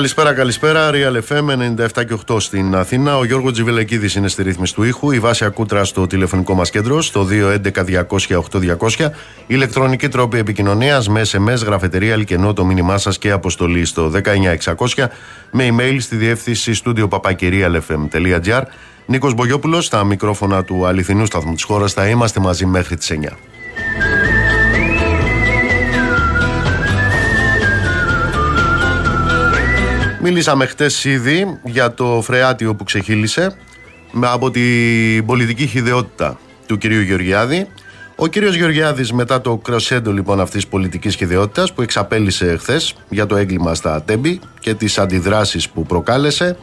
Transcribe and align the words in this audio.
Καλησπέρα, 0.00 0.32
καλησπέρα. 0.32 0.90
Real 0.92 1.20
FM 1.28 1.44
97 1.94 2.04
και 2.04 2.16
8 2.26 2.40
στην 2.40 2.74
Αθήνα. 2.74 3.16
Ο 3.16 3.24
Γιώργος 3.24 3.52
Τζιβελεκίδη 3.52 4.18
είναι 4.18 4.28
στη 4.28 4.42
ρύθμιση 4.42 4.74
του 4.74 4.82
ήχου. 4.82 5.10
Η 5.10 5.18
Βάση 5.18 5.44
Ακούτρα 5.44 5.84
στο 5.84 6.06
τηλεφωνικό 6.06 6.54
μας 6.54 6.70
κέντρο 6.70 7.02
στο 7.02 7.26
211-200-8200. 7.26 9.10
Ηλεκτρονική 9.46 10.08
τρόπη 10.08 10.38
επικοινωνίας 10.38 11.08
με 11.08 11.22
SMS, 11.32 11.64
γραφετερία, 11.64 12.14
αλκενό 12.14 12.52
το 12.52 12.64
μήνυμά 12.64 12.98
σας 12.98 13.18
και 13.18 13.30
αποστολή 13.30 13.84
στο 13.84 14.10
19600 14.10 15.10
με 15.50 15.68
email 15.70 15.96
στη 15.98 16.16
διεύθυνση 16.16 16.74
στούντιο 16.74 17.08
παπακυρίαλfm.gr. 17.08 18.62
Νίκος 19.06 19.34
Μπογιόπουλος 19.34 19.84
στα 19.84 20.04
μικρόφωνα 20.04 20.64
του 20.64 20.86
αληθινού 20.86 21.26
σταθμού 21.26 21.54
της 21.54 21.62
χώρας. 21.62 21.92
Θα 21.92 22.08
είμαστε 22.08 22.40
μαζί 22.40 22.66
μέχρι 22.66 22.96
τις 22.96 23.10
9. 23.10 23.36
Μίλησαμε 30.22 30.66
χτες 30.66 31.04
ήδη 31.04 31.58
για 31.64 31.94
το 31.94 32.20
φρεάτιο 32.22 32.74
που 32.74 32.84
ξεχύλισε 32.84 33.56
από 34.20 34.50
την 34.50 35.26
πολιτική 35.26 35.66
χειδεότητα 35.66 36.38
του 36.66 36.78
κυρίου 36.78 37.00
Γεωργιάδη. 37.00 37.66
Ο 38.16 38.26
κύριος 38.26 38.54
Γεωργιάδης 38.56 39.12
μετά 39.12 39.40
το 39.40 39.56
κροσέντο 39.56 40.12
λοιπόν 40.12 40.40
αυτής 40.40 40.60
της 40.60 40.70
πολιτικής 40.70 41.14
χειδεότητας 41.14 41.72
που 41.72 41.82
εξαπέλυσε 41.82 42.56
χθες 42.56 42.94
για 43.08 43.26
το 43.26 43.36
έγκλημα 43.36 43.74
στα 43.74 44.02
Τέμπη 44.02 44.40
και 44.60 44.74
τις 44.74 44.98
αντιδράσεις 44.98 45.68
που 45.68 45.82
προκάλεσε 45.86 46.56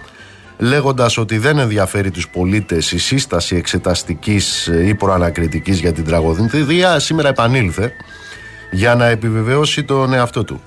λέγοντας 0.58 1.18
ότι 1.18 1.38
δεν 1.38 1.60
ενδιαφέρει 1.60 2.12
τους 2.12 2.30
πολίτες 2.30 2.92
η 2.92 2.98
σύσταση 2.98 3.56
εξεταστικής 3.56 4.70
ή 4.86 4.96
προανακριτικής 4.96 5.80
για 5.80 5.94
την 5.94 6.06
τραγωδία 6.06 7.00
σήμερα 7.00 7.30
επανήλθε 7.30 7.92
για 8.72 8.96
να 8.96 9.06
επιβεβαιώσει 9.06 9.84
τον 9.84 10.14
εαυτό 10.14 10.44
του. 10.44 10.62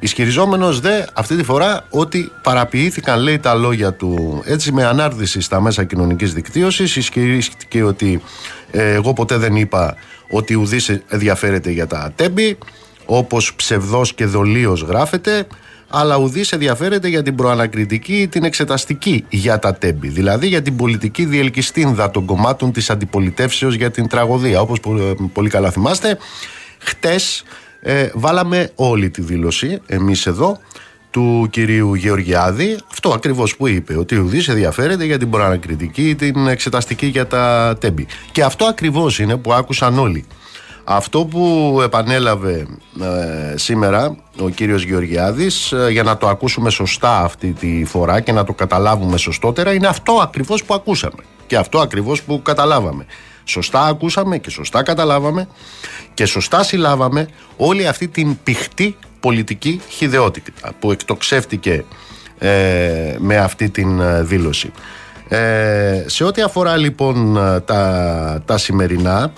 Ισχυριζόμενος 0.00 0.80
δε 0.80 1.02
αυτή 1.12 1.36
τη 1.36 1.42
φορά 1.42 1.84
ότι 1.90 2.32
παραποιήθηκαν 2.42 3.20
λέει 3.20 3.38
τα 3.38 3.54
λόγια 3.54 3.92
του 3.92 4.42
έτσι 4.44 4.72
με 4.72 4.84
ανάρτηση 4.84 5.40
στα 5.40 5.60
μέσα 5.60 5.84
κοινωνικής 5.84 6.32
δικτύωσης. 6.32 6.96
Ισχυρίστηκε 6.96 7.82
ότι 7.82 8.22
ε, 8.70 8.92
εγώ 8.92 9.12
ποτέ 9.12 9.36
δεν 9.36 9.56
είπα 9.56 9.96
ότι 10.30 10.54
ουδής 10.54 10.88
ενδιαφέρεται 11.08 11.70
για 11.70 11.86
τα 11.86 12.12
τέμπη, 12.16 12.58
όπως 13.04 13.54
ψευδός 13.54 14.14
και 14.14 14.24
δολίως 14.24 14.82
γράφεται, 14.82 15.46
αλλά 15.88 16.16
ουδής 16.16 16.52
ενδιαφέρεται 16.52 17.08
για 17.08 17.22
την 17.22 17.34
προανακριτική 17.34 18.16
ή 18.16 18.28
την 18.28 18.44
εξεταστική 18.44 19.24
για 19.28 19.58
τα 19.58 19.74
τέμπη. 19.74 20.08
Δηλαδή 20.08 20.46
για 20.46 20.62
την 20.62 20.76
πολιτική 20.76 21.24
διελκυστίνδα 21.24 22.10
των 22.10 22.24
κομμάτων 22.24 22.72
της 22.72 22.90
αντιπολιτεύσεως 22.90 23.74
για 23.74 23.90
την 23.90 24.08
τραγωδία. 24.08 24.60
Όπως 24.60 24.80
πολύ 25.32 25.48
καλά 25.48 25.70
θυμάστε, 25.70 26.18
χτες 26.78 27.42
ε, 27.80 28.08
βάλαμε 28.14 28.70
όλη 28.74 29.10
τη 29.10 29.22
δήλωση 29.22 29.80
εμείς 29.86 30.26
εδώ 30.26 30.58
του 31.10 31.48
κυρίου 31.50 31.94
Γεωργιάδη. 31.94 32.78
Αυτό 32.90 33.10
ακριβώς 33.10 33.56
που 33.56 33.68
είπε 33.68 33.98
ότι 33.98 34.16
ο 34.16 34.22
Ουδής 34.22 34.48
ενδιαφέρεται 34.48 35.04
για 35.04 35.18
την 35.18 35.30
προανακριτική 35.30 36.14
την 36.14 36.46
εξεταστική 36.46 37.06
για 37.06 37.26
τα 37.26 37.76
τέμπη. 37.80 38.06
Και 38.32 38.42
αυτό 38.42 38.64
ακριβώς 38.64 39.18
είναι 39.18 39.36
που 39.36 39.52
άκουσαν 39.52 39.98
όλοι. 39.98 40.26
Αυτό 40.84 41.24
που 41.24 41.78
επανέλαβε 41.82 42.66
ε, 43.00 43.56
σήμερα 43.56 44.16
ο 44.40 44.48
κύριος 44.48 44.82
Γεωργιάδης 44.82 45.72
ε, 45.72 45.88
για 45.90 46.02
να 46.02 46.16
το 46.16 46.28
ακούσουμε 46.28 46.70
σωστά 46.70 47.20
αυτή 47.20 47.52
τη 47.52 47.84
φορά 47.84 48.20
και 48.20 48.32
να 48.32 48.44
το 48.44 48.52
καταλάβουμε 48.52 49.16
σωστότερα 49.16 49.72
είναι 49.72 49.86
αυτό 49.86 50.12
ακριβώς 50.12 50.64
που 50.64 50.74
ακούσαμε. 50.74 51.22
Και 51.46 51.56
αυτό 51.56 51.78
ακριβώς 51.78 52.22
που 52.22 52.42
καταλάβαμε 52.42 53.06
Σωστά 53.48 53.84
ακούσαμε 53.84 54.38
και 54.38 54.50
σωστά 54.50 54.82
καταλάβαμε 54.82 55.48
και 56.14 56.26
σωστά 56.26 56.62
συλλάβαμε 56.62 57.28
όλη 57.56 57.86
αυτή 57.86 58.08
την 58.08 58.38
πηχτή 58.42 58.96
πολιτική 59.20 59.80
χιδεότητα 59.88 60.72
που 60.78 60.92
εκτοξεύτηκε 60.92 61.84
ε, 62.38 63.16
με 63.18 63.36
αυτή 63.36 63.70
την 63.70 64.00
ε, 64.00 64.22
δήλωση. 64.22 64.72
Ε, 65.28 66.04
σε 66.06 66.24
ό,τι 66.24 66.42
αφορά 66.42 66.76
λοιπόν 66.76 67.34
τα, 67.64 68.42
τα 68.44 68.58
σημερινά, 68.58 69.32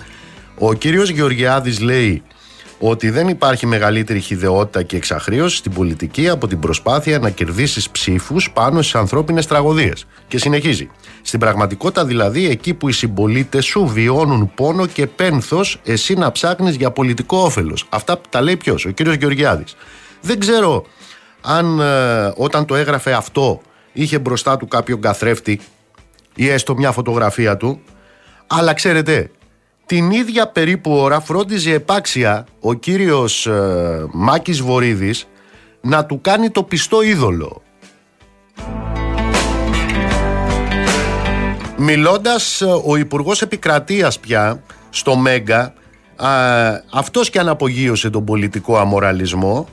ο 0.57 0.73
κύριος 0.73 1.09
Γεωργιάδης 1.09 1.79
λέει 1.79 2.23
ότι 2.83 3.09
δεν 3.09 3.27
υπάρχει 3.27 3.65
μεγαλύτερη 3.65 4.19
χιδεότητα 4.19 4.83
και 4.83 4.95
εξαχρίωση 4.95 5.55
στην 5.55 5.73
πολιτική 5.73 6.29
από 6.29 6.47
την 6.47 6.59
προσπάθεια 6.59 7.19
να 7.19 7.29
κερδίσεις 7.29 7.89
ψήφους 7.89 8.51
πάνω 8.51 8.81
στις 8.81 8.95
ανθρώπινες 8.95 9.47
τραγωδίες. 9.47 10.05
Και 10.27 10.37
συνεχίζει. 10.37 10.89
Στην 11.21 11.39
πραγματικότητα 11.39 12.05
δηλαδή 12.05 12.49
εκεί 12.49 12.73
που 12.73 12.89
οι 12.89 12.91
συμπολίτες 12.91 13.65
σου 13.65 13.87
βιώνουν 13.87 14.51
πόνο 14.55 14.85
και 14.85 15.07
πένθος 15.07 15.79
εσύ 15.85 16.13
να 16.13 16.31
ψάχνεις 16.31 16.75
για 16.75 16.91
πολιτικό 16.91 17.37
όφελος. 17.37 17.85
Αυτά 17.89 18.21
τα 18.29 18.41
λέει 18.41 18.57
ποιος, 18.57 18.85
ο 18.85 18.89
κύριος 18.89 19.15
Γεωργιάδης. 19.15 19.75
Δεν 20.21 20.39
ξέρω 20.39 20.85
αν 21.41 21.79
ε, 21.79 22.33
όταν 22.35 22.65
το 22.65 22.75
έγραφε 22.75 23.13
αυτό 23.13 23.61
είχε 23.93 24.19
μπροστά 24.19 24.57
του 24.57 24.67
κάποιον 24.67 25.01
καθρέφτη 25.01 25.59
ή 26.35 26.49
έστω 26.49 26.75
μια 26.75 26.91
φωτογραφία 26.91 27.57
του 27.57 27.81
αλλά 28.47 28.73
ξέρετε 28.73 29.31
την 29.91 30.11
ίδια 30.11 30.47
περίπου 30.47 30.91
ώρα 30.91 31.19
φρόντιζε 31.19 31.73
επάξια 31.73 32.45
ο 32.59 32.73
κύριος 32.73 33.45
ε, 33.47 34.05
Μάκης 34.11 34.61
Βορύδης 34.61 35.27
να 35.81 36.05
του 36.05 36.21
κάνει 36.21 36.49
το 36.49 36.63
πιστό 36.63 37.01
είδωλο. 37.01 37.61
Μιλώντας 41.77 42.61
ε, 42.61 42.65
ο 42.85 42.95
Υπουργός 42.95 43.41
Επικρατείας 43.41 44.19
πια 44.19 44.63
στο 44.89 45.15
Μέγκα 45.15 45.73
α, 46.15 46.29
αυτός 46.91 47.29
και 47.29 47.39
αναπογείωσε 47.39 48.09
τον 48.09 48.25
πολιτικό 48.25 48.77
αμοραλισμό 48.77 49.67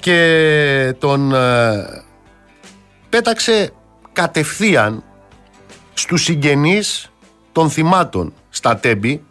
και 0.00 0.94
τον 0.98 1.34
ε, 1.34 2.04
πέταξε 3.08 3.72
κατευθείαν 4.12 5.04
στους 5.94 6.22
συγγενείς 6.22 7.12
των 7.52 7.70
θυμάτων 7.70 8.32
στα 8.50 8.76
Τέμπη 8.76 9.22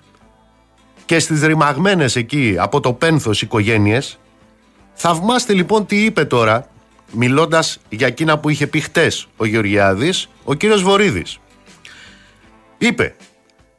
και 1.06 1.20
στις 1.20 1.42
ρημαγμένες 1.42 2.16
εκεί 2.16 2.56
από 2.60 2.80
το 2.80 2.94
πένθος 2.94 3.42
οικογένειες 3.42 4.20
θαυμάστε 4.94 5.54
λοιπόν 5.54 5.86
τι 5.86 6.04
είπε 6.04 6.26
τώρα 6.26 6.68
μιλώντας 7.12 7.80
για 7.90 8.08
εκείνα 8.08 8.40
που 8.40 8.50
είχε 8.50 8.68
πει 8.68 8.80
χτες 8.80 9.28
ο 9.38 9.46
Γεωργιάδης 9.46 10.30
ο 10.44 10.54
κύριος 10.54 10.84
Βορύδης. 10.84 11.38
Είπε 12.78 13.16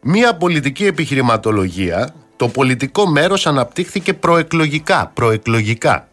μία 0.00 0.36
πολιτική 0.36 0.86
επιχειρηματολογία 0.86 2.14
το 2.36 2.48
πολιτικό 2.48 3.06
μέρος 3.06 3.46
αναπτύχθηκε 3.46 4.14
προεκλογικά 4.14 5.10
προεκλογικά. 5.14 6.08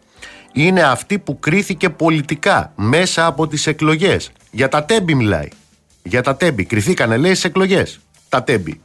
Είναι 0.52 0.82
αυτή 0.82 1.18
που 1.18 1.38
κρίθηκε 1.38 1.90
πολιτικά 1.90 2.72
μέσα 2.76 3.26
από 3.26 3.46
τις 3.46 3.66
εκλογές. 3.66 4.32
Για 4.50 4.68
τα 4.68 4.84
τέμπη 4.84 5.14
μιλάει. 5.14 5.48
Για 6.02 6.22
τα 6.22 6.36
τέμπη 6.36 6.64
κριθήκανε 6.64 7.16
λέει 7.16 7.30
στις 7.30 7.44
εκλογές. 7.44 8.00
Τα 8.28 8.42
τέμπη 8.42 8.80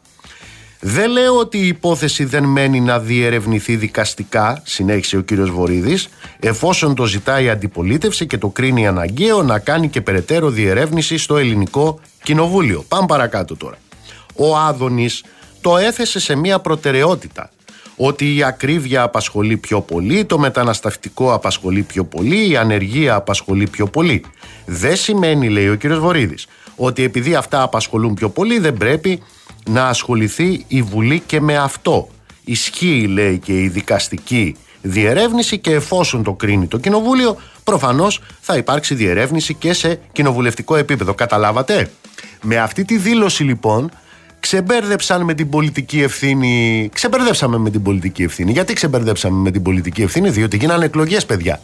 δεν 0.79 1.11
λέω 1.11 1.37
ότι 1.37 1.57
η 1.57 1.67
υπόθεση 1.67 2.25
δεν 2.25 2.43
μένει 2.43 2.79
να 2.79 2.99
διερευνηθεί 2.99 3.75
δικαστικά, 3.75 4.61
συνέχισε 4.65 5.17
ο 5.17 5.21
κύριος 5.21 5.49
Βορύδης, 5.49 6.09
εφόσον 6.39 6.95
το 6.95 7.05
ζητάει 7.05 7.45
η 7.45 7.49
αντιπολίτευση 7.49 8.25
και 8.25 8.37
το 8.37 8.47
κρίνει 8.47 8.87
αναγκαίο 8.87 9.43
να 9.43 9.59
κάνει 9.59 9.89
και 9.89 10.01
περαιτέρω 10.01 10.49
διερεύνηση 10.49 11.17
στο 11.17 11.37
ελληνικό 11.37 11.99
κοινοβούλιο. 12.23 12.85
Πάμε 12.87 13.05
παρακάτω 13.07 13.55
τώρα. 13.55 13.77
Ο 14.35 14.57
Άδωνης 14.57 15.23
το 15.61 15.77
έθεσε 15.77 16.19
σε 16.19 16.35
μια 16.35 16.59
προτεραιότητα 16.59 17.51
ότι 17.97 18.35
η 18.35 18.43
ακρίβεια 18.43 19.01
απασχολεί 19.01 19.57
πιο 19.57 19.81
πολύ, 19.81 20.25
το 20.25 20.39
μεταναστευτικό 20.39 21.33
απασχολεί 21.33 21.81
πιο 21.81 22.03
πολύ, 22.03 22.49
η 22.49 22.57
ανεργία 22.57 23.15
απασχολεί 23.15 23.67
πιο 23.67 23.87
πολύ. 23.87 24.23
Δεν 24.65 24.95
σημαίνει, 24.95 25.49
λέει 25.49 25.69
ο 25.69 25.75
κύριος 25.75 25.99
Βορύδης, 25.99 26.47
ότι 26.75 27.03
επειδή 27.03 27.35
αυτά 27.35 27.61
απασχολούν 27.61 28.13
πιο 28.13 28.29
πολύ 28.29 28.59
δεν 28.59 28.73
πρέπει 28.73 29.23
να 29.67 29.87
ασχοληθεί 29.87 30.65
η 30.67 30.81
Βουλή 30.81 31.19
και 31.19 31.41
με 31.41 31.57
αυτό. 31.57 32.07
Ισχύει 32.43 33.07
λέει 33.07 33.37
και 33.37 33.61
η 33.61 33.67
δικαστική 33.67 34.55
διερεύνηση 34.81 35.57
και 35.57 35.71
εφόσον 35.71 36.23
το 36.23 36.33
κρίνει 36.33 36.67
το 36.67 36.77
Κοινοβούλιο 36.77 37.37
προφανώς 37.63 38.21
θα 38.41 38.57
υπάρξει 38.57 38.95
διερεύνηση 38.95 39.53
και 39.53 39.73
σε 39.73 39.99
κοινοβουλευτικό 40.11 40.75
επίπεδο. 40.75 41.13
Καταλάβατε; 41.13 41.89
Με 42.41 42.57
αυτή 42.57 42.85
τη 42.85 42.97
δήλωση 42.97 43.43
λοιπόν 43.43 43.91
ξεμπέρδεψαν 44.39 45.21
με 45.23 45.33
την 45.33 45.49
πολιτική 45.49 46.01
ευθύνη. 46.01 46.89
Ξεμπερδέψαμε 46.93 47.57
με 47.57 47.69
την 47.69 47.81
πολιτική 47.81 48.23
ευθύνη. 48.23 48.51
Γιατί 48.51 48.73
ξεμπερδέψαμε 48.73 49.37
με 49.37 49.51
την 49.51 49.61
πολιτική 49.61 50.01
ευθύνη, 50.01 50.29
Διότι 50.29 50.57
γίνανε 50.57 50.85
εκλογές, 50.85 51.25
παιδιά. 51.25 51.61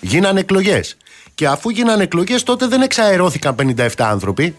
Γίνανε 0.00 0.40
εκλογές. 0.40 0.96
Και 1.34 1.46
αφού 1.46 1.70
γίνανε 1.70 2.02
εκλογές, 2.02 2.42
τότε 2.42 2.66
δεν 2.66 2.82
εξαερώθηκαν 2.82 3.54
57 3.54 3.88
άνθρωποι. 3.98 4.54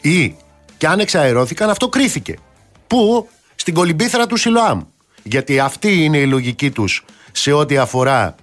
Ή 0.00 0.34
και 0.78 0.86
αν 0.86 0.98
εξαερώθηκαν, 0.98 1.70
αυτό 1.70 1.88
κρίθηκε. 1.88 2.38
Πού; 2.86 3.28
Στην 3.54 3.74
κολυμπήθρα 3.74 4.26
του 4.26 4.36
Σιλοάμ. 4.36 4.80
Γιατί 5.22 5.58
αυτή 5.58 6.04
είναι 6.04 6.18
η 6.18 6.26
λογική 6.26 6.70
τους 6.70 7.04
σε 7.32 7.52
ό,τι 7.52 7.76
αφορά 7.76 8.34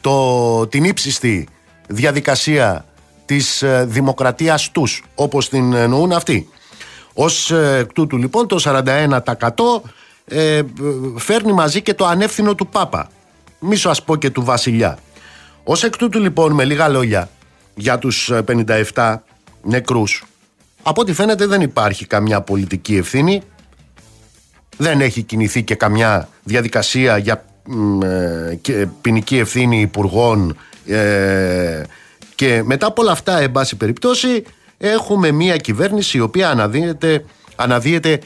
το, 0.00 0.66
την 0.66 0.84
ύψιστη 0.84 1.48
διαδικασία 1.88 2.84
της 3.24 3.62
ε, 3.62 3.84
δημοκρατίας 3.88 4.70
τους, 4.70 5.04
όπως 5.14 5.48
την 5.48 5.72
εννοούν 5.72 6.12
αυτοί. 6.12 6.48
Ως 7.14 7.50
ε, 7.50 7.78
εκ 7.78 7.92
τούτου 7.92 8.16
λοιπόν 8.16 8.46
το 8.46 8.62
41% 8.64 9.18
ε, 10.24 10.62
φέρνει 11.16 11.52
μαζί 11.52 11.82
και 11.82 11.94
το 11.94 12.06
ανεύθυνο 12.06 12.54
του 12.54 12.66
Πάπα. 12.66 13.10
Μη 13.58 13.76
σου 13.76 13.90
ας 13.90 14.02
πω 14.02 14.16
και 14.16 14.30
του 14.30 14.44
Βασιλιά. 14.44 14.98
Ως 15.64 15.84
εκ 15.84 15.96
τούτου 15.96 16.20
λοιπόν 16.20 16.52
με 16.52 16.64
λίγα 16.64 16.88
λόγια 16.88 17.30
για 17.74 17.98
τους 17.98 18.30
57 18.94 19.16
νεκρούς. 19.62 20.24
Από 20.82 21.00
ό,τι 21.00 21.12
φαίνεται 21.12 21.46
δεν 21.46 21.60
υπάρχει 21.60 22.06
καμιά 22.06 22.40
πολιτική 22.40 22.96
ευθύνη. 22.96 23.42
Δεν 24.76 25.00
έχει 25.00 25.22
κινηθεί 25.22 25.62
και 25.62 25.74
καμιά 25.74 26.28
διαδικασία 26.42 27.18
για 27.18 27.44
ε, 28.66 28.84
ποινική 29.00 29.38
ευθύνη 29.38 29.80
υπουργών 29.80 30.56
ε, 30.86 31.82
και 32.34 32.62
μετά 32.64 32.86
από 32.86 33.02
όλα 33.02 33.12
αυτά, 33.12 33.38
εν 33.38 33.52
πάση 33.52 33.76
περιπτώσει, 33.76 34.44
έχουμε 34.78 35.30
μια 35.30 35.56
κυβέρνηση 35.56 36.16
η 36.16 36.20
οποία 36.20 36.50
αναδύεται, 36.50 37.24
αναδύεται 37.56 38.20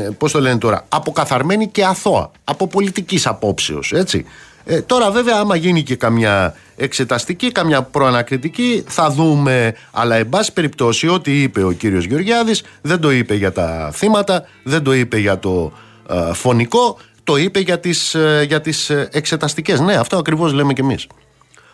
ε, 0.00 0.08
πώς 0.18 0.32
το 0.32 0.40
λένε 0.40 0.58
τώρα, 0.58 0.84
αποκαθαρμένη 0.88 1.68
και 1.68 1.84
αθώα, 1.84 2.30
από 2.44 2.66
πολιτικής 2.66 3.26
απόψεως, 3.26 3.92
έτσι. 3.92 4.24
Ε, 4.64 4.82
τώρα 4.82 5.10
βέβαια 5.10 5.36
άμα 5.38 5.56
γίνει 5.56 5.82
και 5.82 5.96
καμιά 5.96 6.54
εξεταστική, 6.76 7.52
καμιά 7.52 7.82
προανακριτική 7.82 8.84
θα 8.86 9.10
δούμε 9.10 9.74
αλλά 9.90 10.16
εν 10.16 10.28
πάση 10.28 10.52
περιπτώσει 10.52 11.08
ό,τι 11.08 11.42
είπε 11.42 11.64
ο 11.64 11.72
κύριος 11.72 12.04
Γεωργιάδης 12.04 12.62
δεν 12.80 13.00
το 13.00 13.10
είπε 13.10 13.34
για 13.34 13.52
τα 13.52 13.90
θύματα, 13.94 14.44
δεν 14.62 14.82
το 14.82 14.92
είπε 14.92 15.18
για 15.18 15.38
το 15.38 15.72
ε, 16.10 16.32
φωνικό 16.32 16.98
το 17.24 17.36
είπε 17.36 17.58
για 17.58 17.80
τις, 17.80 18.14
ε, 18.14 18.44
για 18.48 18.60
τις 18.60 18.90
εξεταστικές. 18.90 19.80
Ναι 19.80 19.94
αυτό 19.94 20.16
ακριβώς 20.16 20.52
λέμε 20.52 20.72
κι 20.72 20.80
εμείς. 20.80 21.06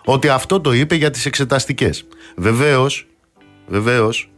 Ότι 0.05 0.29
αυτό 0.29 0.61
το 0.61 0.73
είπε 0.73 0.95
για 0.95 1.11
τις 1.11 1.27
εξεταστικές. 1.27 2.05
Βεβαίως, 2.37 3.07
βεβαίως 3.67 4.31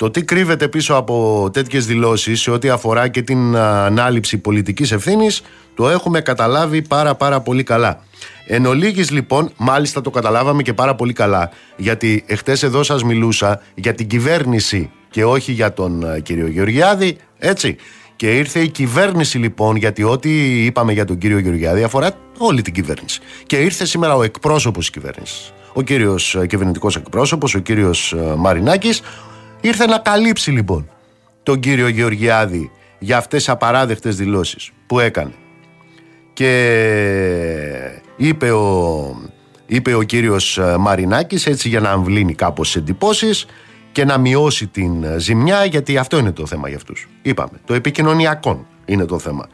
το 0.00 0.10
τι 0.10 0.22
κρύβεται 0.24 0.68
πίσω 0.68 0.94
από 0.94 1.48
τέτοιες 1.52 1.86
δηλώσεις 1.86 2.40
σε 2.40 2.50
ό,τι 2.50 2.68
αφορά 2.68 3.08
και 3.08 3.22
την 3.22 3.56
ανάληψη 3.56 4.38
πολιτικής 4.38 4.92
ευθύνης 4.92 5.42
το 5.74 5.88
έχουμε 5.88 6.20
καταλάβει 6.20 6.82
πάρα 6.82 7.14
πάρα 7.14 7.40
πολύ 7.40 7.62
καλά. 7.62 8.02
Εν 8.46 8.66
ολίγης, 8.66 9.10
λοιπόν, 9.10 9.50
μάλιστα 9.56 10.00
το 10.00 10.10
καταλάβαμε 10.10 10.62
και 10.62 10.72
πάρα 10.72 10.94
πολύ 10.94 11.12
καλά 11.12 11.50
γιατί 11.76 12.24
εχθές 12.26 12.62
εδώ 12.62 12.82
σας 12.82 13.02
μιλούσα 13.02 13.62
για 13.74 13.94
την 13.94 14.06
κυβέρνηση 14.06 14.90
και 15.10 15.24
όχι 15.24 15.52
για 15.52 15.72
τον 15.72 16.22
κύριο 16.22 16.46
Γεωργιάδη, 16.46 17.16
έτσι. 17.38 17.76
Και 18.16 18.36
ήρθε 18.36 18.60
η 18.60 18.68
κυβέρνηση 18.68 19.38
λοιπόν, 19.38 19.76
γιατί 19.76 20.02
ό,τι 20.02 20.64
είπαμε 20.64 20.92
για 20.92 21.04
τον 21.04 21.18
κύριο 21.18 21.38
Γεωργιάδη 21.38 21.82
αφορά 21.82 22.10
όλη 22.38 22.62
την 22.62 22.72
κυβέρνηση. 22.72 23.20
Και 23.46 23.56
ήρθε 23.56 23.84
σήμερα 23.84 24.14
ο 24.14 24.22
εκπρόσωπος 24.22 24.80
της 24.80 24.90
κυβέρνησης. 24.90 25.52
Ο 25.72 25.82
κύριος 25.82 26.36
κυβερνητικός 26.46 26.96
εκπρόσωπος, 26.96 27.54
ο 27.54 27.58
κύριος 27.58 28.14
Μαρινάκης, 28.36 29.02
Ήρθε 29.60 29.86
να 29.86 29.98
καλύψει 29.98 30.50
λοιπόν 30.50 30.90
τον 31.42 31.60
κύριο 31.60 31.88
Γεωργιάδη 31.88 32.70
για 32.98 33.16
αυτές 33.16 33.38
τις 33.38 33.48
απαράδεκτες 33.48 34.16
δηλώσεις 34.16 34.70
που 34.86 35.00
έκανε. 35.00 35.32
Και 36.32 36.50
είπε 38.16 38.50
ο, 38.50 39.30
είπε 39.66 39.94
ο 39.94 40.02
κύριος 40.02 40.58
ε, 40.58 40.76
Μαρινάκης 40.78 41.46
έτσι 41.46 41.68
για 41.68 41.80
να 41.80 41.90
αμβλύνει 41.90 42.34
κάπως 42.34 42.76
εντυπώσεις 42.76 43.46
και 43.92 44.04
να 44.04 44.18
μειώσει 44.18 44.66
την 44.66 45.04
ε, 45.04 45.18
ζημιά 45.18 45.64
γιατί 45.64 45.98
αυτό 45.98 46.18
είναι 46.18 46.32
το 46.32 46.46
θέμα 46.46 46.68
για 46.68 46.76
αυτούς. 46.76 47.08
Είπαμε, 47.22 47.60
το 47.64 47.74
επικοινωνιακό 47.74 48.66
είναι 48.84 49.04
το 49.04 49.18
θέμα. 49.18 49.48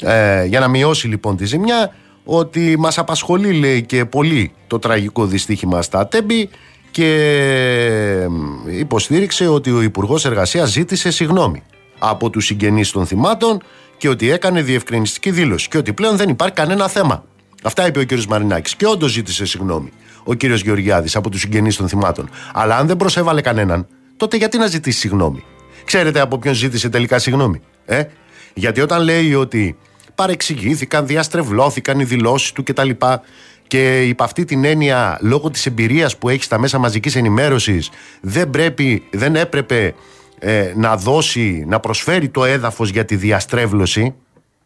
Ε, 0.00 0.44
για 0.44 0.60
να 0.60 0.68
μειώσει 0.68 1.08
λοιπόν 1.08 1.36
τη 1.36 1.44
ζημιά 1.44 1.94
ότι 2.24 2.76
μας 2.78 2.98
απασχολεί 2.98 3.52
λέει 3.52 3.82
και 3.82 4.04
πολύ 4.04 4.52
το 4.66 4.78
τραγικό 4.78 5.26
δυστύχημα 5.26 5.82
στα 5.82 6.08
Τέμπη 6.08 6.50
και 6.94 8.28
υποστήριξε 8.66 9.48
ότι 9.48 9.70
ο 9.70 9.82
Υπουργός 9.82 10.24
Εργασίας 10.24 10.70
ζήτησε 10.70 11.10
συγγνώμη 11.10 11.62
από 11.98 12.30
τους 12.30 12.44
συγγενείς 12.44 12.90
των 12.90 13.06
θυμάτων 13.06 13.62
και 13.96 14.08
ότι 14.08 14.30
έκανε 14.30 14.62
διευκρινιστική 14.62 15.30
δήλωση 15.30 15.68
και 15.68 15.78
ότι 15.78 15.92
πλέον 15.92 16.16
δεν 16.16 16.28
υπάρχει 16.28 16.54
κανένα 16.54 16.88
θέμα. 16.88 17.24
Αυτά 17.62 17.86
είπε 17.86 18.00
ο 18.00 18.06
κ. 18.06 18.22
Μαρινάκης. 18.28 18.74
Και 18.76 18.86
όντως 18.86 19.10
ζήτησε 19.10 19.46
συγγνώμη 19.46 19.90
ο 20.24 20.34
κ. 20.34 20.44
Γεωργιάδης 20.44 21.16
από 21.16 21.30
τους 21.30 21.40
συγγενείς 21.40 21.76
των 21.76 21.88
θυμάτων. 21.88 22.30
Αλλά 22.52 22.76
αν 22.76 22.86
δεν 22.86 22.96
προσέβαλε 22.96 23.40
κανέναν, 23.40 23.86
τότε 24.16 24.36
γιατί 24.36 24.58
να 24.58 24.66
ζητήσει 24.66 24.98
συγγνώμη. 24.98 25.44
Ξέρετε 25.84 26.20
από 26.20 26.38
ποιον 26.38 26.54
ζήτησε 26.54 26.88
τελικά 26.88 27.18
συγγνώμη. 27.18 27.60
Ε; 27.84 28.04
Γιατί 28.54 28.80
όταν 28.80 29.02
λέει 29.02 29.34
ότι 29.34 29.76
παρεξηγήθηκαν, 30.14 31.06
διαστρεβλώθηκαν 31.06 32.00
οι 32.00 32.04
δηλώσεις 32.04 32.52
του 32.52 32.62
κτλ. 32.62 32.90
Και 33.74 34.02
υπ' 34.02 34.22
αυτή 34.22 34.44
την 34.44 34.64
έννοια, 34.64 35.18
λόγω 35.20 35.50
της 35.50 35.66
εμπειρίας 35.66 36.16
που 36.16 36.28
έχεις 36.28 36.44
στα 36.44 36.58
μέσα 36.58 36.78
μαζικής 36.78 37.16
ενημέρωσης, 37.16 37.90
δεν, 38.20 38.50
πρέπει, 38.50 39.02
δεν 39.10 39.36
έπρεπε 39.36 39.94
ε, 40.38 40.72
να 40.76 40.96
δώσει, 40.96 41.64
να 41.68 41.80
προσφέρει 41.80 42.28
το 42.28 42.44
έδαφος 42.44 42.90
για 42.90 43.04
τη 43.04 43.16
διαστρέβλωση. 43.16 44.14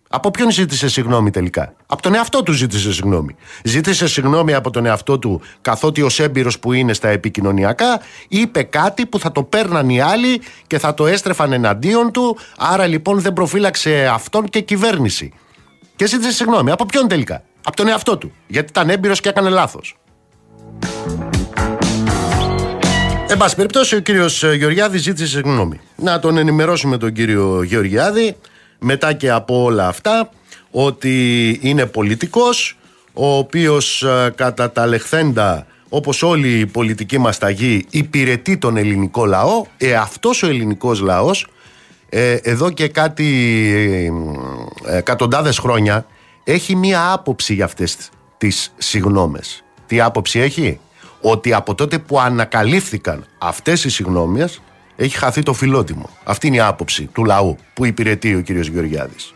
Από 0.08 0.30
ποιον 0.30 0.50
ζήτησε 0.50 0.88
συγγνώμη 0.88 1.30
τελικά; 1.30 1.74
Από 1.86 2.02
τον 2.02 2.14
εαυτό 2.14 2.42
του 2.42 2.52
ζήτησε 2.52 2.92
συγγνώμη. 2.92 3.36
Ζήτησε 3.64 4.08
συγγνώμη 4.08 4.54
από 4.54 4.70
τον 4.70 4.86
εαυτό 4.86 5.18
του, 5.18 5.40
καθότι 5.60 6.02
ως 6.02 6.20
έμπειρος 6.20 6.58
που 6.58 6.72
είναι 6.72 6.92
στα 6.92 7.08
επικοινωνιακά, 7.08 8.00
είπε 8.28 8.62
κάτι 8.62 9.06
που 9.06 9.18
θα 9.18 9.32
το 9.32 9.42
παίρναν 9.42 9.88
οι 9.88 10.00
άλλοι 10.00 10.40
και 10.66 10.78
θα 10.78 10.94
το 10.94 11.06
έστρεφαν 11.06 11.52
εναντίον 11.52 12.12
του. 12.12 12.36
Άρα 12.58 12.86
λοιπόν 12.86 13.20
δεν 13.20 13.32
προφύλαξε 13.32 14.10
αυτόν 14.12 14.44
και 14.44 14.60
κυβέρνηση. 14.60 15.32
Και 15.96 16.06
ζήτησε 16.06 16.32
συγγνώμη. 16.32 16.70
Από 16.70 16.86
ποιον 16.86 17.08
τελικά; 17.08 17.42
Από 17.68 17.76
τον 17.76 17.88
εαυτό 17.88 18.16
του. 18.16 18.32
Γιατί 18.46 18.68
ήταν 18.70 18.90
έμπειρος 18.90 19.20
και 19.20 19.28
έκανε 19.28 19.48
λάθος. 19.48 19.98
Εν 23.28 23.36
πάση 23.36 23.56
περιπτώσει, 23.56 23.96
ο 23.96 24.00
κύριος 24.00 24.44
Γεωργιάδης 24.44 25.02
ζήτησε 25.02 25.26
συγγνώμη. 25.26 25.80
Να 25.96 26.18
τον 26.18 26.36
ενημερώσουμε 26.36 26.96
τον 26.96 27.12
κύριο 27.12 27.62
Γεωργιάδη 27.62 28.36
μετά 28.78 29.12
και 29.12 29.30
από 29.30 29.62
όλα 29.62 29.88
αυτά 29.88 30.30
ότι 30.70 31.58
είναι 31.62 31.86
πολιτικός 31.86 32.76
ο 33.12 33.36
οποίος 33.36 34.02
ε, 34.02 34.32
κατά 34.36 34.70
τα 34.70 34.86
λεχθέντα 34.86 35.66
όπως 35.88 36.22
όλη 36.22 36.58
η 36.58 36.66
πολιτική 36.66 37.18
μας 37.18 37.38
ταγή 37.38 37.86
υπηρετεί 37.90 38.58
τον 38.58 38.76
ελληνικό 38.76 39.26
λαό 39.26 39.64
ε, 39.76 39.94
αυτός 39.94 40.42
ο 40.42 40.46
ελληνικός 40.46 41.00
λαός 41.00 41.46
ε, 42.08 42.32
εδώ 42.32 42.70
και 42.70 42.88
κάτι 42.88 43.26
ε, 44.86 44.96
εκατοντάδες 44.96 45.58
χρόνια 45.58 46.06
έχει 46.52 46.76
μία 46.76 47.12
άποψη 47.12 47.54
για 47.54 47.64
αυτές 47.64 48.10
τις 48.38 48.72
συγνώμες. 48.78 49.64
Τι 49.86 50.00
άποψη 50.00 50.38
έχει; 50.38 50.80
Ότι 51.20 51.52
από 51.52 51.74
τότε 51.74 51.98
που 51.98 52.20
ανακαλύφθηκαν 52.20 53.26
αυτές 53.38 53.84
οι 53.84 53.90
συγνώμες 53.90 54.60
έχει 54.96 55.16
χαθεί 55.16 55.42
το 55.42 55.52
φιλότιμο. 55.52 56.10
Αυτή 56.24 56.46
είναι 56.46 56.56
η 56.56 56.60
άποψη 56.60 57.04
του 57.04 57.24
λαού 57.24 57.56
που 57.74 57.84
υπηρετεί 57.84 58.34
ο 58.34 58.40
κύριος 58.40 58.68
Γεωργιάδης. 58.68 59.32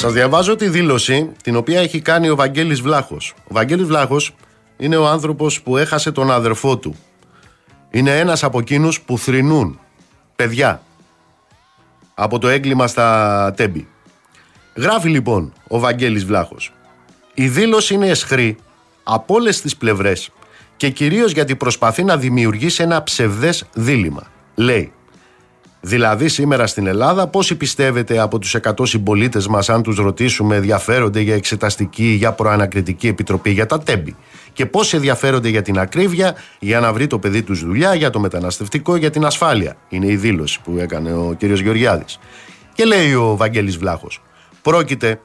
Σας 0.00 0.12
διαβάζω 0.12 0.56
τη 0.56 0.68
δήλωση 0.68 1.30
την 1.42 1.56
οποία 1.56 1.80
έχει 1.80 2.00
κάνει 2.00 2.28
ο 2.28 2.36
Βαγγέλης 2.36 2.80
Βλάχος. 2.80 3.34
Ο 3.44 3.54
Βαγγέλης 3.54 3.86
Βλάχος 3.86 4.34
είναι 4.76 4.96
ο 4.96 5.06
άνθρωπος 5.06 5.62
που 5.62 5.76
έχασε 5.76 6.12
τον 6.12 6.30
αδερφό 6.30 6.78
του. 6.78 6.96
Είναι 7.90 8.18
ένας 8.18 8.44
από 8.44 8.58
εκείνους 8.58 9.00
που 9.00 9.18
θρυνούν 9.18 9.78
παιδιά 10.36 10.82
από 12.14 12.38
το 12.38 12.48
έγκλημα 12.48 12.86
στα 12.86 13.52
τέμπη. 13.56 13.88
Γράφει 14.76 15.08
λοιπόν 15.08 15.52
ο 15.68 15.78
Βαγγέλης 15.78 16.24
Βλάχος. 16.24 16.72
Η 17.34 17.48
δήλωση 17.48 17.94
είναι 17.94 18.08
εσχρή 18.08 18.56
από 19.02 19.34
όλες 19.34 19.60
τις 19.60 19.76
πλευρές 19.76 20.30
και 20.76 20.90
κυρίως 20.90 21.32
γιατί 21.32 21.56
προσπαθεί 21.56 22.04
να 22.04 22.16
δημιουργήσει 22.16 22.82
ένα 22.82 23.02
ψευδές 23.02 23.64
δίλημα. 23.72 24.22
Λέει 24.54 24.92
Δηλαδή 25.80 26.28
σήμερα 26.28 26.66
στην 26.66 26.86
Ελλάδα 26.86 27.26
πόσοι 27.26 27.54
πιστεύετε 27.56 28.18
από 28.18 28.38
τους 28.38 28.56
100 28.62 28.72
συμπολίτες 28.82 29.46
μας 29.46 29.68
αν 29.68 29.82
τους 29.82 29.96
ρωτήσουμε 29.96 30.56
ενδιαφέρονται 30.56 31.20
για 31.20 31.34
εξεταστική, 31.34 32.04
για 32.04 32.32
προανακριτική 32.32 33.06
επιτροπή, 33.06 33.50
για 33.50 33.66
τα 33.66 33.78
τέμπη; 33.78 34.16
Και 34.52 34.66
πόσοι 34.66 34.96
ενδιαφέρονται 34.96 35.48
για 35.48 35.62
την 35.62 35.78
ακρίβεια, 35.78 36.34
για 36.58 36.80
να 36.80 36.92
βρει 36.92 37.06
το 37.06 37.18
παιδί 37.18 37.42
τους 37.42 37.64
δουλειά, 37.64 37.94
για 37.94 38.10
το 38.10 38.20
μεταναστευτικό, 38.20 38.96
για 38.96 39.10
την 39.10 39.24
ασφάλεια; 39.24 39.76
Είναι 39.88 40.06
η 40.06 40.16
δήλωση 40.16 40.60
που 40.64 40.76
έκανε 40.78 41.12
ο 41.12 41.36
κ. 41.38 41.44
Γεωργιάδης. 41.44 42.18
Και 42.74 42.84
λέει 42.84 43.14
ο 43.14 43.36
Βαγγέλης 43.36 43.76
Βλάχος, 43.76 44.22
πρόκειται 44.62 45.20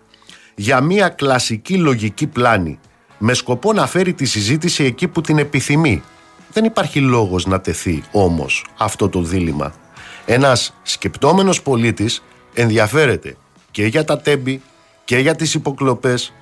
για 0.55 0.81
μια 0.81 1.09
κλασική 1.09 1.77
λογική 1.77 2.27
πλάνη 2.27 2.79
με 3.17 3.33
σκοπό 3.33 3.73
να 3.73 3.87
φέρει 3.87 4.13
τη 4.13 4.25
συζήτηση 4.25 4.83
εκεί 4.83 5.07
που 5.07 5.21
την 5.21 5.37
επιθυμεί. 5.37 6.03
Δεν 6.51 6.63
υπάρχει 6.63 6.99
λόγος 6.99 7.45
να 7.45 7.61
τεθεί 7.61 8.03
όμως 8.11 8.65
αυτό 8.77 9.09
το 9.09 9.21
δίλημα 9.21 9.73
ένας 10.25 10.73
σκεπτόμενος 10.83 11.61
πολίτης 11.61 12.23
ενδιαφέρεται 12.53 13.37
και 13.71 13.85
για 13.85 14.03
τα 14.03 14.17
τέμπη 14.21 14.61
και 15.05 15.17
για 15.17 15.35
τις 15.35 15.53
υποκλοπές 15.53 16.33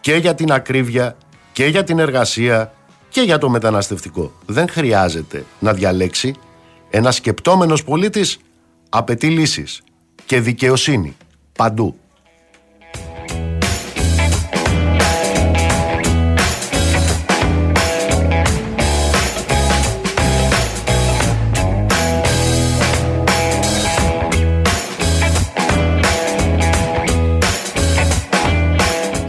και 0.00 0.14
για 0.14 0.34
την 0.34 0.52
ακρίβεια 0.52 1.16
και 1.52 1.66
για 1.66 1.84
την 1.84 1.98
εργασία 1.98 2.72
και 3.08 3.20
για 3.20 3.38
το 3.38 3.48
μεταναστευτικό. 3.48 4.32
Δεν 4.46 4.68
χρειάζεται 4.68 5.44
να 5.58 5.72
διαλέξει. 5.72 6.34
Ένας 6.90 7.14
σκεπτόμενος 7.14 7.84
πολίτης 7.84 8.38
απαιτεί 8.88 9.26
λύσεις 9.26 9.82
και 10.26 10.40
δικαιοσύνη 10.40 11.16
παντού. 11.52 11.96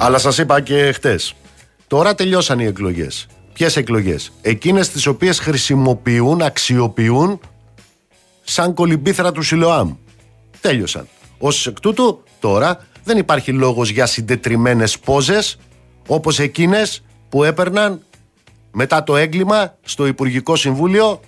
Αλλά 0.03 0.17
σας 0.17 0.38
είπα 0.38 0.62
και 0.62 0.91
χτες. 0.91 1.33
Τώρα 1.88 2.15
τελειώσαν 2.15 2.60
οι 2.60 2.65
εκλογές. 2.65 3.27
Ποιες 3.53 3.75
εκλογές; 3.75 4.31
Εκείνες 4.41 4.89
τις 4.89 5.05
οποίες 5.05 5.39
χρησιμοποιούν, 5.39 6.41
αξιοποιούν 6.41 7.39
σαν 8.43 8.74
κολυμπήθρα 8.74 9.31
του 9.31 9.41
Σιλοάμ. 9.41 9.93
Τέλειωσαν. 10.62 11.07
Ως 11.38 11.67
εκ 11.67 11.79
τούτου, 11.79 12.24
τώρα 12.39 12.88
δεν 13.03 13.17
υπάρχει 13.17 13.51
λόγος 13.51 13.89
για 13.89 14.05
συντετριμένες 14.05 15.00
πόζες 15.00 15.60
όπως 16.07 16.39
εκείνες 16.39 17.03
που 17.29 17.43
έπαιρναν 17.43 18.01
μετά 18.72 19.03
το 19.03 19.15
έγκλημα 19.15 19.77
στο 19.81 20.05
Υπουργικό 20.05 20.55
Συμβούλιο 20.55 21.19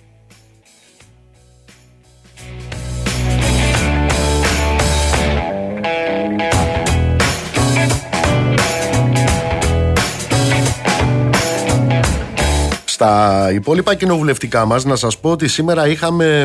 Στα 12.96 13.50
υπόλοιπα 13.52 13.94
κοινοβουλευτικά 13.94 14.64
μας 14.64 14.84
να 14.84 14.96
σας 14.96 15.18
πω 15.18 15.30
ότι 15.30 15.48
σήμερα 15.48 15.88
είχαμε, 15.88 16.44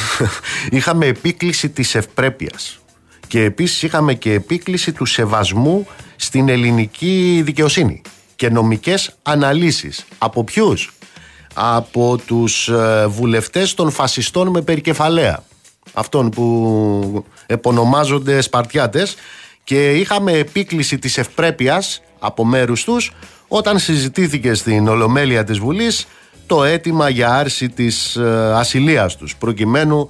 είχαμε 0.70 1.06
επίκληση 1.06 1.68
της 1.68 1.94
ευπρέπειας 1.94 2.78
και 3.26 3.42
επίσης 3.42 3.82
είχαμε 3.82 4.14
και 4.14 4.32
επίκληση 4.32 4.92
του 4.92 5.04
σεβασμού 5.04 5.86
στην 6.16 6.48
ελληνική 6.48 7.42
δικαιοσύνη 7.44 8.02
και 8.36 8.48
νομικές 8.50 9.16
αναλύσεις. 9.22 10.04
Από 10.18 10.44
ποιους; 10.44 10.92
Από 11.54 12.18
τους 12.26 12.68
ε, 12.68 13.06
βουλευτές 13.06 13.74
των 13.74 13.90
φασιστών 13.90 14.48
με 14.48 14.60
περικεφαλαία. 14.60 15.42
Αυτών 15.92 16.30
που 16.30 17.24
επωνομάζονται 17.46 18.40
Σπαρτιάτες 18.40 19.16
και 19.64 19.90
είχαμε 19.90 20.32
επίκληση 20.32 20.98
της 20.98 21.18
ευπρέπειας 21.18 22.02
από 22.18 22.44
μέρους 22.44 22.84
τους 22.84 23.12
όταν 23.48 23.78
συζητήθηκε 23.78 24.54
στην 24.54 24.88
Ολομέλεια 24.88 25.44
της 25.44 25.58
Βουλής 25.58 26.06
το 26.46 26.64
αίτημα 26.64 27.08
για 27.08 27.34
άρση 27.34 27.68
της 27.68 28.16
ε, 28.16 28.52
ασυλίας 28.54 29.16
τους 29.16 29.36
προκειμένου 29.36 30.08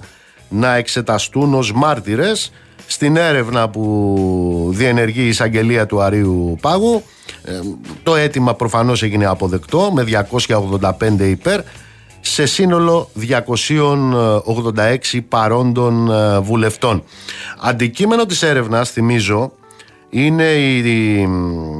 να 0.49 0.75
εξεταστούν 0.75 1.53
ως 1.53 1.73
μάρτυρες 1.73 2.51
στην 2.85 3.15
έρευνα 3.15 3.69
που 3.69 4.69
διενεργεί 4.73 5.21
η 5.21 5.27
εισαγγελία 5.27 5.85
του 5.85 6.01
Αρίου 6.01 6.57
Πάγου 6.61 7.03
ε, 7.43 7.59
το 8.03 8.15
αίτημα 8.15 8.53
προφανώς 8.55 9.03
έγινε 9.03 9.25
αποδεκτό 9.25 9.91
με 9.93 10.05
285 10.47 11.19
υπέρ 11.19 11.61
σε 12.21 12.45
σύνολο 12.45 13.09
286 13.29 15.19
παρόντων 15.29 16.11
ε, 16.11 16.39
βουλευτών. 16.39 17.03
Αντικείμενο 17.61 18.25
της 18.25 18.43
έρευνας, 18.43 18.89
θυμίζω, 18.91 19.51
είναι 20.09 20.43
η, 20.43 21.27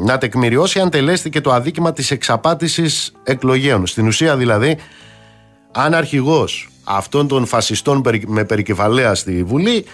να 0.06 0.18
τεκμηριώσει 0.18 0.80
αν 0.80 0.90
τελέστηκε 0.90 1.42
το 1.42 1.52
αδίκημα 1.52 1.94
της 1.94 2.12
εξαπάτησης 2.12 3.12
εκλογέων. 3.24 3.88
Στην 3.88 4.08
ουσία 4.08 4.38
δηλαδή, 4.38 4.78
αν 5.72 5.94
αρχηγός 5.94 6.70
αυτών 6.84 7.28
των 7.28 7.46
φασιστών 7.46 8.04
με 8.28 8.44
περικεφαλαία 8.44 9.16
στη 9.16 9.44
Βουλή 9.44 9.86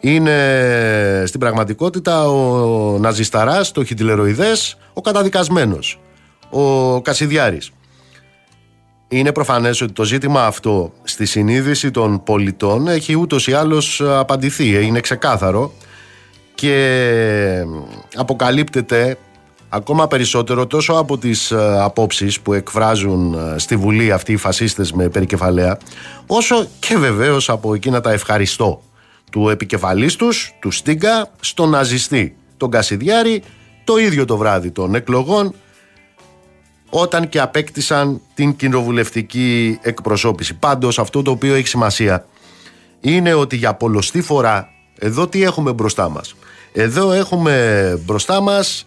είναι 0.00 1.24
στην 1.26 1.40
πραγματικότητα 1.40 2.28
ο 2.28 2.98
Ναζισταράς, 2.98 3.72
το 3.72 3.84
Χιτλεροειδές, 3.84 4.76
ο 4.92 5.00
καταδικασμένος, 5.00 6.00
ο 6.50 7.00
Κασιδιάρης. 7.00 7.70
Είναι 9.08 9.32
προφανές 9.32 9.80
ότι 9.80 9.92
το 9.92 10.04
ζήτημα 10.04 10.46
αυτό 10.46 10.92
στη 11.02 11.26
συνείδηση 11.26 11.90
των 11.90 12.22
πολιτών 12.22 12.88
έχει 12.88 13.14
ούτως 13.14 13.46
ή 13.46 13.52
άλλως 13.52 14.00
απαντηθεί, 14.00 14.84
είναι 14.86 15.00
ξεκάθαρο 15.00 15.72
και 16.64 17.64
αποκαλύπτεται 18.14 19.18
ακόμα 19.68 20.06
περισσότερο 20.06 20.66
τόσο 20.66 20.92
από 20.92 21.18
τις 21.18 21.50
ε, 21.50 21.78
απόψεις 21.80 22.40
που 22.40 22.52
εκφράζουν 22.52 23.34
ε, 23.34 23.58
στη 23.58 23.76
Βουλή 23.76 24.12
αυτοί 24.12 24.32
οι 24.32 24.36
φασίστες 24.36 24.92
με 24.92 25.08
περικεφαλαία 25.08 25.78
όσο 26.26 26.66
και 26.78 26.96
βεβαίως 26.96 27.48
από 27.48 27.74
εκείνα 27.74 28.00
τα 28.00 28.12
ευχαριστώ 28.12 28.82
του 29.30 29.48
επικεφαλής 29.48 30.16
τους, 30.16 30.54
του 30.60 30.70
Στίγκα, 30.70 31.30
στον 31.40 31.70
ναζιστή, 31.70 32.36
τον 32.56 32.70
Κασιδιάρη, 32.70 33.42
το 33.84 33.96
ίδιο 33.96 34.24
το 34.24 34.36
βράδυ 34.36 34.70
των 34.70 34.94
εκλογών 34.94 35.54
όταν 36.90 37.28
και 37.28 37.40
απέκτησαν 37.40 38.20
την 38.34 38.56
κοινοβουλευτική 38.56 39.78
εκπροσώπηση. 39.82 40.54
Πάντως 40.54 40.98
αυτό 40.98 41.22
το 41.22 41.30
οποίο 41.30 41.54
έχει 41.54 41.66
σημασία 41.66 42.26
είναι 43.00 43.34
ότι 43.34 43.56
για 43.56 43.74
πολλωστή 43.74 44.22
φορά 44.22 44.68
εδώ 44.98 45.28
τι 45.28 45.42
έχουμε 45.42 45.72
μπροστά 45.72 46.08
μας; 46.08 46.34
Εδώ 46.76 47.12
έχουμε 47.12 47.98
μπροστά 48.04 48.40
μας 48.40 48.86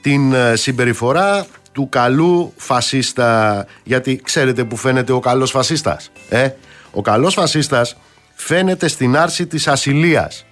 την 0.00 0.32
ε, 0.32 0.56
συμπεριφορά 0.56 1.46
του 1.72 1.88
καλού 1.88 2.52
φασίστα. 2.56 3.66
Γιατί 3.84 4.20
ξέρετε 4.24 4.64
που 4.64 4.76
φαίνεται 4.76 5.12
ο 5.12 5.20
καλός 5.20 5.50
φασίστας. 5.50 6.10
Ε; 6.28 6.48
Ο 6.90 7.02
καλός 7.02 7.34
φασίστας 7.34 7.96
φαίνεται 8.34 8.88
στην 8.88 9.16
άρση 9.16 9.46
της 9.46 9.68
ασυλίας. 9.68 10.44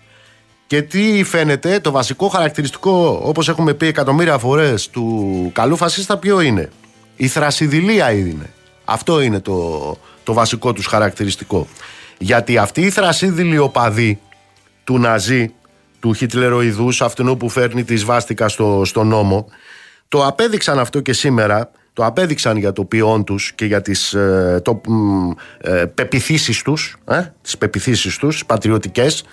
Και 0.66 0.82
τι 0.82 1.24
φαίνεται, 1.24 1.80
το 1.80 1.90
βασικό 1.90 2.28
χαρακτηριστικό, 2.28 3.20
όπως 3.24 3.48
έχουμε 3.48 3.74
πει 3.74 3.86
εκατομμύρια 3.86 4.38
φορές, 4.38 4.88
του 4.88 5.50
καλού 5.54 5.76
φασίστα 5.76 6.16
ποιο 6.16 6.40
είναι; 6.40 6.68
Η 7.16 7.28
θρασιδηλία 7.28 8.12
είναι. 8.12 8.50
Αυτό 8.84 9.20
είναι 9.20 9.40
το, 9.40 9.96
το 10.24 10.32
βασικό 10.32 10.72
τους 10.72 10.86
χαρακτηριστικό. 10.86 11.66
Γιατί 12.18 12.58
αυτή 12.58 12.80
η 12.80 12.90
θρασίδηλη 12.90 13.58
οπαδή 13.58 14.20
του 14.84 14.98
Ναζί 14.98 15.54
του 16.00 16.14
Χιτλεροειδούς, 16.14 17.02
αυτού 17.02 17.36
που 17.36 17.48
φέρνει 17.48 17.84
τη 17.84 17.96
σβάστηκα 17.96 18.48
στο, 18.48 18.82
στο 18.84 19.04
νόμο, 19.04 19.46
το 20.08 20.26
απέδειξαν 20.26 20.78
αυτό 20.78 21.00
και 21.00 21.12
σήμερα, 21.12 21.70
το 21.92 22.04
απέδειξαν 22.04 22.56
για 22.56 22.72
το 22.72 22.84
ποιόν 22.84 23.24
τους 23.24 23.52
και 23.52 23.64
για 23.64 23.82
τις 23.82 24.14
ε, 24.14 24.60
το, 24.64 24.80
ε, 25.60 25.84
πεπιθήσεις 25.94 26.62
τους, 26.62 26.96
ε, 27.04 27.22
τις 27.42 27.58
πεπιθήσεις 27.58 28.16
τους, 28.16 28.46
πατριωτικές, 28.46 29.24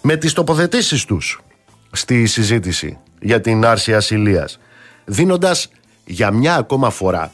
με 0.00 0.16
τις 0.16 0.32
τοποθετήσεις 0.32 1.04
τους 1.04 1.40
στη 1.92 2.26
συζήτηση 2.26 2.98
για 3.20 3.40
την 3.40 3.64
άρση 3.64 3.94
ασυλίας, 3.94 4.58
δίνοντας 5.04 5.68
για 6.04 6.30
μια 6.30 6.54
ακόμα 6.54 6.90
φορά 6.90 7.32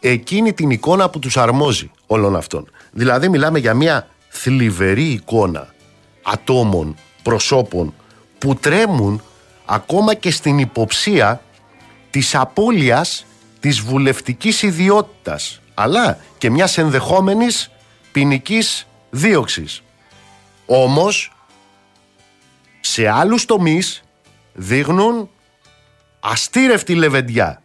εκείνη 0.00 0.52
την 0.52 0.70
εικόνα 0.70 1.10
που 1.10 1.18
τους 1.18 1.36
αρμόζει 1.36 1.90
όλων 2.06 2.36
αυτών. 2.36 2.70
Δηλαδή 2.92 3.28
μιλάμε 3.28 3.58
για 3.58 3.74
μια 3.74 4.08
θλιβερή 4.28 5.04
εικόνα 5.04 5.74
ατόμων, 6.22 6.96
προσώπων 7.22 7.94
που 8.38 8.54
τρέμουν 8.54 9.22
ακόμα 9.64 10.14
και 10.14 10.30
στην 10.30 10.58
υποψία 10.58 11.42
της 12.10 12.34
απώλειας 12.34 13.26
της 13.60 13.80
βουλευτικής 13.80 14.62
ιδιότητας 14.62 15.60
αλλά 15.74 16.18
και 16.38 16.50
μιας 16.50 16.78
ενδεχόμενης 16.78 17.70
ποινικής 18.12 18.86
δίωξης. 19.10 19.82
Όμως 20.66 21.32
σε 22.80 23.08
άλλους 23.08 23.44
τομείς 23.44 24.02
δείχνουν 24.52 25.30
αστήρευτη 26.20 26.94
λεβεντιά. 26.94 27.62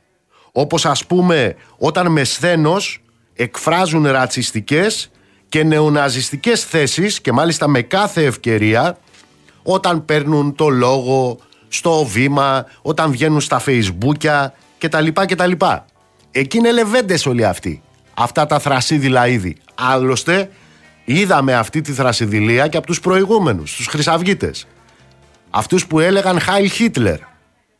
Όπως 0.51 0.85
ας 0.85 1.05
πούμε 1.05 1.55
όταν 1.77 2.11
με 2.11 2.23
σθένος 2.23 3.01
εκφράζουν 3.33 4.07
ρατσιστικές 4.07 5.11
και 5.49 5.63
νεοναζιστικές 5.63 6.63
θέσεις 6.63 7.21
και 7.21 7.31
μάλιστα 7.31 7.67
με 7.67 7.81
κάθε 7.81 8.25
ευκαιρία 8.25 8.97
όταν 9.63 10.05
παίρνουν 10.05 10.55
το 10.55 10.69
λόγο 10.69 11.37
στο 11.67 12.05
βήμα, 12.05 12.65
όταν 12.81 13.11
βγαίνουν 13.11 13.41
στα 13.41 13.61
facebook 13.65 14.47
κτλ. 14.77 15.07
κτλ. 15.07 15.51
Εκεί 16.31 16.57
είναι 16.57 16.71
λεβέντες 16.71 17.25
όλοι 17.25 17.45
αυτοί. 17.45 17.81
Αυτά 18.13 18.45
τα 18.45 18.59
θρασίδηλα 18.59 19.27
είδη. 19.27 19.57
Άλλωστε, 19.75 20.49
είδαμε 21.05 21.53
αυτή 21.53 21.81
τη 21.81 21.91
θρασιδηλία 21.91 22.67
και 22.67 22.77
από 22.77 22.87
τους 22.87 22.99
προηγούμενους, 22.99 23.75
τους 23.75 23.87
χρυσαυγίτες. 23.87 24.67
Αυτούς 25.49 25.87
που 25.87 25.99
έλεγαν 25.99 26.39
Χάιλ 26.39 26.69
Χίτλερ 26.69 27.19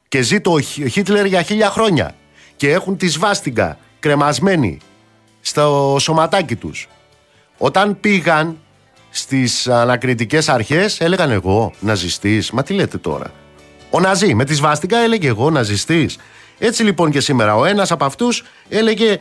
και 0.08 0.22
ζει 0.22 0.42
το 0.42 0.60
Χίτλερ 0.62 1.26
για 1.26 1.42
χίλια 1.42 1.70
χρόνια 1.70 2.16
και 2.56 2.72
έχουν 2.72 2.98
τη 2.98 3.08
σβάστιγκα 3.08 3.78
κρεμασμένη 4.00 4.78
στο 5.42 5.98
σωματάκι 6.00 6.56
τους. 6.56 6.88
Όταν 7.58 8.00
πήγαν 8.00 8.58
στις 9.12 9.68
ανακριτικές 9.68 10.50
αρχές 10.50 11.00
έλεγαν 11.00 11.32
εγώ 11.32 11.74
ναζιστής. 11.80 12.52
Μα 12.52 12.64
τι 12.64 12.74
λέτε 12.74 12.98
τώρα; 12.98 13.32
Ο 13.90 14.00
Ναζί 14.00 14.34
με 14.34 14.46
τη 14.46 14.54
σβάστηκα 14.54 14.98
έλεγε 14.98 15.28
εγώ 15.28 15.50
ναζιστής. 15.50 16.18
Έτσι 16.64 16.84
λοιπόν 16.84 17.12
και 17.12 17.20
σήμερα 17.20 17.56
ο 17.56 17.66
ένας 17.66 17.92
από 17.92 18.06
αυτούς 18.06 18.44
έλεγε 18.70 19.12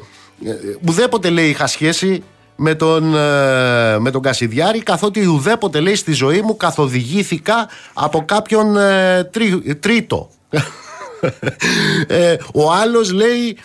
ε, 0.45 0.53
ουδέποτε 0.89 1.31
λέει 1.31 1.49
είχα 1.49 1.67
σχέση 1.67 2.23
με 2.57 2.75
τον, 2.75 3.15
ε, 3.17 3.99
με 3.99 4.11
τον 4.11 4.23
Κασιδιάρη 4.23 4.83
καθότι 4.83 5.27
ουδέποτε 5.27 5.81
λέει 5.81 5.95
στη 5.95 6.13
ζωή 6.13 6.41
μου 6.41 6.57
καθοδηγήθηκα 6.57 7.69
από 7.93 8.25
κάποιον 8.25 8.77
ε, 8.77 9.31
τρίτο. 9.81 10.31
ο 12.55 12.73
άλλος 12.73 13.13
λέει 13.13 13.57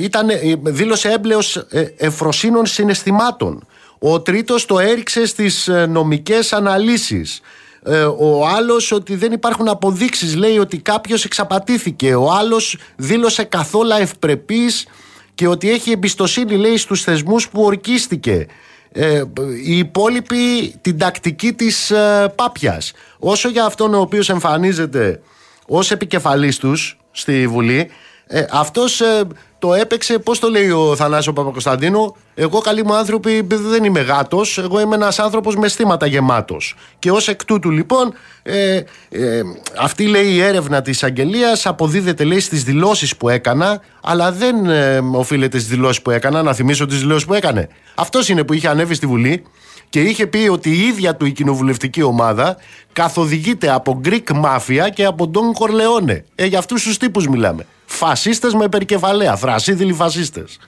ήταν, 0.00 0.28
δήλωσε 0.62 1.08
έμπλεος 1.08 1.66
ευφροσύνων 1.96 2.66
συναισθημάτων. 2.66 3.66
Ο 4.02 4.20
τρίτος 4.20 4.66
το 4.66 4.78
έριξε 4.78 5.26
στις 5.26 5.68
ε, 5.68 5.86
νομικές 5.86 6.52
αναλύσεις. 6.52 7.40
Ε, 7.82 8.02
ο 8.02 8.46
άλλος 8.46 8.92
ότι 8.92 9.14
δεν 9.14 9.32
υπάρχουν 9.32 9.68
αποδείξεις, 9.68 10.36
λέει 10.36 10.58
ότι 10.58 10.78
κάποιος 10.78 11.24
εξαπατήθηκε. 11.24 12.14
Ο 12.14 12.32
άλλος 12.32 12.76
δήλωσε 12.96 13.44
καθόλου 13.44 13.90
ευπρεπής 14.00 14.86
και 15.34 15.48
ότι 15.48 15.70
έχει 15.70 15.90
εμπιστοσύνη, 15.90 16.56
λέει, 16.56 16.76
στους 16.76 17.02
θεσμούς 17.02 17.48
που 17.48 17.62
ορκίστηκε. 17.62 18.46
Ε, 18.92 19.22
οι 19.64 19.78
υπόλοιποι 19.78 20.74
την 20.80 20.98
τακτική 20.98 21.52
της 21.52 21.90
ε, 21.90 22.32
πάπιας. 22.36 22.92
Όσο 23.18 23.48
για 23.48 23.64
αυτόν 23.64 23.94
ο 23.94 24.00
οποίος 24.00 24.28
εμφανίζεται 24.28 25.20
ως 25.66 25.90
επικεφαλής 25.90 26.58
τους 26.58 26.98
στη 27.10 27.46
Βουλή, 27.46 27.90
ε, 28.26 28.44
αυτός 28.50 29.00
ε, 29.00 29.22
το 29.60 29.74
έπαιξε, 29.74 30.18
πώς 30.18 30.38
το 30.38 30.48
λέει 30.48 30.70
ο 30.70 30.96
Θανάσιο 30.96 31.32
Παπακοσταντίνο. 31.32 32.16
Εγώ, 32.34 32.60
καλή 32.60 32.84
μου 32.84 32.94
άνθρωποι, 32.94 33.46
δεν 33.48 33.84
είμαι 33.84 34.00
γάτος. 34.00 34.58
Εγώ 34.58 34.80
είμαι 34.80 34.94
ένας 34.94 35.18
άνθρωπος 35.18 35.56
με 35.56 35.68
στήματα 35.68 36.06
γεμάτος. 36.06 36.74
Και 36.98 37.10
ως 37.10 37.28
εκ 37.28 37.44
τούτου, 37.44 37.70
λοιπόν, 37.70 38.12
ε, 38.42 38.82
ε, 39.08 39.42
αυτή 39.78 40.06
λέει 40.06 40.26
η 40.26 40.40
έρευνα 40.40 40.82
της 40.82 41.02
Αγγελίας 41.02 41.66
αποδίδεται, 41.66 42.24
λέει, 42.24 42.40
στις 42.40 42.64
δηλώσεις 42.64 43.16
που 43.16 43.28
έκανα, 43.28 43.80
αλλά 44.00 44.32
δεν 44.32 44.66
ε, 44.66 44.98
οφείλεται 45.12 45.58
στις 45.58 45.70
δηλώσεις 45.70 46.02
που 46.02 46.10
έκανα. 46.10 46.42
Να 46.42 46.52
θυμίσω 46.52 46.86
τις 46.86 46.98
δηλώσεις 46.98 47.24
που 47.24 47.34
έκανε. 47.34 47.68
Αυτός 47.94 48.28
είναι 48.28 48.44
που 48.44 48.52
είχε 48.52 48.68
ανέβει 48.68 48.94
στη 48.94 49.06
Βουλή 49.06 49.44
και 49.88 50.00
είχε 50.00 50.26
πει 50.26 50.48
ότι 50.50 50.70
η 50.70 50.80
ίδια 50.80 51.16
του 51.16 51.26
η 51.26 51.32
κοινοβουλευτική 51.32 52.02
ομάδα 52.02 52.56
καθοδηγείται 52.92 53.70
από 53.70 54.00
Greek 54.04 54.42
Mafia 54.44 54.88
και 54.94 55.04
από 55.04 55.30
Don 55.34 55.62
Corleone. 55.62 56.22
Ε, 56.34 56.46
για 56.46 56.58
αυτούς 56.58 56.82
τους 56.82 56.96
τύπους 56.96 57.28
μιλάμε. 57.28 57.66
Φασίστες 57.92 58.54
με 58.54 58.68
περικεφαλαία, 58.68 59.36
θρασίδηλοι 59.36 59.92
φασίστες. 59.92 60.58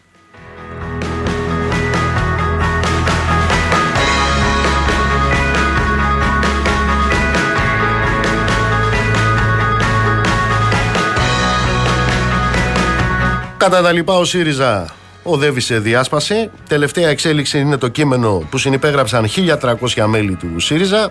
Κατά 13.56 13.82
τα 13.82 13.92
λοιπά 13.92 14.16
ο 14.16 14.24
ΣΥΡΙΖΑ 14.24 14.94
οδεύει 15.22 15.60
σε 15.60 15.78
διάσπαση. 15.78 16.50
Τελευταία 16.68 17.08
εξέλιξη 17.08 17.58
είναι 17.58 17.76
το 17.76 17.88
κείμενο 17.88 18.46
που 18.50 18.58
συνυπέγραψαν 18.58 19.26
1300 19.26 20.06
μέλη 20.06 20.34
του 20.34 20.60
ΣΥΡΙΖΑ. 20.60 21.10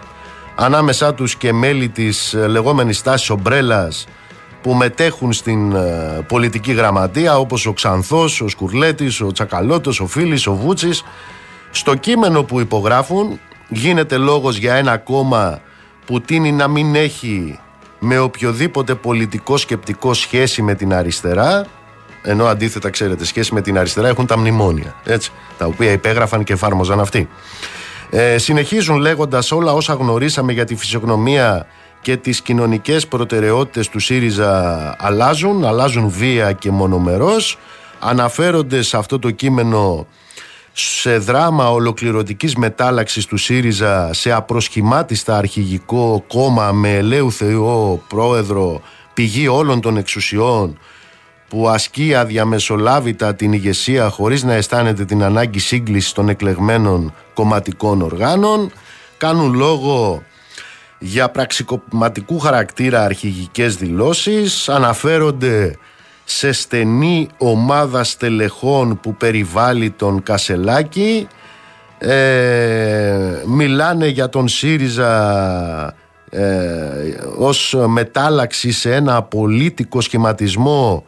Ανάμεσά 0.56 1.14
τους 1.14 1.36
και 1.36 1.54
μέλη 1.54 1.90
της 1.90 2.34
λεγόμενης 2.48 3.02
τάσης 3.02 3.30
ομπρέλας 3.30 4.06
που 4.62 4.74
μετέχουν 4.74 5.34
στην 5.34 5.76
ε, 5.76 6.26
πολιτική 6.28 6.72
γραμματεία 6.72 7.38
όπως 7.38 7.66
ο 7.66 7.74
Ξανθός, 7.74 8.42
ο 8.42 8.48
Σκουρλέτης, 8.48 9.22
ο 9.22 9.32
Τσακαλώτος, 9.32 10.00
ο 10.00 10.08
Φίλης, 10.08 10.48
ο 10.48 10.54
Βούτσης. 10.54 11.04
Στο 11.72 11.96
κείμενο 11.96 12.44
που 12.44 12.60
υπογράφουν 12.60 13.40
γίνεται 13.68 14.18
λόγος 14.18 14.58
για 14.58 14.74
ένα 14.74 14.98
κόμμα 14.98 15.62
που 16.06 16.22
τίνει 16.22 16.52
να 16.52 16.68
μην 16.68 16.96
έχει 16.96 17.60
με 18.00 18.20
οποιοδήποτε 18.20 18.96
πολιτικό 18.96 19.58
σκεπτικό 19.58 20.14
σχέση 20.14 20.62
με 20.62 20.76
την 20.76 20.94
αριστερά 20.94 21.66
ενώ 22.24 22.46
αντίθετα 22.46 22.90
ξέρετε 22.90 23.26
σχέση 23.26 23.54
με 23.54 23.62
την 23.62 23.78
αριστερά 23.78 24.08
έχουν 24.08 24.26
τα 24.26 24.38
μνημόνια 24.38 24.96
έτσι, 25.04 25.32
τα 25.58 25.66
οποία 25.66 25.92
υπέγραφαν 25.92 26.44
και 26.44 26.54
εφάρμοζαν 26.54 27.00
αυτοί. 27.00 27.30
Ε, 28.10 28.38
συνεχίζουν 28.38 28.98
λέγοντας 28.98 29.52
όλα 29.52 29.74
όσα 29.74 29.94
γνωρίσαμε 29.94 30.54
για 30.54 30.66
τη 30.66 30.76
φυσιογνωμία 30.76 31.66
και 32.02 32.18
τις 32.18 32.42
κοινωνικές 32.42 33.08
προτεραιότητες 33.08 33.90
του 33.90 34.00
ΣΥΡΙΖΑ 34.00 34.96
αλλάζουν, 35.00 35.66
αλλάζουν 35.66 36.10
βία 36.10 36.52
και 36.52 36.72
μονομερός. 36.72 37.58
Αναφέρονται 38.00 38.82
σε 38.82 38.98
αυτό 38.98 39.20
το 39.20 39.32
κείμενο 39.32 40.08
σε 40.74 41.18
δράμα 41.18 41.72
ολοκληρωτικής 41.72 42.56
μετάλλαξης 42.56 43.26
του 43.26 43.38
ΣΥΡΙΖΑ 43.38 44.14
σε 44.14 44.32
απροσχημάτιστα 44.32 45.38
αρχηγικό 45.38 46.24
κόμμα 46.28 46.72
με 46.72 46.96
ελαίου 46.96 47.32
Θεό 47.32 48.04
πρόεδρο 48.08 48.82
πηγή 49.14 49.48
όλων 49.48 49.82
των 49.82 49.98
εξουσιών 49.98 50.80
που 51.48 51.70
ασκεί 51.70 52.16
αδιαμεσολάβητα 52.16 53.36
την 53.36 53.54
ηγεσία 53.54 54.10
χωρίς 54.10 54.44
να 54.44 54.54
αισθάνεται 54.54 55.06
την 55.06 55.24
ανάγκη 55.24 55.60
σύγκλησης 55.60 56.12
των 56.12 56.30
εκλεγμένων 56.30 57.14
κομματικών 57.34 58.02
οργάνων 58.02 58.72
κάνουν 59.18 59.54
λόγο 59.54 60.24
για 61.04 61.30
πραξικοπηματικού 61.30 62.40
χαρακτήρα 62.40 63.04
αρχηγικές 63.04 63.76
δηλώσεις 63.76 64.70
αναφέρονται 64.70 65.76
σε 66.24 66.52
στενή 66.52 67.30
ομάδα 67.38 68.04
στελεχών 68.04 69.00
που 69.00 69.16
περιβάλλει 69.16 69.90
τον 69.90 70.24
Κασελάκη. 70.24 71.28
Ε, 71.98 73.18
μιλάνε 73.46 74.08
για 74.08 74.30
τον 74.30 74.48
ΣΥΡΙΖΑ 74.48 75.96
ε, 76.30 76.42
ως 77.38 77.76
μετάλλαξη 77.88 78.72
σε 78.72 78.96
ένα 78.96 79.16
απολύτικο 79.16 80.02
σχηματισμό 80.02 81.06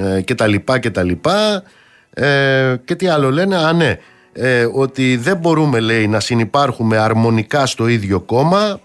ε, 0.00 0.20
και 0.20 0.34
τα 0.34 0.46
λοιπά 0.46 0.78
και 0.78 0.90
τα 0.90 1.02
λοιπά 1.02 1.62
ε, 2.10 2.76
και 2.84 2.94
τι 2.94 3.08
άλλο 3.08 3.30
λένε, 3.30 3.56
α 3.56 3.72
ναι 3.72 3.98
ε, 4.32 4.68
ότι 4.72 5.16
δεν 5.16 5.36
μπορούμε 5.36 5.80
λέει 5.80 6.06
να 6.06 6.20
συνυπάρχουμε 6.20 6.96
αρμονικά 6.96 7.66
στο 7.66 7.86
ίδιο 7.86 8.20
κόμμα 8.20 8.80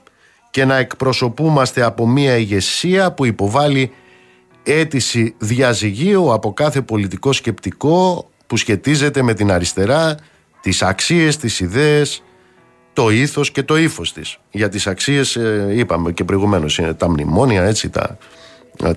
και 0.52 0.66
να 0.66 0.78
εκπροσωπούμαστε 0.78 1.82
από 1.82 2.08
μια 2.08 2.38
ηγεσία 2.38 3.12
που 3.12 3.26
υποβάλλει 3.26 3.92
αίτηση 4.64 5.36
διαζυγίου 5.38 6.34
από 6.34 6.54
κάθε 6.54 6.82
πολιτικό 6.82 7.34
σκεπτικό 7.34 8.30
που 8.48 8.58
σχετίζεται 8.58 9.22
με 9.22 9.34
την 9.34 9.52
αριστερά, 9.52 10.18
τις 10.62 10.82
αξίες, 10.82 11.38
τις 11.38 11.60
ιδέες, 11.60 12.24
το 12.94 13.10
ήθος 13.10 13.52
και 13.52 13.64
το 13.64 13.78
ύφος 13.78 14.14
της. 14.14 14.38
Για 14.52 14.70
τις 14.70 14.88
αξίες 14.88 15.36
ε, 15.36 15.68
είπαμε 15.72 16.12
και 16.12 16.24
προηγουμένως 16.24 16.78
είναι 16.78 16.94
τα 16.94 17.10
μνημόνια, 17.10 17.64
έτσι, 17.64 17.90
τα, 17.90 18.18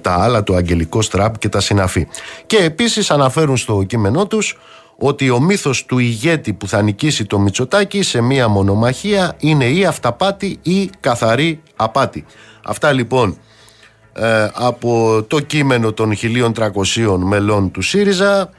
τα 0.01 0.13
άλλα, 0.13 0.43
το 0.43 0.55
αγγελικό 0.55 1.03
στραπ 1.03 1.39
και 1.39 1.49
τα 1.49 1.61
συναφή. 1.61 2.07
Και 2.47 2.57
επίσης 2.57 3.11
αναφέρουν 3.11 3.57
στο 3.57 3.83
κείμενό 3.83 4.27
τους 4.27 4.59
ότι 5.07 5.31
ο 5.31 5.41
μύθος 5.41 5.85
του 5.85 5.99
ηγέτη 5.99 6.53
που 6.53 6.69
θα 6.69 6.83
νικήσει 6.83 7.25
το 7.25 7.39
Μητσοτάκι 7.39 8.03
σε 8.03 8.21
μία 8.21 8.49
μονομαχία 8.49 9.35
είναι 9.39 9.65
ή 9.65 9.85
αυταπάτη 9.85 10.59
ή 10.63 10.91
καθαρή 11.01 11.63
απάτη. 11.77 12.25
Αυτά 12.65 12.93
λοιπόν 12.93 13.39
ε, 14.13 14.49
από 14.55 15.23
το 15.29 15.41
κείμενο 15.41 15.93
των 15.93 16.13
1300 16.55 17.17
μελών 17.19 17.71
του 17.71 17.83
ΣΥΡΙΖΑ 17.83 18.51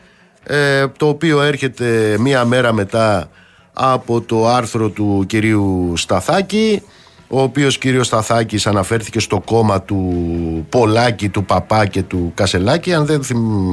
ε, 0.43 0.88
το 0.88 1.08
οποίο 1.08 1.41
έρχεται 1.41 2.17
μία 2.19 2.45
μέρα 2.45 2.73
μετά 2.73 3.29
από 3.73 4.21
το 4.21 4.47
άρθρο 4.47 4.89
του 4.89 5.23
κυρίου 5.27 5.93
Σταθάκη 5.95 6.81
ο 7.27 7.41
οποίος 7.41 7.77
κύριος 7.77 8.07
Σταθάκης 8.07 8.67
αναφέρθηκε 8.67 9.19
στο 9.19 9.41
κόμμα 9.45 9.81
του 9.81 10.65
Πολάκη, 10.69 11.29
του 11.29 11.45
Παπά 11.45 11.85
και 11.85 12.03
του 12.03 12.31
Κασελάκη. 12.35 12.93
Αν 12.93 13.05
δεν 13.05 13.23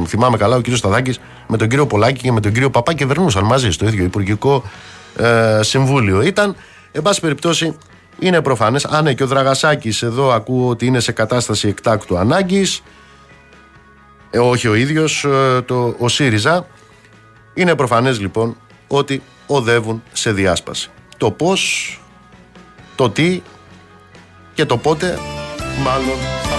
θυμάμαι 0.07 0.37
καλά, 0.37 0.57
ο 0.57 0.61
κύριος 0.61 0.79
Σταθάκης 0.79 1.21
με 1.49 1.57
τον 1.57 1.69
κύριο 1.69 1.87
Πολάκη 1.87 2.21
και 2.21 2.33
με 2.33 2.41
τον 2.41 2.53
κύριο 2.53 2.71
Παπά 2.71 2.95
κυβερνούσαν 2.95 3.45
μαζί 3.45 3.71
στο 3.71 3.87
ίδιο 3.87 4.05
Υπουργικό 4.05 4.63
ε, 5.17 5.59
Συμβούλιο. 5.63 6.23
Ήταν, 6.23 6.57
εν 6.93 7.03
πάση 7.03 7.21
περιπτώσει, 7.21 7.77
είναι 8.19 8.41
προφανές. 8.41 8.85
Α, 8.85 9.03
ναι, 9.03 9.15
και 9.15 9.23
ο 9.23 9.27
Δραγασάκης 9.27 10.03
εδώ 10.03 10.31
ακούω 10.31 10.69
ότι 10.69 10.87
είναι 10.87 11.01
σε 11.01 11.13
κατάσταση 11.13 11.69
εκτάκτου 11.69 12.19
ανάγκης. 12.19 12.83
Ε, 14.31 14.39
όχι 14.39 14.69
ο 14.69 14.75
ίδιος, 14.75 15.25
ε, 15.25 15.65
ο 15.99 16.09
ΣΥΡΙΖΑ. 16.09 16.67
Είναι 17.55 17.75
προφανές 17.75 18.21
λοιπόν 18.21 18.57
ότι 18.87 19.23
οδεύουν 19.47 20.03
σε 20.13 20.33
διάσπαση. 20.33 20.91
Το 21.17 21.31
πώς 21.31 22.02
το 23.03 23.11
τι 23.11 23.43
και 24.55 24.65
το 24.65 24.77
πότε 24.77 25.19
μάλλον 25.85 26.17
θα 26.43 26.57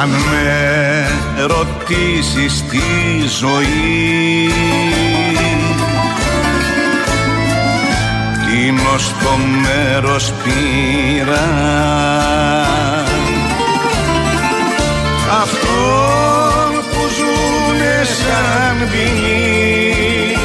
Αν 0.00 0.08
με 0.08 1.06
ρωτήσεις 1.46 2.64
τη 2.70 2.78
ζωή 3.40 5.05
στο 8.98 9.36
μέρος 9.62 10.32
πήρα. 10.44 11.46
Αυτό 15.42 15.76
που 16.90 17.02
ζουνε 17.16 18.04
σαν 18.04 18.88
ποινή. 18.90 20.36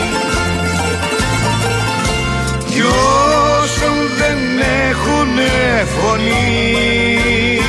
Κι 2.69 2.81
όσων 2.81 3.97
δεν 4.17 4.37
έχουνε 4.89 5.85
φωνή. 5.99 7.59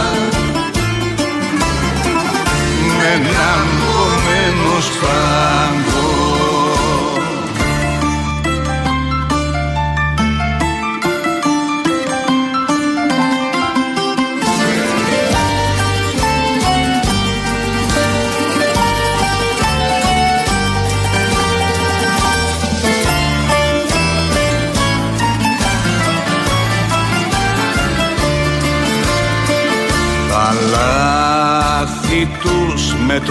με 3.22 3.28
έναν 3.30 3.68
κομμένος 3.82 4.86
σπάγκο 4.86 5.31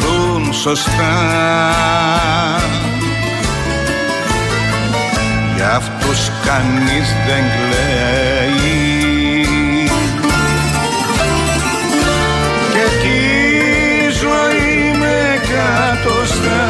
μετρούν 0.00 0.52
σωστά. 0.52 1.18
Για 5.56 5.74
αυτούς 5.74 6.30
κανείς 6.44 7.08
δεν 7.26 7.44
κλαίει. 7.56 8.68
Και 12.72 12.86
τη 13.02 13.18
ζωή 14.20 14.98
με 14.98 15.40
κατοστά 15.50 16.68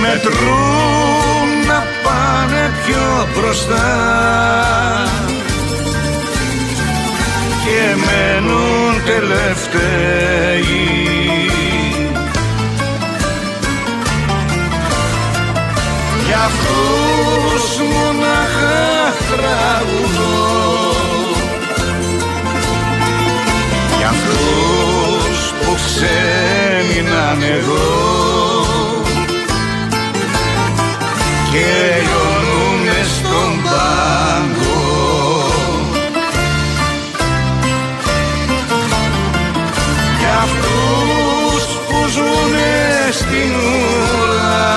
Μετρούν 0.00 1.66
να 1.66 1.82
πάνε 2.02 2.70
πιο 2.86 3.28
μπροστά 3.34 3.86
και 7.76 7.96
μένουν 7.96 9.04
τελευταίοι. 9.04 10.84
Για 16.26 16.38
αυτούς 16.38 17.64
μοναχά 17.92 19.12
τραγουδώ. 19.30 20.54
Για 23.98 24.08
αυτούς 24.08 25.52
που 25.60 25.76
ξέμειναν 25.84 27.42
εδώ. 27.42 28.06
Και 31.52 31.96
στην 43.18 43.50
ουρά. 43.54 44.76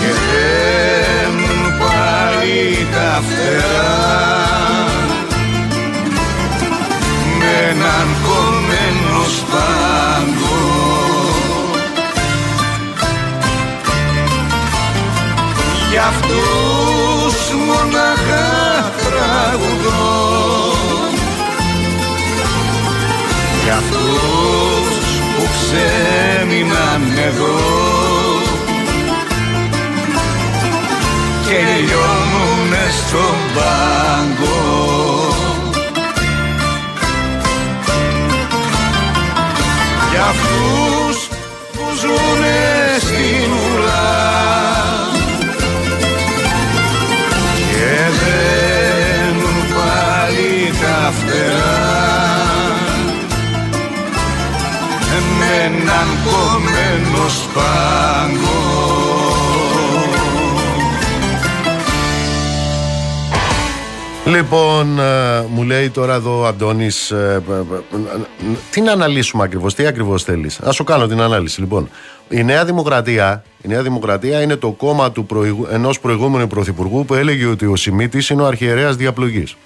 Και 0.00 0.10
δένουν 0.28 1.78
πάλι 1.78 2.86
τα 2.92 3.22
φτερά 3.28 4.08
με 7.38 7.68
έναν 7.70 8.08
κομμένο 8.26 9.24
σπάγκο. 9.38 10.58
Για 15.90 16.04
αυτούς 16.04 17.36
μοναχά 17.66 18.92
τραγουδώ. 19.04 20.28
Για 23.64 23.74
αυτούς 23.76 24.08
που 24.87 24.87
ξέμειναν 25.52 27.02
εδώ 27.26 27.78
και 31.48 31.58
λιώνουνε 31.86 32.86
στον 33.06 33.36
πάγκο. 33.54 34.58
Για 40.10 40.24
αυτούς 40.24 41.28
που 41.72 41.84
ζουνε 42.00 42.98
στην 43.00 43.52
ουρά. 43.52 44.28
Και 47.70 47.94
δένουν 48.20 49.56
πάλι 49.74 50.72
τα 50.80 51.12
φτερά 51.12 52.07
έναν 55.64 56.08
κομμένο 56.24 57.28
σπάγκο 57.28 58.78
Λοιπόν, 64.28 64.98
ε, 64.98 65.46
μου 65.48 65.62
λέει 65.62 65.90
τώρα 65.90 66.14
εδώ 66.14 66.40
ο 66.40 66.46
Αντώνης. 66.46 67.12
τι 68.70 68.80
να 68.80 68.92
αναλύσουμε 68.92 69.42
ακριβώς, 69.42 69.74
τι 69.74 69.86
ακριβώς 69.86 70.22
θέλεις. 70.22 70.60
Α 70.60 70.72
σου 70.72 70.84
κάνω 70.84 71.06
την 71.06 71.20
ανάλυση. 71.20 71.60
Λοιπόν, 71.60 71.88
η 72.28 72.44
Νέα 72.44 72.64
Δημοκρατία, 72.64 73.44
η 73.62 73.68
Νέα 73.68 73.82
Δημοκρατία 73.82 74.42
είναι 74.42 74.56
το 74.56 74.70
κόμμα 74.70 75.12
του 75.12 75.26
προηγου... 75.26 75.66
ενός 75.70 76.00
προηγούμενου 76.00 76.46
πρωθυπουργού 76.46 77.04
που 77.04 77.14
έλεγε 77.14 77.46
ότι 77.46 77.66
ο 77.66 77.76
Σιμίτης 77.76 78.28
είναι 78.28 78.42
ο 78.42 78.46
αρχιερέας 78.46 78.96
διαπλογής. 78.96 79.56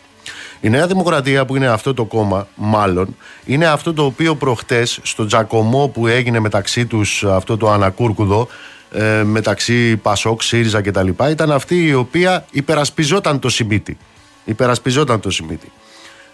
Η 0.64 0.68
Νέα 0.68 0.87
Δημοκρατία 0.87 1.44
που 1.44 1.57
είναι 1.57 1.66
αυτό 1.66 1.94
το 1.94 2.05
κόμμα, 2.05 2.48
μάλλον, 2.55 3.16
είναι 3.44 3.66
αυτό 3.66 3.92
το 3.92 4.05
οποίο 4.05 4.35
προχτές 4.35 4.98
στο 5.03 5.27
τζακωμό 5.27 5.88
που 5.88 6.07
έγινε 6.07 6.38
μεταξύ 6.38 6.87
τους 6.87 7.25
αυτό 7.25 7.57
το 7.57 7.70
ανακούρκουδο, 7.70 8.48
ε, 8.92 9.22
μεταξύ 9.22 9.96
Πασόκ, 9.96 10.42
ΣΥΡΙΖΑ 10.42 10.81
κτλ. 10.81 11.09
ήταν 11.31 11.53
αυτή 11.53 11.87
η 11.87 11.94
οποία 11.94 12.44
υπερασπιζόταν 12.51 13.38
το 13.38 13.48
Σιμίτη. 13.48 13.96
Υπερασπιζόταν 14.44 15.20
το 15.20 15.31
Σιμίτη. 15.31 15.72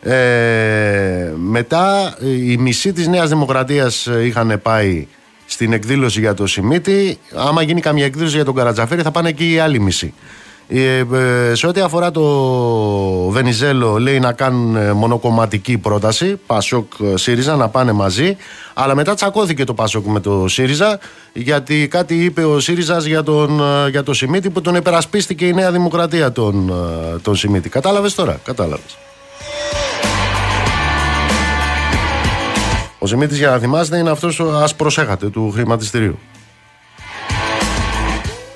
Ε, 0.02 1.32
μετά 1.36 2.16
η 2.20 2.56
μισή 2.56 2.92
της 2.92 3.06
Νέας 3.08 3.28
Δημοκρατίας 3.28 4.08
είχαν 4.24 4.60
πάει 4.62 5.06
στην 5.46 5.72
εκδήλωση 5.72 6.20
για 6.20 6.34
το 6.34 6.46
Σιμίτη. 6.46 7.18
Άμα 7.34 7.62
γίνει 7.62 7.80
καμία 7.80 8.04
εκδήλωση 8.04 8.34
για 8.34 8.44
τον 8.44 8.54
Καρατζαφέρη 8.54 9.02
θα 9.02 9.10
πάνε 9.10 9.28
εκεί 9.28 9.52
οι 9.52 9.58
άλλοι 9.58 9.80
μισοί. 9.80 10.14
Ε, 10.70 10.98
ε, 10.98 11.54
σε 11.54 11.66
ό,τι 11.66 11.80
αφορά 11.80 12.10
το 12.10 12.22
Βενιζέλο 13.30 13.98
λέει 13.98 14.18
να 14.18 14.32
κάνουν 14.32 14.76
ε, 14.76 14.92
μονοκομματική 14.92 15.78
πρόταση. 15.78 16.40
Πασόκ 16.46 16.92
ΣΥΡΙΖΑ 17.14 17.56
να 17.56 17.68
πάνε 17.68 17.92
μαζί. 17.92 18.36
Αλλά 18.74 18.94
μετά 18.94 19.14
τσακώθηκε 19.14 19.64
το 19.64 19.74
Πασόκ 19.74 20.06
με 20.06 20.20
το 20.20 20.48
ΣΥΡΙΖΑ 20.48 20.98
γιατί 21.32 21.88
κάτι 21.88 22.24
είπε 22.24 22.44
ο 22.44 22.60
ΣΥΡΙΖΑ 22.60 22.98
για, 22.98 23.22
τον, 23.22 23.60
ε, 23.60 23.88
για 23.88 24.02
το 24.02 24.12
Σιμίτη 24.12 24.50
που 24.50 24.60
τον 24.60 24.74
υπερασπίστηκε 24.74 25.46
η 25.46 25.52
Νέα 25.52 25.72
Δημοκρατία 25.72 26.32
τον, 26.32 26.68
ε, 26.68 27.18
τον 27.18 27.36
Σιμίτη 27.36 27.68
κατάλαβες 27.68 28.14
τώρα, 28.14 28.40
κατάλαβες. 28.44 28.98
Ο 32.98 33.06
Σιμίτης 33.06 33.38
για 33.38 33.50
να 33.50 33.58
θυμάστε 33.58 33.98
είναι 33.98 34.10
αυτός 34.10 34.40
ας 34.40 34.74
προσέχατε 34.74 35.28
του 35.28 35.50
χρηματιστηρίου 35.50 36.18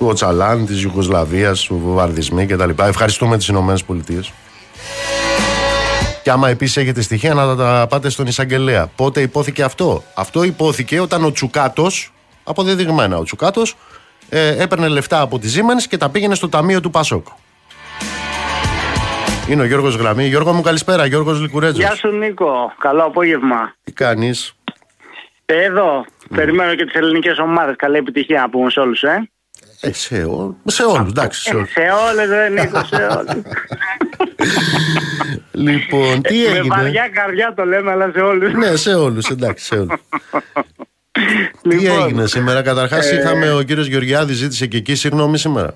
του 0.03 0.09
Οτσαλάν, 0.09 0.65
της 0.65 0.83
Ιουγκοσλαβίας, 0.83 1.63
του 1.63 1.81
βομβαρδισμοί 1.83 2.45
κτλ. 2.45 2.69
Ευχαριστούμε 2.77 3.37
τις 3.37 3.47
Ηνωμένες 3.47 3.83
Πολιτείες. 3.83 4.31
Και 6.23 6.31
άμα 6.31 6.49
επίσης 6.49 6.77
έχετε 6.77 7.01
στοιχεία 7.01 7.33
να 7.33 7.55
τα 7.55 7.87
πάτε 7.89 8.09
στον 8.09 8.27
εισαγγελέα. 8.27 8.87
Πότε 8.95 9.21
υπόθηκε 9.21 9.63
αυτό; 9.63 10.03
Αυτό 10.13 10.43
υπόθηκε 10.43 10.99
όταν 10.99 11.23
ο 11.23 11.31
Τσουκάτος, 11.31 12.13
αποδεδειγμένα 12.43 13.17
ο 13.17 13.23
Τσουκάτος, 13.23 13.75
ε, 14.29 14.61
έπαιρνε 14.63 14.87
λεφτά 14.87 15.21
από 15.21 15.39
τη 15.39 15.47
Siemens 15.55 15.83
και 15.89 15.97
τα 15.97 16.09
πήγαινε 16.09 16.35
στο 16.35 16.49
ταμείο 16.49 16.81
του 16.81 16.89
Πασόκ. 16.89 17.27
Είναι 19.49 19.61
ο 19.61 19.65
Γιώργος 19.65 19.95
Γραμμή. 19.95 20.27
Γιώργο 20.27 20.53
μου 20.53 20.61
καλησπέρα, 20.61 21.05
Γιώργος 21.05 21.39
Λικουρέτζος. 21.39 21.83
Γεια 21.83 21.95
σου 21.95 22.07
Νίκο, 22.07 22.73
καλό 22.79 23.03
απόγευμα. 23.03 23.75
Τι 23.83 23.91
κάνεις; 23.91 24.55
Εδώ, 25.45 26.05
Περιμένω 26.35 26.75
και 26.75 26.85
τις 26.85 26.93
ελληνικές 26.93 27.39
ομάδες. 27.39 27.75
Καλή 27.75 27.97
επιτυχία 27.97 28.41
να 28.41 28.49
πούμε 28.49 28.69
σε 28.69 28.79
όλους, 28.79 29.03
ε. 29.03 29.29
Ε, 29.85 29.93
σε, 29.93 30.23
ό, 30.23 30.55
σε 30.65 30.83
όλους, 30.83 31.09
εντάξει. 31.09 31.41
Σε, 31.41 31.55
όλους. 31.55 31.71
σε 31.71 31.81
όλες, 32.11 32.27
δεν 32.27 32.53
Νίκο, 32.53 32.83
σε 32.83 32.95
όλους. 33.17 33.43
λοιπόν, 35.51 36.21
τι 36.21 36.37
Με 36.37 36.43
έγινε; 36.57 36.75
βαριά 36.75 37.09
καρδιά 37.13 37.53
το 37.55 37.65
λέμε, 37.65 37.91
αλλά 37.91 38.11
σε 38.13 38.19
όλους. 38.19 38.53
ναι, 38.53 38.75
σε 38.75 38.93
όλους, 38.93 39.25
εντάξει, 39.29 39.65
σε 39.65 39.75
όλους. 39.75 39.93
τι 41.61 41.75
Λοιπόν, 41.75 42.03
έγινε 42.03 42.25
σήμερα; 42.27 42.61
Καταρχάς 42.61 43.11
ε, 43.11 43.15
είχαμε 43.15 43.53
ο 43.53 43.61
κύριος 43.61 43.87
Γεωργιάδης 43.87 44.35
ζήτησε 44.37 44.67
και 44.67 44.77
εκεί 44.77 44.95
συγγνώμη 44.95 45.37
σήμερα. 45.37 45.75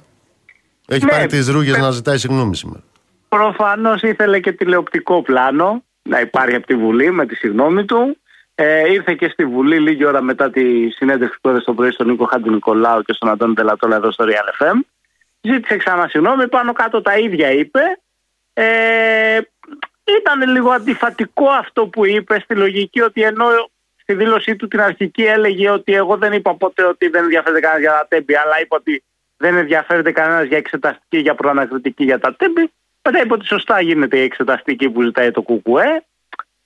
Έχει 0.88 1.06
Ναι, 1.06 1.12
πάρει 1.12 1.26
τις 1.28 1.48
ρούγες 1.50 1.78
να 1.78 1.91
ζητάει 1.91 2.17
συγγνώμη 2.17 2.56
σήμερα. 2.56 2.84
Προφανώς 3.30 4.02
ήθελε 4.02 4.39
και 4.39 4.52
τηλεοπτικό 4.52 5.22
πλάνο 5.22 5.84
να 6.02 6.20
υπάρχει 6.20 6.56
από 6.56 6.67
τη 6.67 6.76
Βουλή 6.76 7.12
με 7.12 7.26
τη 7.26 7.36
συγνώμη 7.36 7.86
του. 7.86 8.17
Ε, 8.60 8.91
ήρθε 8.91 9.13
και 9.13 9.30
στη 9.30 9.46
Βουλή 9.46 9.80
λίγη 9.80 10.06
ώρα 10.06 10.22
μετά 10.22 10.50
τη 10.50 10.89
συνέντευξη 10.89 11.38
που 11.41 11.50
έδωσε 11.50 11.65
το 11.65 11.74
πρωί 11.74 11.91
στον 11.91 12.08
Νίκο 12.08 12.26
Χάντι 12.26 12.50
Νικολάου 12.50 13.02
και 13.02 13.13
στον 13.13 13.30
Αντώνη 13.30 13.54
Τελατόλα 13.54 13.96
εδώ 13.96 14.12
στο 14.12 14.26
Real 14.28 14.63
FM. 14.63 14.80
Ζήτησε 15.41 15.78
ξανά 15.78 16.08
συγγνώμη, 16.08 16.48
πάνω 16.48 16.74
κάτω 16.74 17.02
τα 17.02 17.17
ίδια 17.17 17.52
είπε. 17.52 17.80
Ε, 18.54 19.39
ήταν 20.04 20.50
λίγο 20.52 20.70
αντιφατικό 20.70 21.50
αυτό 21.50 21.88
που 21.88 22.06
είπε 22.06 22.39
στη 22.39 22.56
λογική 22.56 23.02
ότι 23.02 23.22
ενώ 23.22 23.46
στη 23.96 24.13
δήλωσή 24.13 24.56
του 24.56 24.67
την 24.67 24.82
αρχική 24.82 25.24
έλεγε 25.24 25.70
ότι 25.70 25.93
εγώ 25.93 26.17
δεν 26.17 26.34
είπα 26.34 26.56
ποτέ 26.56 26.84
ότι 26.84 27.08
δεν 27.08 27.24
ενδιαφέρεται 27.24 27.60
κανένας 27.60 27.82
για 27.82 27.91
τα 27.91 28.06
τέμπη, 28.10 28.36
αλλά 28.36 28.62
είπα 28.62 28.78
ότι 28.78 29.04
δεν 29.38 29.56
ενδιαφέρεται 29.56 30.12
κανένας 30.12 30.48
για 30.48 30.58
εξεταστική, 30.58 31.17
για 31.17 31.36
προανακριτική 31.36 32.04
για 32.04 32.20
τα 32.20 32.36
τέμπη. 32.36 32.72
Μετά 33.04 33.22
είπε 33.22 33.34
ότι 33.34 33.46
σωστά 33.46 33.82
γίνεται 33.82 34.17
η 34.17 34.22
εξεταστική 34.22 34.89
που 34.89 35.02
ζητάει 35.02 35.32
το 35.32 35.41
ΚΚΕ. 35.41 36.06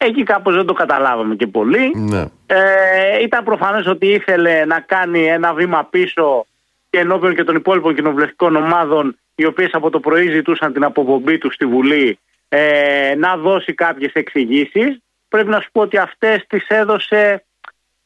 Εκεί 0.04 0.24
κάπως 0.24 0.56
δεν 0.56 0.66
το 0.66 0.74
καταλάβαμε 0.74 1.36
και 1.36 1.48
πολύ. 1.48 1.92
Ναι. 1.96 2.26
Ε, 2.46 3.22
ήταν 3.22 3.44
προφανές 3.44 3.88
ότι 3.88 4.08
ήθελε 4.08 4.66
να 4.66 4.80
κάνει 4.80 5.26
ένα 5.26 5.54
βήμα 5.54 5.84
πίσω 5.84 6.46
και 6.90 7.00
ενώπιον 7.00 7.36
και 7.36 7.44
των 7.44 7.56
υπόλοιπων 7.56 7.96
κοινοβουλευτικών 7.96 8.56
ομάδων 8.56 9.18
οι 9.36 9.46
οποίες 9.46 9.70
από 9.74 9.90
το 9.90 10.00
πρωί 10.00 10.30
ζητούσαν 10.30 10.74
την 10.74 10.84
αποπομπή 10.84 11.38
τους 11.38 11.54
στη 11.54 11.66
Βουλή 11.66 12.20
ε, 12.50 13.14
να 13.18 13.38
δώσει 13.38 13.74
κάποιες 13.74 14.12
εξηγήσεις. 14.14 15.02
Πρέπει 15.30 15.50
να 15.50 15.60
σου 15.60 15.70
πω 15.72 15.82
ότι 15.82 15.98
αυτές 15.98 16.46
τις 16.48 16.68
έδωσε 16.68 17.44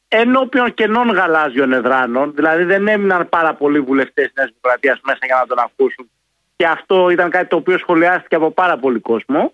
ενώπιον 0.07 0.73
κενών 0.73 1.09
γαλάζιων 1.09 1.73
εδράνων. 1.73 2.33
Δηλαδή 2.35 2.63
δεν 2.63 2.87
έμειναν 2.87 3.29
πάρα 3.29 3.53
πολλοί 3.53 3.79
βουλευτές 3.79 4.25
της 4.25 4.33
Νέας 4.35 4.49
Δημοκρατίας 4.49 4.99
μέσα 5.03 5.19
για 5.25 5.35
να 5.35 5.45
τον 5.45 5.59
ακούσουν. 5.59 6.09
Και 6.55 6.65
αυτό 6.65 7.09
ήταν 7.09 7.29
κάτι 7.29 7.47
το 7.47 7.55
οποίο 7.55 7.77
σχολιάστηκε 7.77 8.35
από 8.35 8.51
πάρα 8.51 8.77
πολύ 8.77 8.99
κόσμο. 8.99 9.53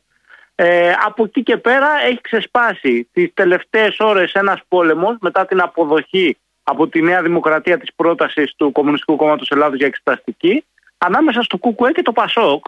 Ε, 0.64 0.94
από 1.06 1.24
εκεί 1.24 1.44
και 1.44 1.58
πέρα 1.58 1.88
έχει 2.06 2.22
ξεσπάσει 2.22 3.10
τις 3.14 3.34
τελευταίες 3.34 4.00
ώρες 4.00 4.34
ένας 4.34 4.60
πόλεμος 4.68 5.16
μετά 5.22 5.46
την 5.46 5.62
αποδοχή 5.62 6.38
από 6.64 6.88
τη 6.88 7.02
Νέα 7.02 7.22
Δημοκρατία 7.22 7.78
της 7.78 7.94
πρότασης 7.96 8.54
του 8.56 8.72
Κομμουνιστικού 8.72 9.16
Κόμματος 9.16 9.52
Ελλάδος 9.52 9.78
για 9.78 9.88
εξεταστική 9.88 10.66
ανάμεσα 10.98 11.42
στο 11.42 11.58
ΚΚΕ 11.58 11.92
και 11.92 12.02
το 12.02 12.12
ΠΑΣΟΚ 12.12 12.66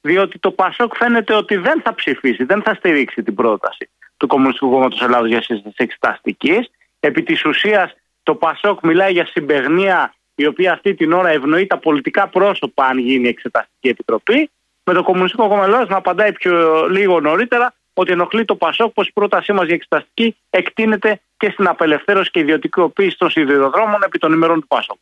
διότι 0.00 0.38
το 0.38 0.50
ΠΑΣΟΚ 0.50 0.96
φαίνεται 0.96 1.34
ότι 1.34 1.56
δεν 1.56 1.80
θα 1.84 1.94
ψηφίσει, 1.94 2.44
δεν 2.44 2.62
θα 2.62 2.74
στηρίξει 2.74 3.22
την 3.22 3.34
πρόταση 3.34 3.90
του 4.16 4.26
Κομμουνιστικού 4.26 4.70
Κόμματος 4.70 5.02
Ελλάδος 5.02 5.28
για 5.28 5.42
σύσταση 5.42 5.74
εξεταστικής. 5.76 6.70
Επί 7.00 7.22
της 7.22 7.44
ουσίας 7.44 7.94
το 8.22 8.34
ΠΑΣΟΚ 8.34 8.80
μιλάει 8.82 9.12
για 9.12 9.26
συμπεγνία 9.26 10.14
η 10.34 10.46
οποία 10.46 10.72
αυτή 10.72 10.94
την 10.94 11.12
ώρα 11.12 11.28
ευνοεί 11.28 11.66
τα 11.66 11.78
πολιτικά 11.78 12.28
πρόσωπα 12.28 12.86
αν 12.86 12.98
γίνει 12.98 13.26
η 13.26 13.28
εξεταστική 13.28 13.88
επιτροπή 13.88 14.50
με 14.88 14.94
το 14.94 15.02
Κομμουνιστικό 15.02 15.48
Κόμμα 15.48 15.64
Ελλάδος 15.64 15.88
να 15.88 15.96
απαντάει 15.96 16.32
πιο 16.32 16.86
λίγο 16.86 17.20
νωρίτερα 17.20 17.74
ότι 17.94 18.12
ενοχλεί 18.12 18.44
το 18.44 18.54
ΠΑΣΟΚ 18.54 18.92
πως 18.92 19.08
η 19.08 19.12
πρότασή 19.12 19.52
μας 19.52 19.66
για 19.66 19.74
εξεταστική 19.74 20.36
εκτείνεται 20.50 21.20
και 21.36 21.50
στην 21.50 21.66
απελευθέρωση 21.68 22.30
και 22.30 22.40
ιδιωτικοποίηση 22.40 23.18
των 23.18 23.30
σιδηροδρόμων 23.30 24.02
επί 24.04 24.18
των 24.18 24.32
ημερών 24.32 24.60
του 24.60 24.66
ΠΑΣΟΚ. 24.66 24.98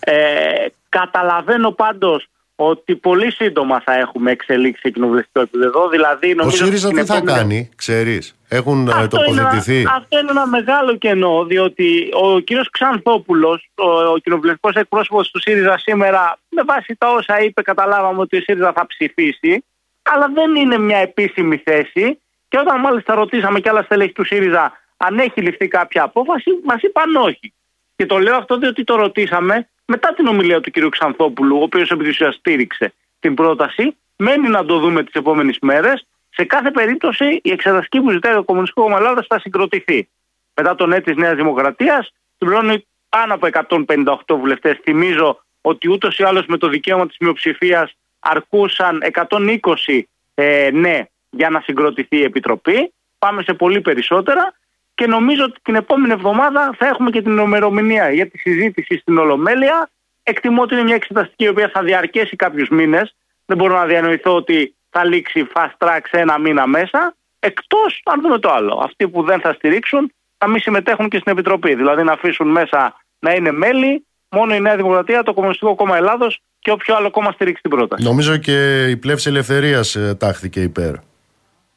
Ε, 0.00 0.66
καταλαβαίνω 0.88 1.70
πάντως 1.70 2.28
ότι 2.68 2.96
πολύ 2.96 3.32
σύντομα 3.32 3.80
θα 3.80 3.92
έχουμε 3.98 4.30
εξελίξει 4.30 4.80
σε 4.80 4.90
κοινοβουλευτικό 4.90 5.40
επίπεδο. 5.40 5.88
Δηλαδή, 5.88 6.30
Ο 6.30 6.34
νομίζω 6.34 6.64
ΣΥΡΙΖΑ 6.64 6.88
ότι 6.88 6.96
τι 6.96 7.02
στην 7.02 7.12
θα 7.14 7.16
επόμενη- 7.16 7.38
κάνει, 7.38 7.70
ξέρεις; 7.76 8.34
Έχουν 8.48 8.88
ε, 8.88 8.92
αυτό 8.92 9.24
είναι, 9.28 9.40
τοποθετηθεί. 9.40 9.80
ένα, 9.80 9.92
αυτό 9.94 10.18
είναι 10.18 10.30
ένα 10.30 10.46
μεγάλο 10.46 10.96
κενό, 10.96 11.44
διότι 11.44 12.08
ο 12.12 12.38
κύριος 12.38 12.70
Ξανθόπουλος, 12.70 13.68
ο, 13.74 13.88
ο 13.88 14.18
κοινοβουλευτικός 14.18 14.74
εκπρόσωπος 14.74 15.30
του 15.30 15.40
ΣΥΡΙΖΑ 15.40 15.78
σήμερα, 15.78 16.38
με 16.48 16.62
βάση 16.66 16.96
τα 16.98 17.12
όσα 17.12 17.40
είπε, 17.40 17.62
καταλάβαμε 17.62 18.20
ότι 18.20 18.36
ο 18.36 18.40
ΣΥΡΙΖΑ 18.40 18.72
θα 18.72 18.86
ψηφίσει, 18.86 19.64
αλλά 20.02 20.30
δεν 20.34 20.54
είναι 20.54 20.78
μια 20.78 20.98
επίσημη 20.98 21.56
θέση. 21.64 22.18
Και 22.48 22.58
όταν 22.58 22.80
μάλιστα 22.80 23.14
ρωτήσαμε 23.14 23.60
και 23.60 23.68
άλλα 23.68 23.82
στελέχη 23.82 24.12
του 24.12 24.24
ΣΥΡΙΖΑ 24.24 24.72
αν 24.96 25.18
έχει 25.18 25.40
ληφθεί 25.40 25.68
κάποια 25.68 26.02
απόφαση, 26.02 26.50
μας 26.64 26.82
είπαν 26.82 27.16
όχι. 27.16 27.52
Και 27.96 28.06
το 28.06 28.18
λέω 28.18 28.36
αυτό 28.36 28.56
διότι 28.58 28.84
το 28.84 28.94
ρωτήσαμε 28.96 29.68
μετά 29.84 30.14
την 30.14 30.26
ομιλία 30.26 30.60
του 30.60 30.70
κ. 30.70 30.88
Ξανθόπουλου, 30.88 31.58
ο 31.58 31.62
οποίος 31.62 31.90
επί 31.90 32.04
της 32.04 32.12
ουσίας 32.12 32.34
στήριξε 32.34 32.94
την 33.20 33.34
πρόταση. 33.34 33.96
Μένει 34.16 34.48
να 34.48 34.64
το 34.64 34.78
δούμε 34.78 35.04
τις 35.04 35.14
επόμενες 35.14 35.58
μέρες. 35.60 36.06
Σε 36.30 36.44
κάθε 36.44 36.70
περίπτωση 36.70 37.40
η 37.42 37.50
εξεταστική 37.50 38.00
που 38.00 38.10
ζητάει 38.10 38.34
το 38.34 38.42
Κομμουνιστικό 38.42 38.82
Κόμμα 38.82 38.96
Ελλάδας 38.96 39.26
θα 39.26 39.38
συγκροτηθεί. 39.38 40.08
Μετά 40.54 40.74
τον 40.74 40.92
έτης 40.92 41.16
Νέας 41.16 41.34
Δημοκρατίας, 41.34 42.12
συμπληρώνει 42.38 42.86
πάνω 43.08 43.34
από 43.34 43.46
158 43.46 44.36
βουλευτές. 44.36 44.78
Θυμίζω 44.82 45.42
ότι 45.60 45.88
ούτως 45.88 46.18
ή 46.18 46.22
άλλως 46.22 46.46
με 46.46 46.56
το 46.56 46.68
δικαίωμα 46.68 47.06
της 47.06 47.16
μειοψηφίας 47.20 47.96
αρκούσαν 48.18 49.02
120 49.12 50.02
ε, 50.34 50.70
ναι 50.72 51.06
για 51.30 51.50
να 51.50 51.60
συγκροτηθεί 51.60 52.16
η 52.16 52.22
Επιτροπή. 52.22 52.92
Πάμε 53.18 53.42
σε 53.42 53.54
πολύ 53.54 53.80
περισσότερα 53.80 54.54
και 54.94 55.06
νομίζω 55.06 55.44
ότι 55.44 55.60
την 55.62 55.74
επόμενη 55.74 56.12
εβδομάδα 56.12 56.74
θα 56.78 56.86
έχουμε 56.86 57.10
και 57.10 57.22
την 57.22 57.38
ημερομηνία 57.38 58.10
για 58.10 58.28
τη 58.28 58.38
συζήτηση 58.38 58.98
στην 58.98 59.18
Ολομέλεια. 59.18 59.90
Εκτιμώ 60.22 60.62
ότι 60.62 60.74
είναι 60.74 60.82
μια 60.82 60.94
εξεταστική 60.94 61.44
η 61.44 61.48
οποία 61.48 61.70
θα 61.74 61.82
διαρκέσει 61.82 62.36
κάποιους 62.36 62.68
μήνες. 62.68 63.14
Δεν 63.46 63.56
μπορώ 63.56 63.74
να 63.74 63.84
διανοηθώ 63.84 64.34
ότι 64.34 64.74
θα 64.90 65.04
λήξει 65.04 65.46
fast 65.54 65.86
track 65.86 66.00
σε 66.10 66.20
ένα 66.20 66.38
μήνα 66.38 66.66
μέσα. 66.66 67.14
Εκτός 67.38 68.02
αν 68.04 68.20
δούμε 68.20 68.38
το 68.38 68.50
άλλο. 68.50 68.80
Αυτοί 68.84 69.08
που 69.08 69.22
δεν 69.22 69.40
θα 69.40 69.52
στηρίξουν 69.52 70.12
θα 70.38 70.48
μη 70.48 70.60
συμμετέχουν 70.60 71.08
και 71.08 71.18
στην 71.18 71.32
Επιτροπή. 71.32 71.74
Δηλαδή 71.74 72.02
να 72.02 72.12
αφήσουν 72.12 72.48
μέσα 72.48 72.94
να 73.18 73.32
είναι 73.34 73.52
μέλη 73.52 74.06
μόνο 74.28 74.54
η 74.54 74.60
Νέα 74.60 74.76
Δημοκρατία, 74.76 75.22
το 75.22 75.34
Κομμουνιστικό 75.34 75.74
Κόμμα 75.74 75.96
Ελλάδος 75.96 76.40
και 76.58 76.70
όποιο 76.70 76.94
άλλο 76.96 77.10
κόμμα 77.10 77.32
στηρίξει 77.32 77.62
την 77.62 77.70
πρόταση. 77.70 78.04
Νομίζω 78.04 78.36
και 78.36 78.86
η 78.88 78.96
πλεύση 78.96 79.28
ελευθερίας 79.28 79.94
ε, 79.94 80.14
τάχθηκε 80.18 80.60
υπέρ. 80.60 80.94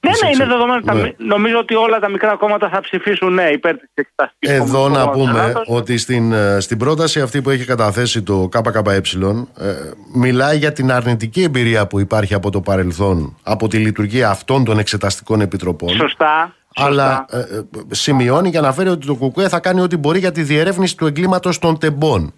Ναι, 0.06 0.12
Της 0.12 0.22
ναι, 0.22 0.28
είναι 0.30 0.44
εξε- 0.44 0.48
δεδομένο. 0.58 0.82
Τα 0.82 0.94
ναι. 0.94 1.02
μη- 1.02 1.16
Νομίζω 1.18 1.58
ότι 1.58 1.76
όλα 1.76 2.00
τα 2.00 2.10
μικρά 2.10 2.36
κόμματα 2.36 2.70
θα 2.70 2.80
ψηφίσουν 2.82 3.34
ναι 3.34 3.44
υπέρ 3.44 3.74
της 3.78 3.90
εξεταστικής. 3.94 4.50
Εδώ 4.50 4.90
να 4.90 5.10
πούμε 5.10 5.54
ότι 5.66 5.98
στην, 5.98 6.32
ε, 6.32 6.60
στην 6.60 6.78
πρόταση 6.78 7.22
αυτή 7.22 7.42
που 7.42 7.50
έχει 7.50 7.66
καταθέσει 7.66 8.22
το 8.22 8.50
ΚΚΕ 8.52 8.80
ε, 8.90 9.74
μιλάει 10.14 10.58
για 10.58 10.72
την 10.72 10.92
αρνητική 10.92 11.42
εμπειρία 11.44 11.88
που 11.88 12.00
υπάρχει 12.00 12.34
από 12.34 12.50
το 12.52 12.62
παρελθόν 12.62 13.38
από 13.44 13.68
τη 13.68 13.78
λειτουργία 13.78 14.30
αυτών 14.30 14.64
των 14.64 14.80
εξεταστικών 14.80 15.42
επιτροπών. 15.42 15.90
Σωστά. 15.90 16.56
Αλλά 16.76 17.26
σωστά. 17.30 17.56
ε, 17.56 17.58
ε, 17.58 17.62
σημειώνει 17.92 18.52
και 18.52 18.58
αναφέρει 18.58 18.90
ότι 18.90 19.06
το 19.08 19.16
ΚΚΕ 19.16 19.48
θα 19.50 19.60
κάνει 19.60 19.82
ό,τι 19.82 19.98
μπορεί 19.98 20.20
για 20.20 20.32
τη 20.32 20.44
διερεύνηση 20.44 20.98
του 20.98 21.06
εγκλήματος 21.06 21.60
των 21.60 21.78
τεμπών 21.80 22.34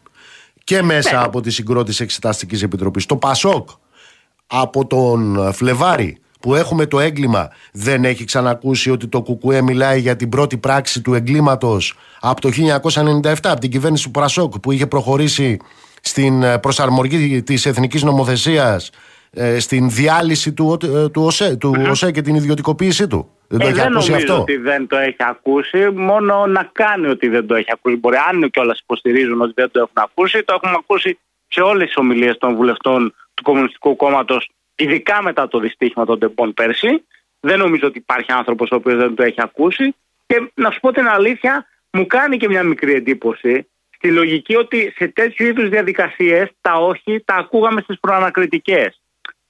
και 0.64 0.82
μέσα 0.82 1.18
Ναι. 1.18 1.24
από 1.24 1.42
τη 1.42 1.52
συγκρότηση 1.52 2.04
εξεταστικής 2.04 2.64
επιτροπής. 2.64 3.06
Το 3.06 3.16
ΠΑΣΟΚ 3.16 3.70
από 4.48 4.86
τον 4.88 5.50
Φλεβάρη 5.54 6.18
που 6.48 6.56
έχουμε 6.56 6.86
το 6.86 7.00
έγκλημα 7.00 7.50
δεν 7.74 8.06
έχει 8.06 8.26
ξανακούσει 8.26 8.90
ότι 8.92 9.08
το 9.08 9.22
ΚΚΕ 9.22 9.62
μιλάει 9.62 10.00
για 10.00 10.16
την 10.16 10.30
πρώτη 10.30 10.58
πράξη 10.58 11.02
του 11.02 11.14
εγκλήματος 11.14 11.94
από 12.20 12.42
το 12.42 12.50
1997 13.24 13.34
από 13.44 13.60
την 13.60 13.70
κυβέρνηση 13.72 14.04
του 14.04 14.12
Πρασόκ 14.12 14.60
που 14.60 14.72
είχε 14.72 14.88
προχωρήσει 14.88 15.60
στην 16.02 16.44
ε, 16.44 16.60
προσαρμογή 16.60 17.44
της 17.44 17.66
εθνικής 17.66 18.04
νομοθεσίας 18.04 18.90
ε, 19.32 19.60
στην 19.60 19.90
διάλυση 19.90 20.54
του, 20.54 20.78
ε, 20.84 21.10
του, 21.10 21.24
ΟΣΕ, 21.24 21.56
του 21.56 21.76
ΟΣΕ 21.90 22.12
και 22.12 22.22
την 22.22 22.36
ιδιωτικοποίησή 22.36 23.08
του. 23.08 23.30
Δεν 23.48 23.60
το 23.60 23.66
Ε, 23.66 23.70
έχει 23.70 23.80
δεν 23.80 23.92
ακούσει 23.94 24.10
νομίζω 24.12 24.34
αυτό. 24.34 24.42
ότι 24.42 24.58
δεν 24.58 24.88
το 24.88 24.98
έχει 24.98 25.24
ακούσει, 25.30 25.90
μόνο 25.90 26.46
να 26.46 26.70
κάνει 26.72 27.08
ότι 27.08 27.28
δεν 27.28 27.48
το 27.48 27.56
έχει 27.56 27.70
ακούσει. 27.72 27.96
Μπορεί 27.96 28.16
αν 28.30 28.50
κιόλας 28.50 28.80
υποστηρίζουν 28.80 29.42
ότι 29.42 29.54
δεν 29.56 29.72
το 29.72 29.80
έχουν 29.80 29.94
ακούσει, 29.94 30.44
το 30.44 30.54
έχουμε 30.54 30.76
ακούσει 30.80 31.20
σε 31.48 31.62
όλες 31.62 31.86
τις 31.88 31.98
ομιλίες 31.98 32.38
των 32.38 32.56
βουλευτών 32.56 33.14
του 33.34 33.44
Κομμουνιστικού 33.44 33.96
Κόμματος, 33.96 34.50
ειδικά 34.78 35.22
μετά 35.22 35.48
το 35.48 35.60
δυστύχημα 35.60 36.06
των 36.06 36.20
τεμπών 36.20 36.54
πέρσι. 36.54 37.06
Δεν 37.40 37.60
νομίζω 37.60 37.88
ότι 37.88 37.98
υπάρχει 37.98 38.32
άνθρωπος 38.32 38.72
ο 38.72 38.76
οποίος 38.76 38.98
δεν 38.98 39.16
το 39.16 39.24
έχει 39.24 39.42
ακούσει. 39.42 39.96
Και 40.26 40.52
να 40.54 40.72
σου 40.72 40.80
πω 40.80 40.92
την 40.92 41.08
αλήθεια, 41.08 41.66
μου 41.92 42.08
κάνει 42.08 42.38
και 42.38 42.48
μια 42.48 42.64
μικρή 42.64 42.94
εντύπωση 42.94 43.68
στη 43.96 44.12
λογική 44.12 44.56
ότι 44.56 44.94
σε 44.96 45.08
τέτοιου 45.08 45.46
είδους 45.46 45.70
διαδικασίες 45.70 46.50
τα 46.62 46.74
όχι 46.74 47.22
τα 47.26 47.36
ακούγαμε 47.36 47.82
στις 47.82 48.00
προανακριτικές. 48.00 49.02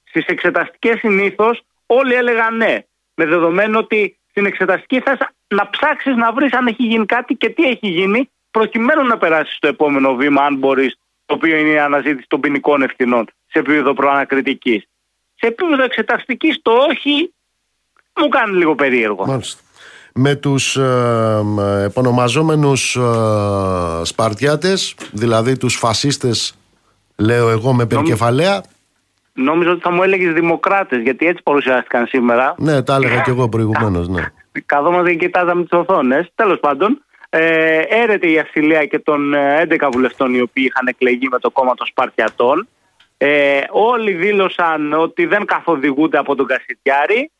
Στις 0.04 0.24
εξεταστικές 0.26 0.98
συνήθως 0.98 1.62
όλοι 1.86 2.14
έλεγαν 2.14 2.56
ναι. 2.56 2.76
Με 3.14 3.26
δεδομένο 3.26 3.78
ότι 3.78 4.16
στην 4.30 4.46
εξεταστική 4.46 5.00
θα 5.00 5.32
να 5.48 5.70
ψάξεις 5.70 6.16
να 6.16 6.32
βρεις 6.32 6.52
αν 6.52 6.66
έχει 6.66 6.82
γίνει 6.82 7.06
κάτι 7.06 7.34
και 7.34 7.48
τι 7.48 7.62
έχει 7.62 7.88
γίνει, 7.88 8.30
προκειμένου 8.50 9.04
να 9.04 9.18
περάσεις 9.18 9.56
στο 9.56 9.68
επόμενο 9.68 10.14
βήμα, 10.14 10.42
αν 10.42 10.56
μπορείς, 10.56 10.98
το 11.26 11.34
οποίο 11.34 11.56
είναι 11.56 11.70
η 11.70 11.78
αναζήτηση 11.78 12.26
των 12.28 12.40
ποινικών 12.40 12.82
ευθυνών 12.82 13.26
σε 13.46 13.58
επίπεδο 13.58 13.94
προανακριτικής. 13.94 14.84
Σε 15.40 15.46
επίπεδο 15.46 15.82
εξεταστικής, 15.82 16.58
το 16.62 16.72
όχι 16.72 17.32
μου 18.20 18.28
κάνει 18.28 18.56
λίγο 18.56 18.74
περίεργο. 18.74 19.26
Μάλιστα. 19.26 19.62
με 20.14 20.34
τους 20.34 20.76
ε, 20.76 21.44
επωνομαζόμενους 21.84 22.96
ε, 22.96 24.04
Σπαρτιάτες, 24.04 24.94
δηλαδή 25.12 25.56
τους 25.56 25.74
φασίστες, 25.76 26.54
λέω 27.16 27.48
εγώ 27.48 27.72
με 27.72 27.86
περικεφαλαία. 27.86 28.62
Νόμιζα 29.32 29.70
ότι 29.70 29.80
θα 29.80 29.90
μου 29.90 30.02
έλεγες 30.02 30.32
Δημοκράτες, 30.32 31.02
γιατί 31.02 31.26
έτσι 31.26 31.42
παρουσιάστηκαν 31.42 32.06
σήμερα. 32.06 32.54
Ναι, 32.58 32.82
τα 32.82 32.94
έλεγα 32.94 33.20
και 33.20 33.30
εγώ 33.30 33.48
προηγουμένως. 33.48 34.08
Ναι. 34.08 34.22
Καθόμαστε 34.66 35.10
και 35.10 35.16
κοιτάζαμε 35.16 35.62
τις 35.62 35.78
οθόνες. 35.78 36.30
Τέλος 36.34 36.60
πάντων, 36.60 37.02
ε, 37.28 37.80
έρεται 37.88 38.30
η 38.30 38.38
ασυλία 38.38 38.84
και 38.84 38.98
των 38.98 39.34
11 39.34 39.86
ε, 39.86 39.88
βουλευτών 39.92 40.34
οι 40.34 40.40
οποίοι 40.40 40.64
είχαν 40.68 40.86
εκλεγεί 40.86 41.28
με 41.30 41.38
το 41.38 41.50
κόμμα 41.50 41.74
των 41.74 41.86
Σπαρτιατών. 41.86 42.68
Ε, 43.18 43.60
όλοι 43.70 44.12
δήλωσαν 44.12 44.92
ότι 44.92 45.26
δεν 45.26 45.44
καθοδηγούνται 45.44 46.18
από 46.18 46.34
τον 46.34 46.46
Κασιτιάρη. 46.46 47.30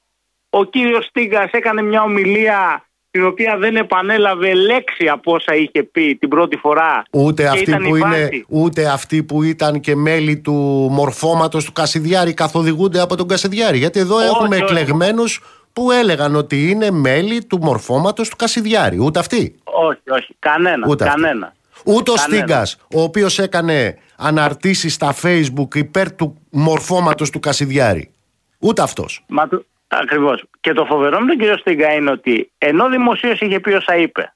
Ο 0.51 0.65
κύριος 0.65 1.05
Στίγκας 1.05 1.51
έκανε 1.51 1.83
μια 1.83 2.03
ομιλία 2.03 2.83
την 3.11 3.27
οποία 3.27 3.57
δεν 3.57 3.77
επανέλαβε 3.77 4.55
λέξη 4.55 5.09
από 5.09 5.33
όσα 5.33 5.55
είχε 5.55 5.83
πει 5.83 6.17
την 6.17 6.29
πρώτη 6.29 6.57
φορά. 6.57 7.03
Ούτε 7.13 7.49
αυτοί, 7.49 7.77
που 7.77 7.97
είναι, 7.97 8.45
ούτε 8.49 8.89
αυτοί 8.89 9.23
που 9.23 9.43
ήταν 9.43 9.81
και 9.81 9.97
μέλη 9.97 10.39
του 10.39 10.53
μορφώματος 10.91 11.65
του 11.65 11.73
Κασιδιάρη 11.73 12.35
καθοδηγούνται 12.35 13.01
από 13.01 13.17
τον 13.17 13.29
Κασιδιάρη. 13.29 13.79
Γιατί 13.79 13.99
εδώ 13.99 14.21
έχουμε 14.21 14.57
όχι. 14.57 14.65
εκλεγμένους 14.65 15.43
που 15.73 15.91
έλεγαν 15.91 16.37
ότι 16.37 16.71
είναι 16.71 16.91
μέλη 16.91 17.45
του 17.45 17.59
μορφώματος 17.59 18.29
του 18.29 18.37
Κασιδιάρη. 18.37 18.99
Ούτε 19.01 19.19
αυτοί. 19.19 19.55
Όχι, 19.65 20.11
όχι. 20.11 20.37
Κανένα. 20.39 20.87
Ούτε 20.89 21.05
κανένα. 21.05 21.53
Ούτε 21.85 22.11
ο 22.11 22.17
Στίγκα, 22.17 22.67
ο 22.95 23.03
οποίος 23.03 23.39
έκανε 23.39 23.99
αναρτήσεις 24.19 24.95
στα 24.95 25.15
facebook 25.23 25.75
υπέρ 25.75 26.13
του 26.13 26.47
μορφώματος 26.51 27.31
του 27.31 27.41
Κασιδιάρη. 27.41 28.11
Ούτε 28.59 28.83
αυτός. 28.83 29.25
Μα, 29.29 29.49
Ακριβώς. 29.89 30.45
Και 30.61 30.73
το 30.73 30.85
φοβερό 30.85 31.21
με 31.21 31.27
τον 31.27 31.39
κύριο 31.39 31.57
Στίγκα 31.57 31.93
είναι 31.93 32.11
ότι 32.11 32.51
ενώ 32.59 32.89
δημοσίως 32.89 33.41
είχε 33.41 33.61
πει 33.61 33.73
όσα 33.73 33.97
είπε, 33.97 34.35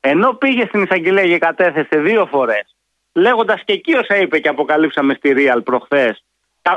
ενώ 0.00 0.32
πήγε 0.32 0.64
στην 0.66 0.82
εισαγγελία 0.82 1.26
και 1.26 1.38
κατέθεσε 1.38 2.00
δύο 2.00 2.26
φορές, 2.26 2.76
λέγοντας 3.12 3.62
και 3.64 3.72
εκεί 3.72 3.96
όσα 3.96 4.16
είπε 4.16 4.38
και 4.38 4.48
αποκαλύψαμε 4.48 5.14
στη 5.14 5.34
Real 5.36 5.60
προχθές, 5.64 6.24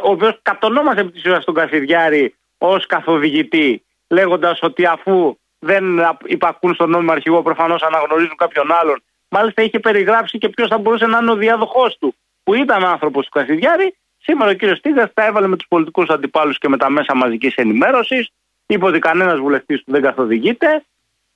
ο 0.04 0.12
οποίος 0.12 0.40
κατονόμασε 0.42 1.00
επί 1.00 1.12
τη 1.12 1.18
ουσία 1.18 1.40
τον 1.40 1.54
Κασιδιάρη 1.54 2.36
ως 2.58 2.86
καθοδηγητή, 2.86 3.84
λέγοντας 4.08 4.60
ότι 4.62 4.86
αφού 4.86 5.38
δεν 5.60 5.84
υπακούν 6.26 6.74
στον 6.74 6.90
νόμιμο 6.90 7.12
αρχηγό, 7.12 7.42
προφανώς 7.42 7.82
αναγνωρίζουν 7.82 8.36
κάποιον 8.36 8.72
άλλον. 8.72 9.04
Μάλιστα 9.28 9.62
είχε 9.62 9.80
περιγράψει 9.80 10.38
και 10.38 10.50
ποιος 10.50 10.68
θα 10.68 10.78
μπορούσε 10.78 11.06
να 11.06 11.18
είναι 11.18 11.32
ο 11.32 11.36
διάδοχός 11.36 11.98
του, 11.98 12.16
που 12.46 12.54
ήταν 12.54 12.86
άνθρωπος 12.86 13.26
του 13.26 13.32
Κασιδιάρη 13.32 13.96
Σήμερα 14.26 14.52
ο 14.52 14.54
κύριος 14.54 14.82
Τίγκα 14.82 15.12
τα 15.14 15.26
έβαλε 15.26 15.48
με 15.48 15.56
τους 15.56 15.68
πολιτικούς 15.68 16.10
αντιπάλους 16.10 16.58
και 16.58 16.70
με 16.70 16.78
τα 16.78 16.90
μέσα 16.90 17.16
μαζικής 17.16 17.56
ενημέρωσης. 17.56 18.30
Είπε 18.66 18.86
ότι 18.86 19.00
κανένας 19.00 19.40
βουλευτής 19.40 19.84
του 19.84 19.92
δεν 19.92 20.02
καθοδηγείται 20.02 20.84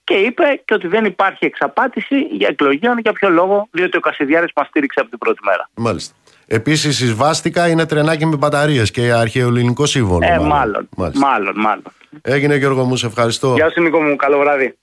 και 0.03 0.13
είπε 0.13 0.61
και 0.65 0.73
ότι 0.73 0.87
δεν 0.87 1.05
υπάρχει 1.05 1.45
εξαπάτηση 1.45 2.19
για 2.19 2.47
εκλογέων. 2.51 2.99
Για 2.99 3.13
ποιο 3.13 3.29
λόγο, 3.29 3.67
διότι 3.71 3.97
ο 3.97 3.99
Κασιδιάρης 3.99 4.51
μας 4.55 4.67
στήριξε 4.67 4.99
από 4.99 5.09
την 5.09 5.17
πρώτη 5.17 5.39
μέρα. 5.45 5.69
Μάλιστα. 5.73 6.15
Επίσης, 6.47 6.99
η 6.99 7.05
Σβάστηκα 7.05 7.67
είναι 7.67 7.85
τρενάκι 7.85 8.25
με 8.25 8.35
μπαταρίες 8.35 8.91
και 8.91 9.11
αρχαιοελληνικό 9.11 9.85
σύμβολο. 9.85 10.27
Ε, 10.29 10.39
μάλλον. 10.39 10.89
Μάλλον, 10.95 11.17
μάλλον, 11.17 11.53
μάλλον. 11.55 11.83
Έγινε 12.21 12.55
Γιώργο 12.55 12.83
μου, 12.83 12.95
σε 12.95 13.05
ευχαριστώ. 13.05 13.53
Γεια 13.53 13.69
σου 13.69 13.81
Νίκο 13.81 14.01
μου, 14.01 14.15
καλό 14.15 14.39
βράδυ. 14.39 14.75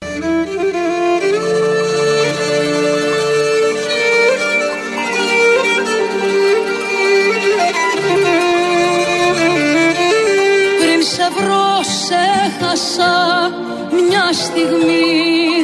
Μια 14.09 14.33
στιγμή 14.33 15.03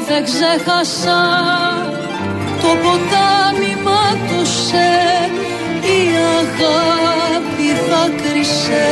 δεν 0.09 0.25
ξέχασα. 0.25 1.21
Το 2.63 2.69
ποτάμι 2.69 3.77
μάτωσε 3.85 4.91
η 5.81 6.01
αγάπη 6.41 7.69
δάκρυσε. 7.89 8.87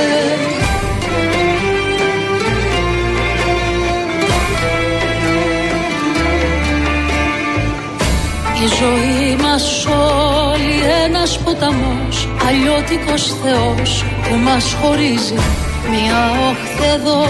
Η 8.65 8.67
ζωή 8.67 9.37
μας 9.43 9.87
όλη 9.87 11.05
ένας 11.05 11.39
ποταμός 11.39 12.29
Αλλιώτικος 12.49 13.35
Θεός 13.43 14.05
που 14.29 14.37
μας 14.37 14.77
χωρίζει 14.83 15.70
Μια 15.93 16.21
όχθη 16.49 16.85
εδώ 16.97 17.21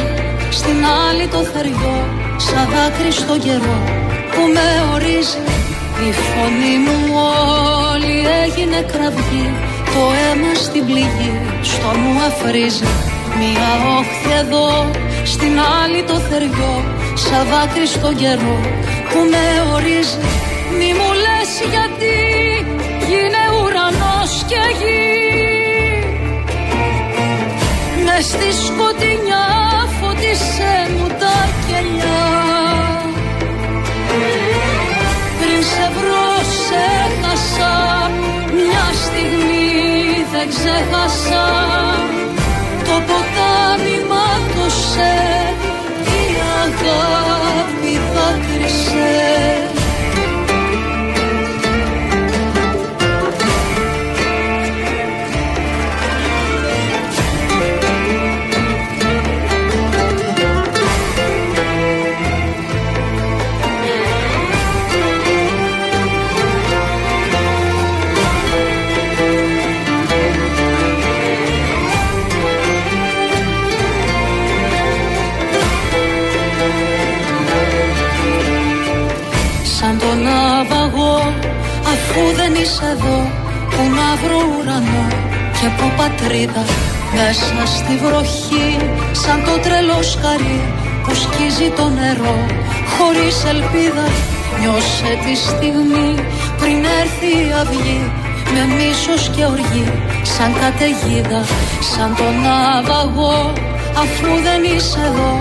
στην 0.50 0.78
άλλη 1.06 1.26
το 1.26 1.40
θεριό 1.52 1.98
Σαν 2.36 2.68
δάκρυ 2.72 3.12
στο 3.12 3.38
καιρό 3.38 3.78
που 4.32 4.42
με 4.54 4.68
ορίζει. 4.92 5.42
Η 6.08 6.12
φωνή 6.28 6.74
μου 6.84 6.98
όλη 7.90 8.16
έγινε 8.44 8.80
κραυγή 8.92 9.46
Το 9.94 10.02
αίμα 10.22 10.54
στην 10.54 10.84
πληγή 10.86 11.34
στο 11.62 11.90
μου 12.00 12.12
αφρίζει 12.28 12.88
Μια 13.38 13.70
όχθη 13.98 14.32
εδώ 14.42 14.90
στην 15.24 15.54
άλλη 15.82 16.02
το 16.02 16.16
θεριό 16.28 16.74
Σαν 17.14 17.46
δάκρυ 17.50 17.86
στο 17.86 18.12
καιρό 18.20 18.58
που 19.10 19.18
με 19.30 19.44
ορίζει. 19.74 20.18
Μη 20.78 20.90
μου 20.98 21.10
λες 21.24 21.52
γιατί 21.72 22.16
γίνε 23.08 23.44
ουρανός 23.58 24.32
και 24.50 24.62
γη 24.80 25.29
Μες 28.22 28.28
στη 28.28 28.52
σκοτεινιά 28.66 29.46
φώτισε 30.00 30.74
μου 30.96 31.06
τα 31.06 31.36
κελιά. 31.66 32.26
Πριν 35.40 35.62
σε 35.70 35.86
βρω 35.96 36.28
σε 36.64 36.86
χάσα 37.22 38.10
Μια 38.54 38.86
στιγμή 39.04 39.68
δεν 40.32 40.48
ξέχασα. 40.48 41.46
Το 42.84 42.96
ποτάμι 43.08 43.96
μάτωσε 44.10 45.29
Που 84.10 84.16
να 84.16 84.22
βρω 84.28 84.40
ουρανό 84.58 85.06
Και 85.58 85.68
που 85.76 85.86
πατρίδα 85.96 86.64
Μέσα 87.14 87.62
στη 87.76 87.94
βροχή 88.04 88.70
Σαν 89.12 89.38
το 89.44 89.54
τρελό 89.64 90.02
σκαρί 90.02 90.60
Που 91.04 91.14
σκίζει 91.14 91.70
το 91.78 91.88
νερό. 91.88 92.38
Χωρίς 92.94 93.36
ελπίδα 93.52 94.06
Νιώσε 94.60 95.12
τη 95.24 95.34
στιγμή 95.46 96.08
Πριν 96.60 96.78
έρθει 97.00 97.32
η 97.46 97.52
αυγή 97.60 98.02
με 98.54 98.62
μίσος 98.76 99.30
και 99.34 99.44
οργή 99.44 99.88
σαν 100.22 100.52
καταιγίδα 100.60 101.42
σαν 101.90 102.10
τον 102.16 102.36
άβαγο 102.74 103.52
αφού 104.02 104.30
δεν 104.46 104.60
είσαι 104.74 105.00
εδώ 105.10 105.32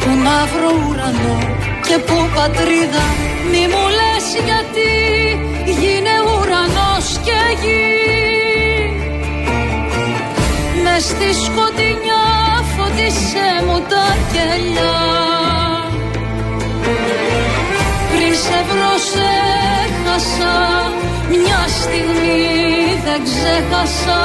που 0.00 0.10
να 0.24 0.38
βρω 0.52 0.70
ουρανό 0.88 1.38
και 1.86 1.96
που 2.06 2.16
πατρίδα 2.34 3.04
μη 3.50 3.64
μου 3.72 3.84
λες 3.98 4.26
γιατί 4.48 4.90
γίνε 5.80 6.14
ουρανός 6.28 7.06
και 7.26 7.40
γη 7.62 7.93
με 10.96 11.00
στη 11.00 11.28
σκοτεινιά 11.44 12.24
φωτίσε 12.76 13.48
μου 13.66 13.78
τα 13.90 14.06
κελιά. 14.32 14.96
Πριν 18.10 18.34
σε 18.44 18.58
βρω 18.68 18.94
σε 19.10 19.32
χάσα 20.04 20.56
μια 21.28 21.62
στιγμή 21.80 22.42
δεν 23.04 23.20
ξέχασα. 23.28 24.22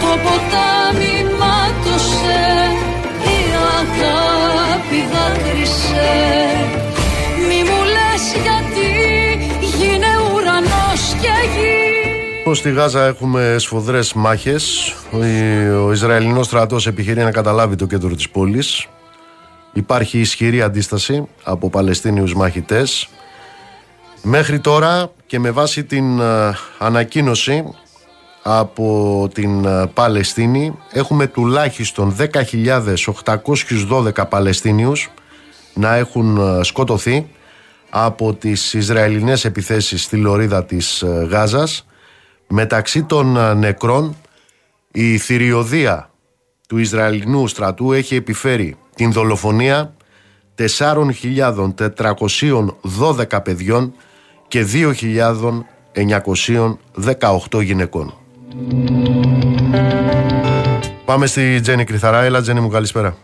Το 0.00 0.10
ποτάμι 0.24 1.16
μάτωσε 1.40 2.42
η 3.34 3.38
αγάπη 3.78 5.00
δάκρυσε. 5.12 6.12
Μη 7.48 7.60
μου 7.68 7.80
λες 7.94 8.24
γιατί 8.44 8.90
γίνε 9.76 10.12
ουρανός 10.34 11.02
και 11.20 11.36
γη 11.54 11.75
Πως 12.46 12.58
στη 12.58 12.72
Γάζα 12.72 13.04
έχουμε 13.04 13.56
σφοδρές 13.58 14.12
μάχες 14.12 14.94
Ο 15.84 15.92
Ισραηλινός 15.92 16.46
στρατός 16.46 16.86
επιχειρεί 16.86 17.22
να 17.22 17.30
καταλάβει 17.30 17.76
το 17.76 17.86
κέντρο 17.86 18.14
της 18.14 18.28
πόλης 18.28 18.86
Υπάρχει 19.72 20.18
ισχυρή 20.18 20.62
αντίσταση 20.62 21.28
από 21.42 21.70
Παλαιστίνιους 21.70 22.34
μαχητές. 22.34 23.08
Μέχρι 24.22 24.60
τώρα 24.60 25.10
και 25.26 25.38
με 25.38 25.50
βάση 25.50 25.84
την 25.84 26.20
ε, 26.20 26.54
ανακοίνωση 26.78 27.64
από 28.42 29.28
την 29.34 29.64
ε, 29.64 29.86
Παλαιστίνη 29.94 30.78
έχουμε 30.92 31.26
τουλάχιστον 31.26 32.16
10.812 32.18 34.28
Παλαιστίνιους 34.28 35.10
να 35.74 35.94
έχουν 35.94 36.36
ε, 36.36 36.64
σκοτωθεί 36.64 37.26
από 37.90 38.34
τις 38.34 38.74
Ισραηλινές 38.74 39.44
επιθέσεις 39.44 40.02
στη 40.02 40.16
λωρίδα 40.16 40.64
της 40.64 41.04
Γάζας. 41.28 41.86
Μεταξύ 42.48 43.04
των 43.04 43.58
νεκρών 43.58 44.16
η 44.92 45.18
θηριωδία 45.18 46.10
του 46.68 46.78
Ισραηλινού 46.78 47.46
στρατού 47.46 47.92
έχει 47.92 48.14
επιφέρει 48.14 48.76
την 48.94 49.12
δολοφονία 49.12 49.94
4.412 50.78 53.44
παιδιών 53.44 53.94
και 54.48 54.66
2.918 54.72 57.62
γυναικών. 57.62 58.14
Πάμε 61.04 61.26
στη 61.26 61.60
Τζέννη 61.60 61.84
Κρυθαρά. 61.84 62.22
Έλα 62.22 62.40
Τζέννη 62.40 62.60
μου 62.60 62.68
καλησπέρα. 62.68 63.16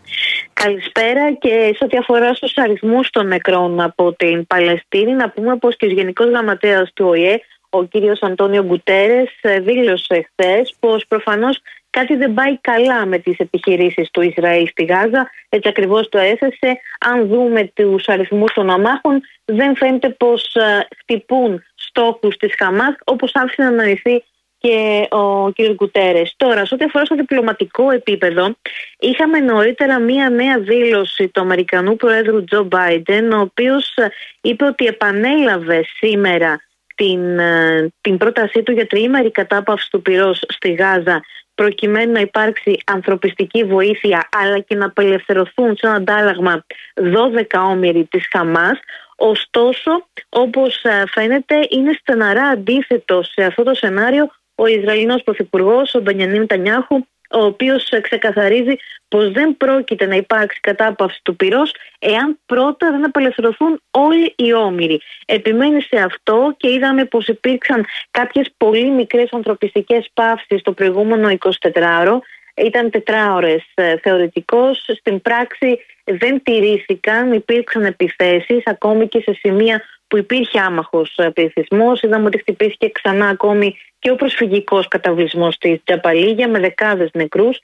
Καλησπέρα 0.52 1.32
και 1.32 1.74
σε 1.76 1.84
ό,τι 1.84 1.96
αφορά 1.96 2.34
στους 2.34 2.56
αριθμούς 2.56 3.10
των 3.10 3.26
νεκρών 3.26 3.80
από 3.80 4.12
την 4.12 4.46
Παλαιστίνη 4.46 5.12
να 5.12 5.30
πούμε 5.30 5.56
πως 5.56 5.76
και 5.76 5.86
ο 5.86 5.88
Γενικός 5.88 6.28
Γραμματέας 6.28 6.90
του 6.94 7.06
ΟΗΕ 7.08 7.40
ο 7.74 7.84
κύριος 7.84 8.22
Αντώνιο 8.22 8.64
Γκουτέρες 8.64 9.30
δήλωσε 9.60 10.28
χθες 10.30 10.74
πως 10.80 11.06
προφανώς 11.08 11.60
κάτι 11.90 12.16
δεν 12.16 12.34
πάει 12.34 12.58
καλά 12.60 13.06
με 13.06 13.18
τις 13.18 13.38
επιχειρήσεις 13.38 14.10
του 14.10 14.20
Ισραήλ 14.20 14.68
στη 14.68 14.84
Γάζα. 14.84 15.30
Έτσι 15.48 15.68
ακριβώς 15.68 16.08
το 16.08 16.18
έθεσε. 16.18 16.80
Αν 17.00 17.26
δούμε 17.26 17.72
τους 17.74 18.08
αριθμούς 18.08 18.52
των 18.52 18.70
αμάχων 18.70 19.20
δεν 19.44 19.76
φαίνεται 19.76 20.08
πως 20.08 20.54
ε, 20.54 20.86
χτυπούν 20.98 21.62
στόχους 21.74 22.36
της 22.36 22.54
Χαμάς 22.58 22.94
όπως 23.04 23.34
άφησε 23.34 23.62
να 23.62 23.68
αναλυθεί 23.68 24.24
και 24.58 25.06
ο 25.10 25.52
κ. 25.52 25.60
Γκουτέρες. 25.72 26.34
Τώρα, 26.36 26.64
σε 26.64 26.74
ό,τι 26.74 26.84
αφορά 26.84 27.04
στο 27.04 27.14
διπλωματικό 27.14 27.90
επίπεδο, 27.90 28.54
είχαμε 28.98 29.38
νωρίτερα 29.38 29.98
μία 29.98 30.30
νέα 30.30 30.58
δήλωση 30.58 31.28
του 31.28 31.40
Αμερικανού 31.40 31.96
Προέδρου 31.96 32.44
Τζο 32.44 32.62
Μπάιντεν, 32.62 33.32
ο 33.32 33.40
οποίος 33.40 33.94
ε, 33.96 34.08
είπε 34.40 34.64
ότι 34.64 34.84
επανέλαβε 34.86 35.84
σήμερα 35.98 36.60
την, 36.94 37.38
ε, 37.38 37.92
την 38.00 38.16
πρότασή 38.16 38.62
του 38.62 38.72
για 38.72 38.86
τριήμερη 38.86 39.30
κατάπαυση 39.30 39.90
του 39.90 40.02
πυρός 40.02 40.44
στη 40.48 40.72
Γάζα 40.72 41.22
προκειμένου 41.54 42.12
να 42.12 42.20
υπάρξει 42.20 42.78
ανθρωπιστική 42.86 43.64
βοήθεια 43.64 44.28
αλλά 44.42 44.58
και 44.58 44.74
να 44.74 44.86
απελευθερωθούν 44.86 45.76
σε 45.76 45.86
ένα 45.86 45.94
αντάλλαγμα 45.94 46.64
12 46.94 47.60
όμοιροι 47.70 48.04
της 48.04 48.28
Χαμάς. 48.30 48.78
Ωστόσο, 49.16 50.06
όπως 50.28 50.82
ε, 50.82 51.04
φαίνεται, 51.10 51.66
είναι 51.68 51.92
στεναρά 52.00 52.44
αντίθετο 52.44 53.22
σε 53.22 53.44
αυτό 53.44 53.62
το 53.62 53.74
σενάριο 53.74 54.30
ο 54.54 54.66
Ισραηλινός 54.66 55.22
Πρωθυπουργός, 55.22 55.94
ο 55.94 56.00
Μπενιανίμ 56.00 56.46
Τανιάχου, 56.46 57.06
ο 57.32 57.44
οποίος 57.44 57.88
ξεκαθαρίζει 58.02 58.76
πως 59.08 59.30
δεν 59.30 59.56
πρόκειται 59.56 60.06
να 60.06 60.16
υπάρξει 60.16 60.60
κατάπαυση 60.60 61.20
του 61.22 61.36
πυρός 61.36 61.74
εάν 61.98 62.38
πρώτα 62.46 62.90
δεν 62.90 63.04
απελευθερωθούν 63.04 63.82
όλοι 63.90 64.34
οι 64.36 64.52
όμοιροι. 64.52 65.00
Επιμένει 65.26 65.82
σε 65.82 65.96
αυτό 65.96 66.54
και 66.56 66.70
είδαμε 66.72 67.04
πως 67.04 67.26
υπήρξαν 67.26 67.84
κάποιες 68.10 68.46
πολύ 68.56 68.90
μικρές 68.90 69.32
ανθρωπιστικές 69.32 70.10
παύσεις 70.14 70.62
το 70.62 70.72
προηγούμενο 70.72 71.28
24ωρο. 71.38 72.18
Ήταν 72.56 72.90
τετράωρες 72.90 73.64
ε, 73.74 73.96
θεωρητικώς, 73.96 74.84
στην 74.98 75.22
πράξη 75.22 75.78
δεν 76.04 76.42
τηρήθηκαν, 76.42 77.32
υπήρξαν 77.32 77.84
επιθέσεις 77.84 78.62
ακόμη 78.64 79.08
και 79.08 79.20
σε 79.20 79.32
σημεία 79.32 79.82
που 80.12 80.18
υπήρχε 80.18 80.60
άμαχος 80.60 81.16
ε, 81.16 81.30
πληθυσμός. 81.30 82.02
Είδαμε 82.02 82.26
ότι 82.26 82.38
χτυπήθηκε 82.38 82.88
ξανά 82.88 83.28
ακόμη 83.28 83.76
και 83.98 84.10
ο 84.10 84.16
προσφυγικός 84.16 84.88
καταβλισμός 84.88 85.58
τη 85.58 85.78
Τζαπαλίγια 85.78 86.48
με 86.48 86.58
δεκάδες 86.58 87.10
νεκρούς. 87.12 87.58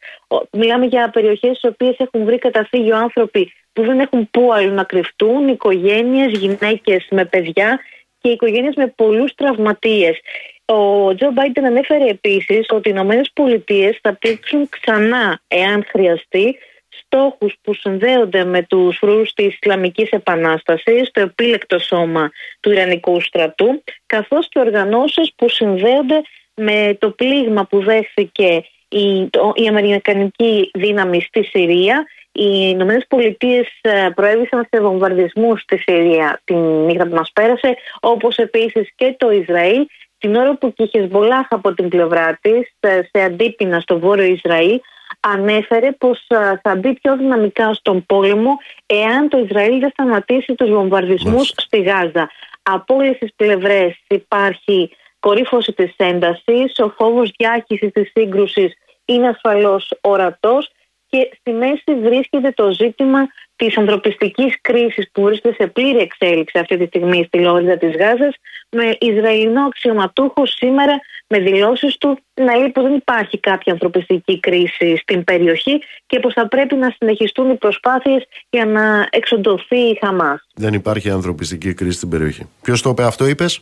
Μιλάμε 0.50 0.86
για 0.86 1.10
περιοχές 1.10 1.56
στις 1.56 1.70
οποίες 1.70 1.96
έχουν 1.98 2.24
βρει 2.24 2.38
καταφύγιο 2.38 2.96
άνθρωποι 2.96 3.52
που 3.72 3.82
δεν 3.82 4.00
έχουν 4.00 4.30
πού 4.30 4.52
αλλού 4.52 4.74
να 4.74 4.84
κρυφτούν, 4.84 5.48
οικογένειες, 5.48 6.38
γυναίκες 6.38 7.06
με 7.10 7.24
παιδιά 7.24 7.80
και 8.20 8.28
οικογένειες 8.28 8.74
με 8.74 8.86
πολλούς 8.86 9.34
τραυματίες. 9.34 10.20
Ο 10.64 11.14
Τζο 11.14 11.30
Μπάιντεν 11.32 11.64
ανέφερε 11.64 12.04
επίσης 12.04 12.66
ότι 12.68 12.88
οι 12.88 12.92
ΗΠΑ 12.92 13.98
θα 14.02 14.14
πλήξουν 14.14 14.68
ξανά, 14.68 15.40
εάν 15.48 15.84
χρειαστεί, 15.88 16.58
στόχους 17.04 17.54
που 17.62 17.74
συνδέονται 17.74 18.44
με 18.44 18.62
τους 18.62 18.96
φρούς 18.96 19.32
της 19.32 19.46
Ισλαμικής 19.46 20.10
Επανάστασης, 20.10 21.10
το 21.10 21.20
επίλεκτο 21.20 21.78
σώμα 21.78 22.30
του 22.60 22.70
Ιρανικού 22.70 23.20
στρατού, 23.20 23.82
καθώς 24.06 24.48
και 24.48 24.58
οργανώσεις 24.58 25.32
που 25.36 25.48
συνδέονται 25.48 26.22
με 26.54 26.96
το 27.00 27.10
πλήγμα 27.10 27.64
που 27.64 27.82
δέχθηκε 27.82 28.64
η, 28.88 29.30
η 29.54 29.66
Αμερικανική 29.68 30.70
δύναμη 30.74 31.20
στη 31.20 31.44
Συρία. 31.44 32.06
Οι 32.32 32.68
Ηνωμένες 32.70 33.04
Πολιτείες 33.08 33.66
προέβησαν 34.14 34.66
σε 34.70 34.80
βομβαρδισμούς 34.80 35.60
στη 35.60 35.76
Συρία 35.76 36.40
την 36.44 36.56
νύχτα 36.56 37.08
που 37.08 37.14
μας 37.14 37.30
πέρασε, 37.32 37.76
όπως 38.00 38.36
επίσης 38.36 38.92
και 38.96 39.14
το 39.18 39.30
Ισραήλ, 39.30 39.86
την 40.18 40.34
ώρα 40.34 40.56
που 40.56 40.72
και 40.72 40.82
η 40.82 40.88
Χεσμολάχ 40.88 41.46
από 41.50 41.74
την 41.74 41.88
πλευρά 41.88 42.38
της, 42.42 42.72
ε, 42.80 43.00
σε 43.10 43.24
αντίπεινα 43.24 43.80
στο 43.80 43.98
βόρειο 43.98 44.24
Ισραήλ, 44.24 44.80
ανέφερε 45.20 45.92
πως 45.92 46.26
θα 46.62 46.76
μπει 46.76 46.92
πιο 46.94 47.16
δυναμικά 47.16 47.74
στον 47.74 48.06
πόλεμο 48.06 48.56
εάν 48.86 49.28
το 49.28 49.38
Ισραήλ 49.38 49.80
δεν 49.80 49.90
σταματήσει 49.90 50.54
τους 50.54 50.70
βομβαρδισμούς 50.70 51.52
στη 51.56 51.80
Γάζα. 51.80 52.30
Από 52.62 52.94
όλες 52.94 53.18
τις 53.18 53.34
πλευρές 53.36 54.00
υπάρχει 54.08 54.90
κορύφωση 55.20 55.72
της 55.72 55.94
έντασης, 55.96 56.78
ο 56.78 56.94
φόβος 56.98 57.32
διάχυσης 57.36 57.92
της 57.92 58.10
σύγκρουσης 58.14 58.72
είναι 59.04 59.28
ασφαλώς 59.28 59.92
ορατός 60.00 60.70
και 61.10 61.30
στη 61.40 61.50
μέση 61.52 61.94
βρίσκεται 62.02 62.50
το 62.50 62.70
ζήτημα 62.72 63.26
της 63.56 63.76
ανθρωπιστικής 63.76 64.60
κρίσης 64.60 65.10
που 65.12 65.22
βρίσκεται 65.22 65.54
σε 65.54 65.66
πλήρη 65.66 65.98
εξέλιξη 65.98 66.58
αυτή 66.58 66.76
τη 66.76 66.86
στιγμή 66.86 67.24
στη 67.26 67.38
Λόριδα 67.38 67.76
της 67.76 67.96
Γάζας 67.96 68.34
με 68.70 68.96
Ισραηλινό 69.00 69.62
αξιωματούχο 69.66 70.46
σήμερα 70.46 71.00
με 71.26 71.38
δηλώσεις 71.38 71.96
του 71.96 72.18
να 72.34 72.56
λέει 72.56 72.68
πως 72.68 72.82
δεν 72.82 72.94
υπάρχει 72.94 73.38
κάποια 73.38 73.72
ανθρωπιστική 73.72 74.40
κρίση 74.40 74.96
στην 74.96 75.24
περιοχή 75.24 75.82
και 76.06 76.20
πως 76.20 76.32
θα 76.32 76.48
πρέπει 76.48 76.74
να 76.74 76.94
συνεχιστούν 76.98 77.50
οι 77.50 77.56
προσπάθειες 77.56 78.26
για 78.50 78.66
να 78.66 79.08
εξοντωθεί 79.10 79.76
η 79.76 79.98
Χαμάς. 80.00 80.46
Δεν 80.54 80.72
υπάρχει 80.72 81.10
ανθρωπιστική 81.10 81.74
κρίση 81.74 81.96
στην 81.96 82.08
περιοχή. 82.08 82.48
Ποιος 82.62 82.82
το 82.82 82.90
είπε 82.90 83.04
αυτό 83.04 83.26
είπες; 83.26 83.60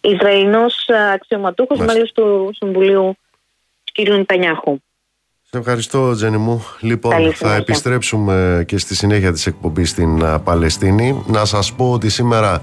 Ισραηλινός 0.00 0.88
αξιωματούχος 1.12 1.78
μέλος 1.78 2.12
του 2.12 2.50
Συμβουλίου 2.54 3.16
κ. 3.92 4.08
Νιτανιάχου. 4.08 4.78
Σε 5.54 5.60
ευχαριστώ 5.60 6.14
Τζένι 6.14 6.36
μου. 6.36 6.64
Λοιπόν, 6.80 7.32
θα 7.34 7.54
επιστρέψουμε 7.54 8.64
και 8.66 8.78
στη 8.78 8.94
συνέχεια 8.94 9.32
της 9.32 9.46
εκπομπής 9.46 9.90
στην 9.90 10.24
Παλαιστίνη. 10.44 11.22
Να 11.26 11.44
σας 11.44 11.72
πω 11.72 11.92
ότι 11.92 12.08
σήμερα 12.08 12.62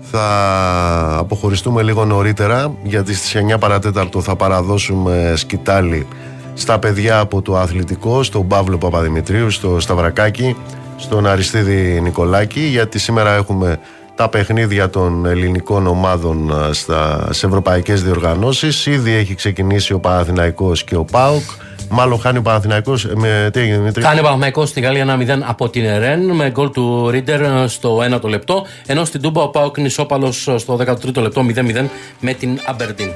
θα 0.00 1.16
αποχωριστούμε 1.18 1.82
λίγο 1.82 2.04
νωρίτερα 2.04 2.74
γιατί 2.82 3.14
στις 3.14 3.42
9 3.54 3.58
παρατέταρτο 3.58 4.20
θα 4.20 4.36
παραδώσουμε 4.36 5.32
σκητάλη 5.36 6.06
στα 6.54 6.78
παιδιά 6.78 7.18
από 7.18 7.42
το 7.42 7.56
αθλητικό, 7.56 8.22
στον 8.22 8.46
Παύλο 8.46 8.78
Παπαδημητρίου, 8.78 9.50
στο 9.50 9.80
Σταυρακάκι, 9.80 10.56
στον 10.96 11.26
Αριστίδη 11.26 12.00
Νικολάκη 12.00 12.60
γιατί 12.60 12.98
σήμερα 12.98 13.34
έχουμε 13.34 13.80
τα 14.14 14.28
παιχνίδια 14.28 14.90
των 14.90 15.26
ελληνικών 15.26 15.86
ομάδων 15.86 16.52
στα, 16.70 17.28
σε 17.30 17.46
ευρωπαϊκές 17.46 18.02
διοργανώσεις. 18.02 18.86
Ήδη 18.86 19.12
έχει 19.12 19.34
ξεκινήσει 19.34 19.92
ο 19.92 19.98
Παναθηναϊκός 20.00 20.84
και 20.84 20.96
ο 20.96 21.04
ΠΑΟΚ. 21.04 21.68
Μάλλον 21.90 22.20
χάνει 22.20 22.38
ο 22.38 22.42
Παναθυναϊκό. 22.42 22.94
Με... 23.14 23.50
Τι 23.52 23.60
έγινε, 23.60 23.76
Δημήτρη. 23.76 24.02
Χάνει 24.02 24.18
ο 24.18 24.22
Παναθυναϊκό 24.22 24.66
στη 24.66 24.80
Γαλλία 24.80 25.18
1-0 25.18 25.40
από 25.42 25.68
την 25.68 25.84
Ερέν 25.84 26.30
με 26.30 26.50
γκολ 26.50 26.70
του 26.70 27.10
Ρίτερ 27.10 27.68
στο 27.68 27.98
1ο 28.12 28.28
λεπτό. 28.28 28.66
Ενώ 28.86 29.04
στην 29.04 29.20
Τούμπα 29.20 29.42
ο 29.42 29.48
Πάοκ 29.48 29.76
είναι 29.76 29.86
ισόπαλο 29.86 30.32
στο 30.32 30.78
13ο 30.80 31.16
λεπτό 31.16 31.42
0-0 31.56 31.84
με 32.20 32.32
την 32.32 32.58
Αμπερντίν. 32.66 33.10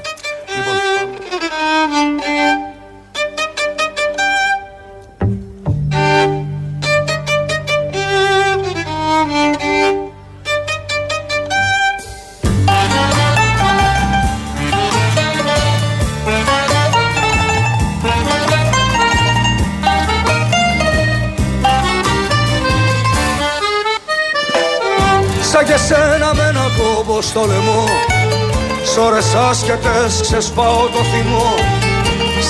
Στο 27.21 27.45
λαιμό. 27.45 27.83
Σ' 28.83 28.97
ώρες 28.97 29.33
άσχετες 29.49 30.21
ξεσπάω 30.21 30.87
το 30.93 31.01
θυμό. 31.11 31.53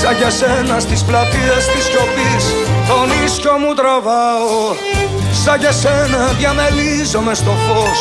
Σαν 0.02 0.16
για 0.18 0.30
σένα 0.30 0.80
στις 0.80 1.04
πλατείες 1.04 1.64
της 1.74 1.84
σιωπής 1.84 2.46
Τον 2.90 3.08
ίσιο 3.26 3.54
μου 3.62 3.74
τραβάω. 3.74 4.58
Σαν 5.44 5.60
για 5.60 5.72
σένα 5.72 6.22
διαμελίζομαι 6.40 7.34
στο 7.34 7.54
φως 7.66 8.00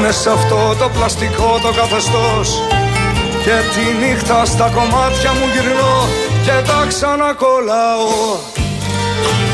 Μες 0.00 0.16
σε 0.16 0.30
αυτό 0.30 0.74
το 0.78 0.88
πλαστικό 0.88 1.58
το 1.62 1.70
καθεστώς. 1.78 2.48
Και 3.44 3.56
τη 3.72 3.84
νύχτα 4.00 4.44
στα 4.44 4.70
κομμάτια 4.76 5.30
μου 5.32 5.46
γυρνώ 5.52 5.96
Και 6.44 6.56
τα 6.68 6.80
ξανακολλάω. 6.88 8.08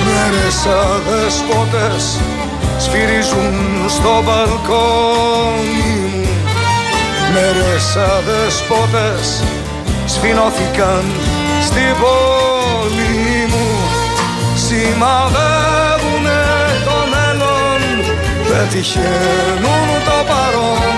Μέρες 0.04 0.58
αδεσπότες 0.66 2.04
Σφυρίζουν 2.86 3.54
στο 3.88 4.22
μπαλκόνι 4.24 5.96
μου. 6.12 6.28
Μέρες 7.32 7.96
αδεσπότες 7.96 9.42
Σφινώθηκαν 10.06 11.04
στην 11.66 11.92
πόλη 12.00 13.46
μου. 13.52 13.68
Σημαδεύουνε 14.66 16.44
το 16.84 16.98
μέλλον 17.12 17.80
Πετυχαίνουν 18.48 19.88
το 20.04 20.18
παρόν. 20.30 20.94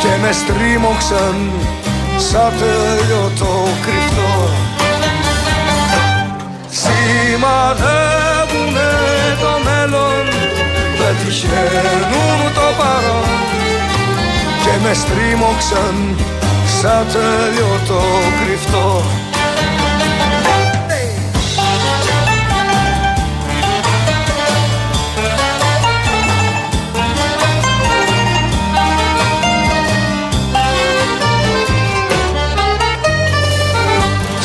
Και 0.00 0.12
με 0.22 0.32
στρίμωξαν 0.32 1.36
σαν 2.16 2.52
τέλειο 2.58 3.32
κρυφτό. 3.82 4.48
Σημαδεύουνε 6.68 8.35
το 9.40 9.52
μέλλον 9.64 10.26
Πετυχαίνουν 11.06 12.54
το 12.54 12.66
παρόν. 12.78 13.28
Και 14.64 14.70
με 14.82 14.94
στρίμωξαν 14.94 16.16
σαν 16.80 17.06
τέλειο 17.12 17.80
το 17.88 18.00
κρυφτό. 18.44 19.02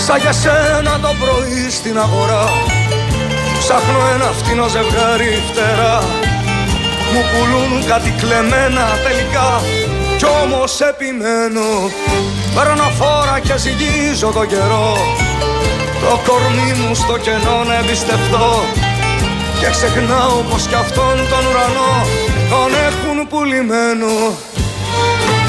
Σαν 0.06 0.20
για 0.20 0.32
σένα 0.32 1.00
το 1.00 1.16
πρωί 1.20 1.70
στην 1.70 2.00
αγορά 2.00 2.50
Ψάχνω 3.74 4.02
ένα 4.16 4.30
φτηνό 4.40 4.68
ζευγάρι 4.68 5.32
φτερά. 5.48 5.98
Μου 7.12 7.22
πουλούν 7.30 7.72
κάτι 7.92 8.12
κλεμμένα 8.22 8.86
τελικά 9.06 9.50
κι 10.20 10.28
όμως 10.44 10.74
επιμένω. 10.92 11.70
Παίρνω 12.56 12.88
φόρα 13.00 13.38
και 13.46 13.56
ζυγίζω 13.64 14.30
το 14.38 14.46
καιρό. 14.46 14.92
Το 16.04 16.14
κορμί 16.28 16.72
μου 16.80 16.96
στο 16.96 17.16
κενό 17.26 17.58
να 17.68 17.76
εμπιστευτώ. 17.82 18.50
Και 19.60 19.70
ξεχνάω 19.76 20.38
πως 20.50 20.64
κι 20.70 20.78
αυτόν 20.84 21.16
τον 21.32 21.44
ουρανό 21.50 21.94
Τον 22.52 22.72
έχουν 22.88 23.18
πουλημένο. 23.30 24.14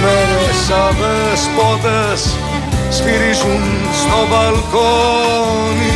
Μέρες 0.02 0.62
αδεσπότες 0.84 2.20
Σφυρίζουν 2.96 3.62
στο 4.00 4.18
μπαλκόνι 4.28 5.91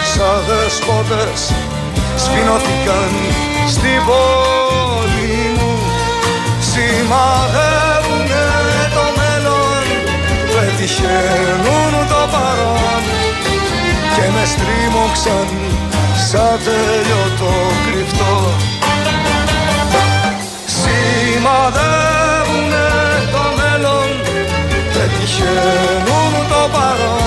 μου 0.00 0.06
Μέρες 0.08 0.16
αδεσπότες 0.34 1.40
Σφινώθηκαν 2.16 3.12
στην 3.68 4.00
πόλη 4.08 5.36
μου. 5.56 5.72
Σημαδεύουνε 6.70 8.46
το 8.96 9.04
μέλλον 9.18 9.84
Πετυχαίνουν 10.52 11.92
το 12.08 12.22
παρόν. 12.32 13.02
Και 14.14 14.24
με 14.34 14.44
στρίμωξαν 14.52 15.48
σαν 16.28 16.56
τέλειο 16.64 17.24
κρυφτό. 17.84 18.36
Σημαδεύουνε 20.78 22.88
το 23.32 23.44
μέλλον 23.58 24.08
Πετυχαίνουν 24.92 26.32
το 26.48 26.62
παρόν. 26.72 27.08
Και 27.08 27.19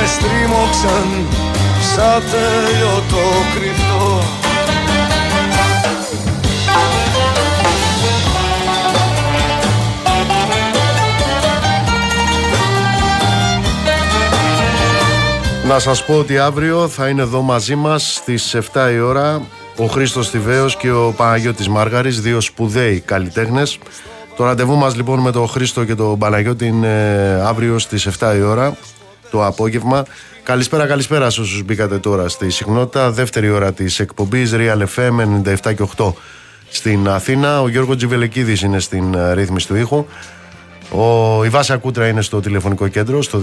με 0.00 0.06
στρίμωξαν 0.06 1.26
σαν 1.94 2.22
τέλειο 2.30 3.02
κρυφτό 3.54 4.22
Να 15.68 15.78
σας 15.78 16.04
πω 16.04 16.14
ότι 16.14 16.38
αύριο 16.38 16.88
θα 16.88 17.08
είναι 17.08 17.22
εδώ 17.22 17.40
μαζί 17.40 17.74
μας 17.74 18.14
στις 18.14 18.56
7 18.72 18.92
η 18.92 19.00
ώρα 19.00 19.42
ο 19.76 19.86
Χρήστος 19.86 20.30
Θηβαίος 20.30 20.76
και 20.76 20.90
ο 20.90 21.14
Παναγιώτης 21.16 21.68
Μάργαρης, 21.68 22.20
δύο 22.20 22.40
σπουδαίοι 22.40 23.00
καλλιτέχνες. 23.00 23.78
Το 24.36 24.44
ραντεβού 24.44 24.76
μας 24.76 24.96
λοιπόν 24.96 25.20
με 25.20 25.32
τον 25.32 25.48
Χρήστο 25.48 25.84
και 25.84 25.94
τον 25.94 26.18
Παναγιώτη 26.18 26.66
είναι 26.66 26.88
αύριο 27.44 27.78
στις 27.78 28.08
7 28.20 28.34
η 28.36 28.40
ώρα 28.40 28.76
το 29.30 29.46
απόγευμα. 29.46 30.04
Καλησπέρα, 30.42 30.86
καλησπέρα 30.86 31.30
σε 31.30 31.40
όσους 31.40 31.62
μπήκατε 31.62 31.98
τώρα 31.98 32.28
στη 32.28 32.50
συχνότητα. 32.50 33.10
Δεύτερη 33.10 33.50
ώρα 33.50 33.72
της 33.72 34.00
εκπομπής 34.00 34.52
Real 34.54 34.84
FM 34.96 35.42
97 35.44 35.74
και 35.74 35.86
8 35.96 36.12
στην 36.70 37.08
Αθήνα. 37.08 37.62
Ο 37.62 37.68
Γιώργος 37.68 37.96
Τζιβελεκίδης 37.96 38.62
είναι 38.62 38.78
στην 38.78 39.14
ε, 39.14 39.32
ρύθμιση 39.32 39.66
του 39.66 39.76
ήχου. 39.76 40.06
Ο, 40.92 41.44
η 41.44 41.48
Βάσια 41.48 41.76
Κούτρα 41.76 42.08
είναι 42.08 42.22
στο 42.22 42.40
τηλεφωνικό 42.40 42.88
κέντρο 42.88 43.22
στο 43.22 43.40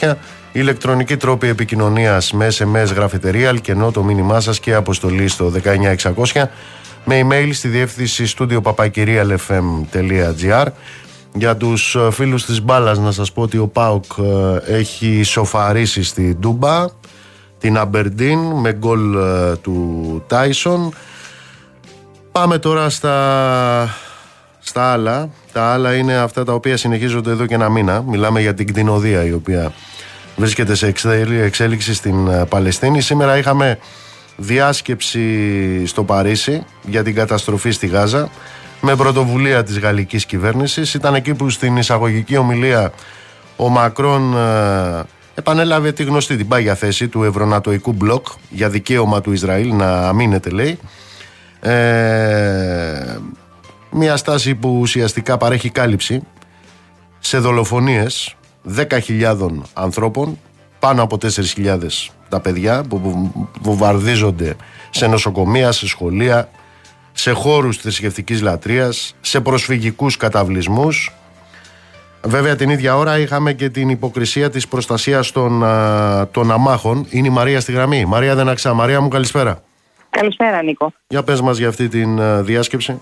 211-200-8200. 0.00 0.12
Ηλεκτρονική 0.52 1.16
τρόπη 1.16 1.48
επικοινωνίας 1.48 2.32
με 2.32 2.48
SMS 2.58 2.94
γράφετε 2.94 3.30
real 3.34 3.60
και 3.60 3.72
ενώ 3.72 3.90
το 3.90 4.02
μήνυμά 4.02 4.40
σας 4.40 4.60
και 4.60 4.74
αποστολή 4.74 5.28
στο 5.28 5.52
19600 6.32 6.42
με 7.04 7.26
email 7.28 7.48
στη 7.52 7.68
διεύθυνση 7.68 8.26
στούντιο 8.26 8.62
papakirialfm.gr. 8.64 10.66
Για 11.34 11.56
τους 11.56 11.94
ε, 11.94 12.10
φίλους 12.10 12.44
της 12.44 12.62
μπάλας 12.62 12.98
να 12.98 13.12
σας 13.12 13.32
πω 13.32 13.42
ότι 13.42 13.58
ο 13.58 13.68
ΠΑΟΚ 13.68 14.04
ε, 14.66 14.76
έχει 14.76 15.22
σοφαρίσει 15.22 16.02
στη 16.02 16.36
Ντούμπα 16.40 16.86
την 17.58 17.78
Αμπερντίν 17.78 18.38
με 18.38 18.72
γκολ 18.72 19.14
ε, 19.14 19.56
του 19.56 20.22
Τάισον. 20.26 20.94
Πάμε 22.32 22.58
τώρα 22.58 22.90
στα 22.90 23.88
στα 24.64 24.92
άλλα, 24.92 25.28
τα 25.52 25.72
άλλα 25.72 25.94
είναι 25.94 26.14
αυτά 26.14 26.44
τα 26.44 26.52
οποία 26.52 26.76
συνεχίζονται 26.76 27.30
εδώ 27.30 27.46
και 27.46 27.54
ένα 27.54 27.68
μήνα. 27.68 28.02
Μιλάμε 28.02 28.40
για 28.40 28.54
την 28.54 28.66
κτηνοδία 28.66 29.24
η 29.24 29.32
οποία 29.32 29.72
βρίσκεται 30.36 30.74
σε 30.74 30.94
εξέλιξη 31.44 31.94
στην 31.94 32.28
ε, 32.28 32.44
Παλαιστίνη. 32.48 33.00
Σήμερα 33.00 33.38
είχαμε 33.38 33.78
διάσκεψη 34.36 35.86
στο 35.86 36.04
Παρίσι 36.04 36.64
για 36.82 37.02
την 37.02 37.14
καταστροφή 37.14 37.70
στη 37.70 37.86
Γάζα 37.86 38.30
με 38.84 38.96
πρωτοβουλία 38.96 39.62
της 39.62 39.78
γαλλικής 39.78 40.26
κυβέρνησης. 40.26 40.94
Ήταν 40.94 41.14
εκεί 41.14 41.34
που 41.34 41.50
στην 41.50 41.76
εισαγωγική 41.76 42.36
ομιλία 42.36 42.92
ο 43.56 43.68
Μακρόν 43.68 44.36
ε, 44.36 45.04
επανέλαβε 45.34 45.92
τη 45.92 46.04
γνωστή 46.04 46.36
την 46.36 46.48
πάγια 46.48 46.74
θέση 46.74 47.08
του 47.08 47.22
ευρωνατοϊκού 47.22 47.92
μπλοκ 47.92 48.26
για 48.50 48.68
δικαίωμα 48.68 49.20
του 49.20 49.32
Ισραήλ 49.32 49.74
να 49.74 50.08
αμήνεται 50.08 50.50
λέει. 50.50 50.78
Ε, 51.60 53.18
μια 53.90 54.16
στάση 54.16 54.54
που 54.54 54.78
ουσιαστικά 54.80 55.36
παρέχει 55.36 55.70
κάλυψη 55.70 56.22
σε 57.18 57.38
δολοφονίες 57.38 58.36
10.000 58.76 59.48
ανθρώπων, 59.72 60.38
πάνω 60.78 61.02
από 61.02 61.18
4.000 61.22 61.78
τα 62.28 62.40
παιδιά 62.40 62.82
που 62.88 63.30
βομβαρδίζονται 63.60 64.56
σε 64.90 65.06
νοσοκομεία, 65.06 65.72
σε 65.72 65.88
σχολεία, 65.88 66.48
σε 67.12 67.32
χώρους 67.32 67.76
θρησκευτικής 67.76 68.42
λατρείας, 68.42 69.16
σε 69.20 69.40
προσφυγικούς 69.40 70.16
καταβλισμούς. 70.16 71.12
Βέβαια 72.24 72.56
την 72.56 72.70
ίδια 72.70 72.96
ώρα 72.96 73.18
είχαμε 73.18 73.52
και 73.52 73.68
την 73.68 73.88
υποκρισία 73.88 74.50
της 74.50 74.68
προστασίας 74.68 75.32
των, 75.32 75.64
των 76.30 76.50
αμάχων. 76.50 77.06
Είναι 77.10 77.26
η 77.26 77.30
Μαρία 77.30 77.60
στη 77.60 77.72
γραμμή. 77.72 78.04
Μαρία 78.04 78.34
Δεναξά. 78.34 78.74
Μαρία 78.74 79.00
μου 79.00 79.08
καλησπέρα. 79.08 79.62
Καλησπέρα 80.10 80.62
Νίκο. 80.62 80.92
Για 81.08 81.22
πες 81.22 81.40
μας 81.40 81.58
για 81.58 81.68
αυτή 81.68 81.88
την 81.88 82.44
διάσκεψη. 82.44 83.00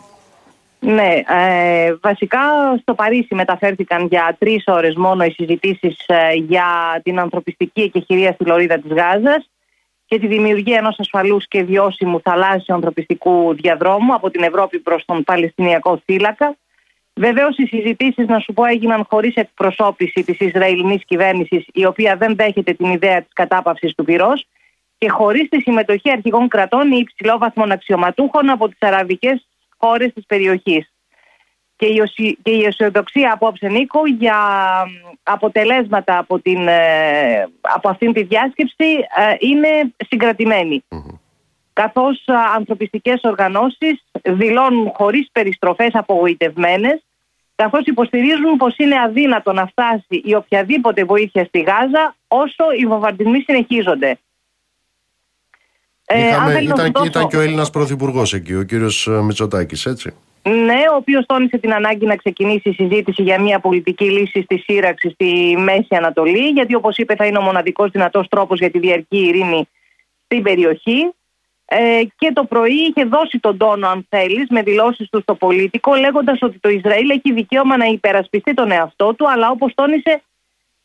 Ναι, 0.80 1.12
ε, 1.28 1.94
βασικά 2.00 2.38
στο 2.80 2.94
Παρίσι 2.94 3.34
μεταφέρθηκαν 3.34 4.06
για 4.06 4.36
τρεις 4.38 4.64
ώρες 4.66 4.94
μόνο 4.96 5.24
οι 5.24 5.30
συζητήσεις 5.30 6.04
ε, 6.06 6.32
για 6.34 7.00
την 7.02 7.18
ανθρωπιστική 7.18 7.80
εκεχηρία 7.80 8.32
στη 8.32 8.44
Λωρίδα 8.44 8.78
της 8.78 8.92
Γάζας 8.92 9.50
και 10.10 10.18
τη 10.18 10.26
δημιουργία 10.26 10.76
ενός 10.76 10.98
ασφαλούς 10.98 11.48
και 11.48 11.62
βιώσιμου 11.62 12.20
θαλάσσιου 12.20 12.74
ανθρωπιστικού 12.74 13.54
διαδρόμου 13.54 14.14
από 14.14 14.30
την 14.30 14.42
Ευρώπη 14.42 14.78
προς 14.78 15.04
τον 15.04 15.24
Παλαιστινιακό 15.24 16.02
θύλακα. 16.04 16.56
Βεβαίως 17.14 17.56
οι 17.56 17.66
συζητήσεις, 17.66 18.26
να 18.26 18.38
σου 18.38 18.52
πω, 18.52 18.64
έγιναν 18.64 19.06
χωρίς 19.10 19.34
εκπροσώπηση 19.34 20.24
της 20.24 20.40
Ισραηλινής 20.40 21.04
κυβέρνησης, 21.04 21.64
η 21.72 21.84
οποία 21.84 22.16
δεν 22.16 22.36
δέχεται 22.36 22.72
την 22.72 22.90
ιδέα 22.90 23.22
της 23.22 23.32
κατάπαυσης 23.32 23.94
του 23.94 24.04
πυρός 24.04 24.46
και 24.98 25.08
χωρίς 25.08 25.48
τη 25.48 25.60
συμμετοχή 25.60 26.10
αρχηγών 26.10 26.48
κρατών 26.48 26.92
ή 26.92 26.98
υψηλόβαθμων 26.98 27.70
αξιωματούχων 27.70 28.50
από 28.50 28.68
τις 28.68 28.78
αραβικές 28.80 29.46
χώρες 29.76 30.12
της 30.12 30.26
περιοχής. 30.26 30.89
Και 31.80 31.86
η, 31.86 32.00
οσι- 32.00 32.38
και 32.42 32.50
η 32.50 32.64
αισιοδοξία 32.64 33.32
απόψε 33.32 33.68
Νίκο 33.68 34.00
για 34.18 34.36
μ, 34.86 35.08
αποτελέσματα 35.22 36.18
από, 36.18 36.38
την, 36.40 36.68
ε, 36.68 37.48
από 37.60 37.88
αυτήν 37.88 38.12
τη 38.12 38.22
διάσκεψη 38.22 38.84
ε, 39.16 39.34
είναι 39.38 39.68
συγκρατημένη. 40.08 40.84
Καθώς 41.72 42.22
α, 42.26 42.34
ανθρωπιστικές 42.56 43.20
οργανώσεις 43.22 44.04
δηλώνουν 44.22 44.90
χωρίς 44.94 45.28
περιστροφές 45.32 45.88
απογοητευμένες 45.92 47.02
καθώς 47.54 47.84
υποστηρίζουν 47.84 48.56
πως 48.56 48.74
είναι 48.76 49.00
αδύνατο 49.00 49.52
να 49.52 49.66
φτάσει 49.66 50.22
η 50.24 50.34
οποιαδήποτε 50.34 51.04
βοήθεια 51.04 51.44
στη 51.44 51.58
Γάζα 51.60 52.14
όσο 52.28 52.64
οι 52.80 52.86
βομβαρδισμοί 52.86 53.40
συνεχίζονται. 53.40 54.18
Ε, 56.06 56.22
αν 56.22 56.28
Είχαμε, 56.28 56.52
θέλω 56.52 56.68
να 56.68 56.74
σου 56.76 56.80
ήταν, 56.80 56.92
δώσω- 56.92 57.06
ήταν 57.08 57.28
και 57.28 57.36
ο 57.36 57.40
Έλληνας 57.40 57.70
Πρωθυπουργός 57.70 58.32
εκεί, 58.34 58.54
ο 58.54 58.62
κύριος 58.62 59.06
Μητσοτάκης, 59.22 59.86
έτσι. 59.86 60.14
Ναι, 60.42 60.82
ο 60.92 60.96
οποίος 60.96 61.26
τόνισε 61.26 61.58
την 61.58 61.72
ανάγκη 61.72 62.06
να 62.06 62.16
ξεκινήσει 62.16 62.68
η 62.68 62.72
συζήτηση 62.72 63.22
για 63.22 63.40
μια 63.40 63.60
πολιτική 63.60 64.04
λύση 64.04 64.42
στη 64.42 64.58
σύραξη 64.58 65.10
στη 65.10 65.56
Μέση 65.58 65.94
Ανατολή, 65.94 66.48
γιατί 66.48 66.74
όπως 66.74 66.96
είπε 66.96 67.14
θα 67.14 67.26
είναι 67.26 67.38
ο 67.38 67.42
μοναδικός 67.42 67.90
δυνατός 67.90 68.28
τρόπος 68.28 68.58
για 68.58 68.70
τη 68.70 68.78
διαρκή 68.78 69.18
ειρήνη 69.18 69.68
στην 70.24 70.42
περιοχή. 70.42 71.12
Ε, 71.64 72.02
και 72.16 72.32
το 72.32 72.44
πρωί 72.44 72.72
είχε 72.74 73.04
δώσει 73.04 73.38
τον 73.38 73.56
τόνο, 73.56 73.88
αν 73.88 74.06
θέλεις, 74.08 74.46
με 74.48 74.62
δηλώσεις 74.62 75.08
του 75.08 75.20
στο 75.20 75.34
πολίτικο, 75.34 75.94
λέγοντας 75.94 76.38
ότι 76.42 76.58
το 76.58 76.68
Ισραήλ 76.68 77.10
έχει 77.10 77.32
δικαίωμα 77.32 77.76
να 77.76 77.84
υπερασπιστεί 77.84 78.54
τον 78.54 78.70
εαυτό 78.70 79.14
του, 79.14 79.30
αλλά 79.30 79.50
όπως 79.50 79.72
τόνισε, 79.74 80.22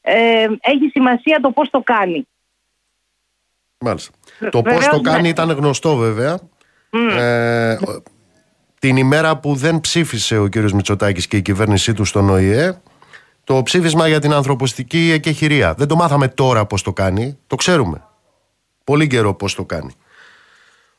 ε, 0.01 0.47
έχει 0.61 0.89
σημασία 0.91 1.39
το 1.41 1.51
πώς 1.51 1.69
το 1.69 1.81
κάνει. 1.83 2.27
Μάλιστα. 3.79 4.11
Βε- 4.39 4.51
το 4.51 4.61
πώς 4.61 4.73
βεβαίως, 4.73 4.95
το 4.95 5.01
κάνει 5.01 5.21
ναι. 5.21 5.27
ήταν 5.27 5.51
γνωστό 5.51 5.95
βέβαια. 5.95 6.39
Ε, 7.17 7.73
ο- 7.73 8.03
την 8.85 8.97
ημέρα 8.97 9.37
που 9.37 9.55
δεν 9.55 9.79
ψήφισε 9.79 10.37
ο 10.37 10.47
κύριος 10.47 10.73
Μητσοτάκης 10.73 11.27
και 11.27 11.37
η 11.37 11.41
κυβέρνησή 11.41 11.93
του 11.93 12.05
στον 12.05 12.29
ΟΗΕ 12.29 12.81
το 13.43 13.61
ψήφισμα 13.63 14.07
για 14.07 14.19
την 14.19 14.33
ανθρωποστική 14.33 15.11
εκεχηρία. 15.13 15.73
Δεν 15.73 15.87
το 15.87 15.95
μάθαμε 15.95 16.27
τώρα 16.27 16.65
πώς 16.65 16.81
το 16.81 16.93
κάνει, 16.93 17.37
το 17.47 17.55
ξέρουμε. 17.55 18.03
Πολύ 18.83 19.07
καιρό 19.07 19.33
πώς 19.33 19.55
το 19.55 19.63
κάνει. 19.63 19.93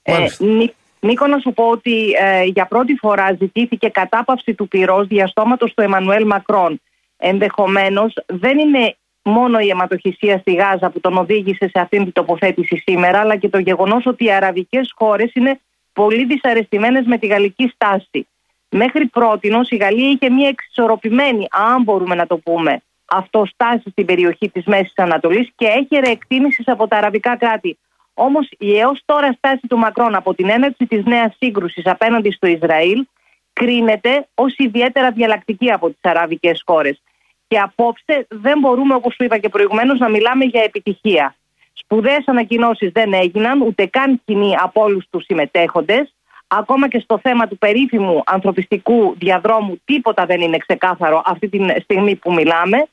Ε, 0.03 0.12
Μάλιστα. 0.12 0.45
Νί- 0.45 0.74
Νίκο, 1.01 1.26
να 1.26 1.39
σου 1.39 1.53
πω 1.53 1.64
ότι 1.70 2.11
ε, 2.11 2.43
για 2.43 2.66
πρώτη 2.66 2.95
φορά 2.95 3.37
ζητήθηκε 3.39 3.89
κατάπαυση 3.89 4.55
του 4.55 4.68
πυρός 4.68 5.07
διαστόματος 5.07 5.74
του 5.74 5.82
Εμμανουέλ 5.82 6.26
Μακρόν. 6.26 6.80
Ενδεχομένως 7.16 8.14
δεν 8.26 8.59
είναι 8.59 8.97
μόνο 9.22 9.59
η 9.59 9.68
αιματοχυσία 9.68 10.39
στη 10.39 10.55
Γάζα 10.55 10.91
που 10.91 11.01
τον 11.01 11.16
οδήγησε 11.16 11.68
σε 11.68 11.80
αυτήν 11.80 12.03
την 12.03 12.12
τοποθέτηση 12.12 12.82
σήμερα, 12.87 13.18
αλλά 13.18 13.37
και 13.37 13.49
το 13.49 13.59
γεγονός 13.59 14.07
ότι 14.07 14.24
οι 14.24 14.32
αραβικές 14.32 14.93
χώρες 14.97 15.30
είναι 15.34 15.61
πολύ 16.01 16.24
δυσαρεστημένες 16.24 17.05
με 17.07 17.18
τη 17.18 17.26
γαλλική 17.26 17.72
στάση. 17.74 18.26
Μέχρι 18.70 19.07
πρότινος 19.07 19.70
η 19.70 19.76
Γαλλία 19.76 20.09
είχε 20.09 20.30
μια 20.30 20.49
εξισορροπημένη, 20.49 21.47
αν 21.51 21.82
μπορούμε 21.82 22.14
να 22.14 22.26
το 22.26 22.36
πούμε, 22.36 22.82
αυτοστάση 23.05 23.90
στην 23.90 24.05
περιοχή 24.05 24.49
της 24.49 24.64
Μέσης 24.64 24.92
Ανατολής 24.97 25.49
και 25.57 25.66
έχερε 25.66 26.11
εκτίμησης 26.11 26.68
από 26.68 26.88
τα 26.88 26.97
αραβικά 26.97 27.36
κράτη. 27.36 27.78
Όμως 28.14 28.49
η 28.59 28.78
έως 28.78 29.03
τώρα 29.05 29.32
στάση 29.32 29.66
του 29.68 29.78
Μακρόν 29.78 30.14
από 30.14 30.34
την 30.34 30.49
έναρξη 30.51 30.86
της 30.86 31.05
νέας 31.05 31.36
σύγκρουσης 31.38 31.86
απέναντι 31.86 32.30
στο 32.30 32.47
Ισραήλ 32.47 33.05
κρίνεται 33.53 34.26
ως 34.34 34.55
ιδιαίτερα 34.57 35.11
διαλλακτική 35.11 35.72
από 35.72 35.86
τις 35.86 35.99
αραβικές 36.03 36.62
χώρες. 36.66 37.03
Και 37.49 37.59
απόψε 37.59 38.26
δεν 38.30 38.59
μπορούμε, 38.59 38.94
όπως 38.94 39.14
σου 39.14 39.24
είπα 39.24 39.38
και 39.38 39.49
προηγουμένως, 39.49 39.99
να 39.99 40.09
μιλάμε 40.09 40.44
για 40.44 40.62
επιτυχία. 40.62 41.36
Σπουδαίες 41.78 42.22
ανακοινώσεις 42.26 42.90
δεν 42.92 43.12
έγιναν, 43.12 43.60
ούτε 43.60 43.86
καν 43.86 44.20
κοινή 44.24 44.54
από 44.56 44.82
όλους 44.82 45.04
τους 45.10 45.24
συμμετέχοντες. 45.24 46.14
Ακόμα 46.46 46.88
και 46.88 46.98
στο 46.98 47.18
θέμα 47.18 47.48
του 47.48 47.58
περίφημου 47.58 48.22
ανθρωπιστικού 48.26 49.14
διαδρόμου, 49.18 49.80
τίποτα 49.84 50.26
δεν 50.26 50.40
είναι 50.40 50.56
ξεκάθαρο 50.56 51.22
αυτή 51.24 51.48
τη 51.48 51.58
στιγμή 51.80 52.14
που 52.14 52.32
μιλάμε. 52.32 52.86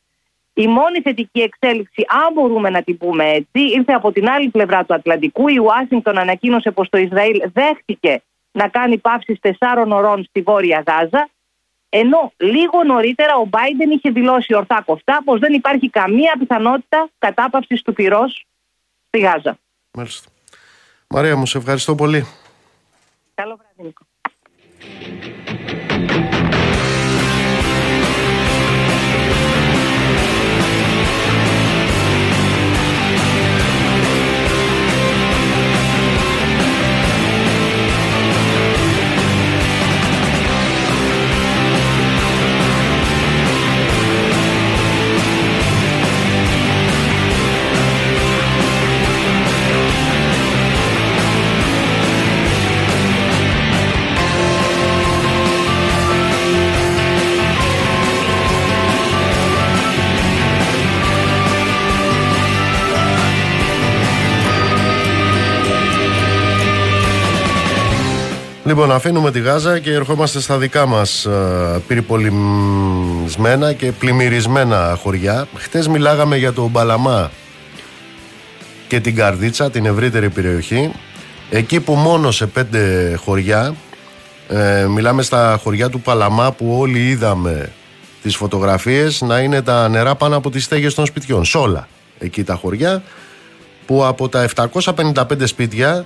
Η 0.54 0.68
μόνη 0.68 1.02
θετική 1.02 1.42
εξέλιξη, 1.42 2.06
αν 2.08 2.34
μπορούμε 2.34 2.70
να 2.70 2.82
την 2.82 2.98
πούμε 2.98 3.30
έτσι, 3.30 3.62
ήρθε 3.78 3.94
από 3.94 4.12
την 4.12 4.30
άλλη 4.30 4.50
πλευρά 4.50 4.84
του 4.86 4.94
Ατλαντικού. 4.94 5.48
Η 5.48 5.58
Ουάσιγκτον 5.58 6.18
ανακοίνωσε 6.18 6.72
πως 6.72 6.90
το 6.90 6.98
Ισραήλ 6.98 7.42
δέχτηκε 7.54 8.22
να 8.52 8.68
κάνει 8.68 8.98
πάυσεις 8.98 9.40
τεσσάρων 9.40 9.92
ωρών 9.92 10.24
στη 10.24 10.42
Βόρεια 10.42 10.84
Γάζα, 10.88 11.30
ενώ 11.90 12.32
λίγο 12.38 12.84
νωρίτερα 12.84 13.36
ο 13.36 13.46
Μπάιντεν 13.46 13.90
είχε 13.90 14.10
δηλώσει 14.10 14.56
ορθά 14.56 14.82
κοφτά 14.86 15.22
πως 15.26 15.40
δεν 15.40 15.54
υπάρχει 15.54 15.90
καμία 15.90 16.36
πιθανότητα 16.40 17.10
κατάπαυσης 17.20 17.82
του 17.82 17.94
πυρός 17.94 18.46
στη 19.16 19.22
Γάζα. 19.22 19.58
Μάλιστα. 19.92 20.30
Μαρία 21.08 21.36
μου, 21.36 21.46
σε 21.46 21.58
ευχαριστώ 21.58 21.96
πολύ. 21.96 22.28
Καλό 23.34 23.56
βράδυ, 23.56 23.84
Νίκο. 23.84 24.06
Λοιπόν, 68.66 68.92
αφήνουμε 68.92 69.32
τη 69.32 69.40
Γάζα 69.40 69.80
και 69.80 69.94
ερχόμαστε 69.94 70.40
στα 70.40 70.58
δικά 70.58 70.86
μας 70.86 71.26
ε, 71.26 71.82
πυρηπολισμένα 71.88 73.74
και 73.74 73.92
πλημμυρισμένα 73.92 74.98
χωριά. 75.02 75.48
Χτες 75.56 75.88
μιλάγαμε 75.88 76.38
για 76.38 76.54
το 76.54 76.68
Μπαλαμά 76.68 77.32
και 78.88 79.00
την 79.00 79.16
Καρδίτσα, 79.16 79.72
την 79.72 79.86
ευρύτερη 79.86 80.30
περιοχή. 80.30 80.92
Εκεί 81.50 81.80
που 81.80 81.94
μόνο 81.94 82.32
σε 82.32 82.48
πέντε 82.48 83.14
χωριά, 83.24 83.76
ε, 84.48 84.86
μιλάμε 84.90 85.22
στα 85.22 85.60
χωριά 85.64 85.90
του 85.90 86.02
Παλαμά 86.02 86.52
που 86.52 86.78
όλοι 86.80 87.08
είδαμε 87.08 87.72
τις 88.22 88.36
φωτογραφίες 88.36 89.22
να 89.22 89.40
είναι 89.40 89.62
τα 89.62 89.90
νερά 89.90 90.16
πάνω 90.16 90.36
από 90.38 90.50
τις 90.50 90.64
στέγες 90.64 90.94
των 90.94 91.06
σπιτιών. 91.06 91.46
Σε 91.46 91.58
όλα 91.58 91.88
εκεί 92.20 92.44
τα 92.44 92.56
χωριά 92.56 93.04
που 93.86 94.06
από 94.06 94.30
τα 94.30 94.48
755 94.56 95.48
σπίτια 95.48 96.06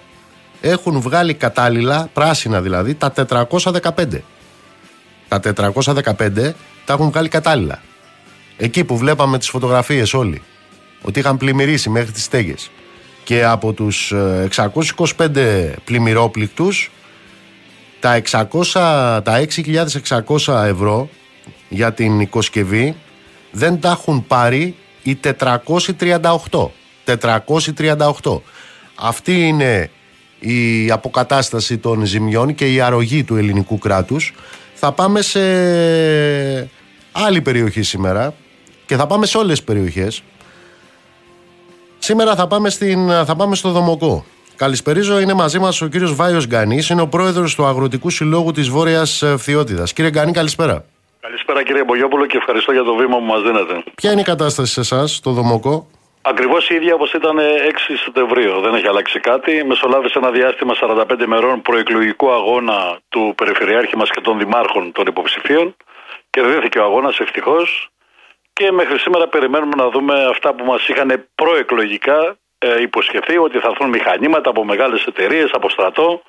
έχουν 0.61 1.01
βγάλει 1.01 1.33
κατάλληλα, 1.33 2.09
πράσινα 2.13 2.61
δηλαδή, 2.61 2.93
τα 2.95 3.13
415. 3.13 4.23
Τα 5.27 5.39
415 5.39 6.53
τα 6.85 6.93
έχουν 6.93 7.09
βγάλει 7.09 7.27
κατάλληλα. 7.27 7.81
Εκεί 8.57 8.83
που 8.83 8.97
βλέπαμε 8.97 9.37
τις 9.37 9.49
φωτογραφίες 9.49 10.13
όλοι, 10.13 10.41
ότι 11.01 11.19
είχαν 11.19 11.37
πλημμυρίσει 11.37 11.89
μέχρι 11.89 12.11
τις 12.11 12.23
στέγες. 12.23 12.71
Και 13.23 13.45
από 13.45 13.73
τους 13.73 14.11
ε, 14.11 14.47
625 15.17 15.73
πλημμυρόπληκτους, 15.83 16.91
τα, 17.99 18.21
600, 18.31 18.43
τα 19.23 19.45
6.600 20.45 20.63
ευρώ 20.65 21.09
για 21.69 21.93
την 21.93 22.19
οικοσκευή 22.19 22.95
δεν 23.51 23.79
τα 23.79 23.89
έχουν 23.89 24.27
πάρει 24.27 24.75
οι 25.03 25.19
438. 25.39 26.69
438. 27.05 28.41
Αυτή 28.95 29.47
είναι 29.47 29.89
η 30.39 30.91
αποκατάσταση 30.91 31.77
των 31.77 32.05
ζημιών 32.05 32.55
και 32.55 32.73
η 32.73 32.81
αρρωγή 32.81 33.23
του 33.23 33.35
ελληνικού 33.35 33.77
κράτους. 33.77 34.33
Θα 34.73 34.91
πάμε 34.91 35.21
σε 35.21 35.39
άλλη 37.11 37.41
περιοχή 37.41 37.81
σήμερα 37.81 38.33
και 38.85 38.95
θα 38.95 39.07
πάμε 39.07 39.25
σε 39.25 39.37
όλες 39.37 39.57
τις 39.57 39.63
περιοχές. 39.63 40.23
Σήμερα 41.99 42.35
θα 42.35 42.47
πάμε, 42.47 42.69
στην, 42.69 43.09
θα 43.09 43.35
πάμε 43.35 43.55
στο 43.55 43.71
Δομοκό. 43.71 44.25
Καλησπερίζω, 44.55 45.19
είναι 45.19 45.33
μαζί 45.33 45.59
μας 45.59 45.81
ο 45.81 45.87
κύριος 45.87 46.15
Βάιος 46.15 46.47
Γκανής, 46.47 46.89
είναι 46.89 47.01
ο 47.01 47.07
πρόεδρος 47.07 47.55
του 47.55 47.65
Αγροτικού 47.65 48.09
Συλλόγου 48.09 48.51
της 48.51 48.69
Βόρειας 48.69 49.23
Φθιώτιδας. 49.37 49.93
Κύριε 49.93 50.09
Γκανή, 50.09 50.31
καλησπέρα. 50.31 50.85
Καλησπέρα 51.19 51.63
κύριε 51.63 51.83
Μπογιόπουλο 51.83 52.25
και 52.25 52.37
ευχαριστώ 52.37 52.71
για 52.71 52.83
το 52.83 52.95
βήμα 52.95 53.17
που 53.17 53.23
μας 53.23 53.41
δίνετε. 53.41 53.83
Ποια 53.95 54.11
είναι 54.11 54.21
η 54.21 54.23
κατάσταση 54.23 54.71
σε 54.73 54.79
εσάς 54.79 55.15
στο 55.15 55.31
Δομοκό; 55.31 55.87
Ακριβώς 56.29 56.69
η 56.69 56.75
ίδια 56.75 56.93
όπως 56.93 57.13
ήταν 57.13 57.37
6 57.39 57.41
Σεπτεμβρίου. 58.03 58.61
Δεν 58.61 58.73
έχει 58.73 58.87
αλλάξει 58.87 59.19
κάτι. 59.19 59.63
Μεσολάβησε 59.65 60.17
ένα 60.17 60.31
διάστημα 60.31 60.73
45 60.81 61.21
ημερών 61.21 61.61
προεκλογικού 61.61 62.31
αγώνα 62.31 62.99
του 63.09 63.33
Περιφερειάρχη 63.37 63.97
μας 63.97 64.09
και 64.09 64.21
των 64.21 64.37
Δημάρχων 64.37 64.91
των 64.91 65.05
υποψηφίων. 65.07 65.75
Κερδίθηκε 66.29 66.79
ο 66.79 66.83
αγώνας 66.83 67.19
ευτυχώς. 67.19 67.89
Και 68.53 68.71
μέχρι 68.71 68.99
σήμερα 68.99 69.27
περιμένουμε 69.27 69.73
να 69.75 69.89
δούμε 69.89 70.25
αυτά 70.25 70.53
που 70.53 70.65
μας 70.65 70.87
είχαν 70.87 71.27
προεκλογικά 71.35 72.37
ε, 72.57 72.81
υποσχεθεί 72.81 73.37
ότι 73.37 73.59
θα 73.59 73.67
έρθουν 73.67 73.89
μηχανήματα 73.89 74.49
από 74.49 74.65
μεγάλες 74.65 75.03
εταιρείες, 75.05 75.49
από 75.51 75.69
στρατό. 75.69 76.21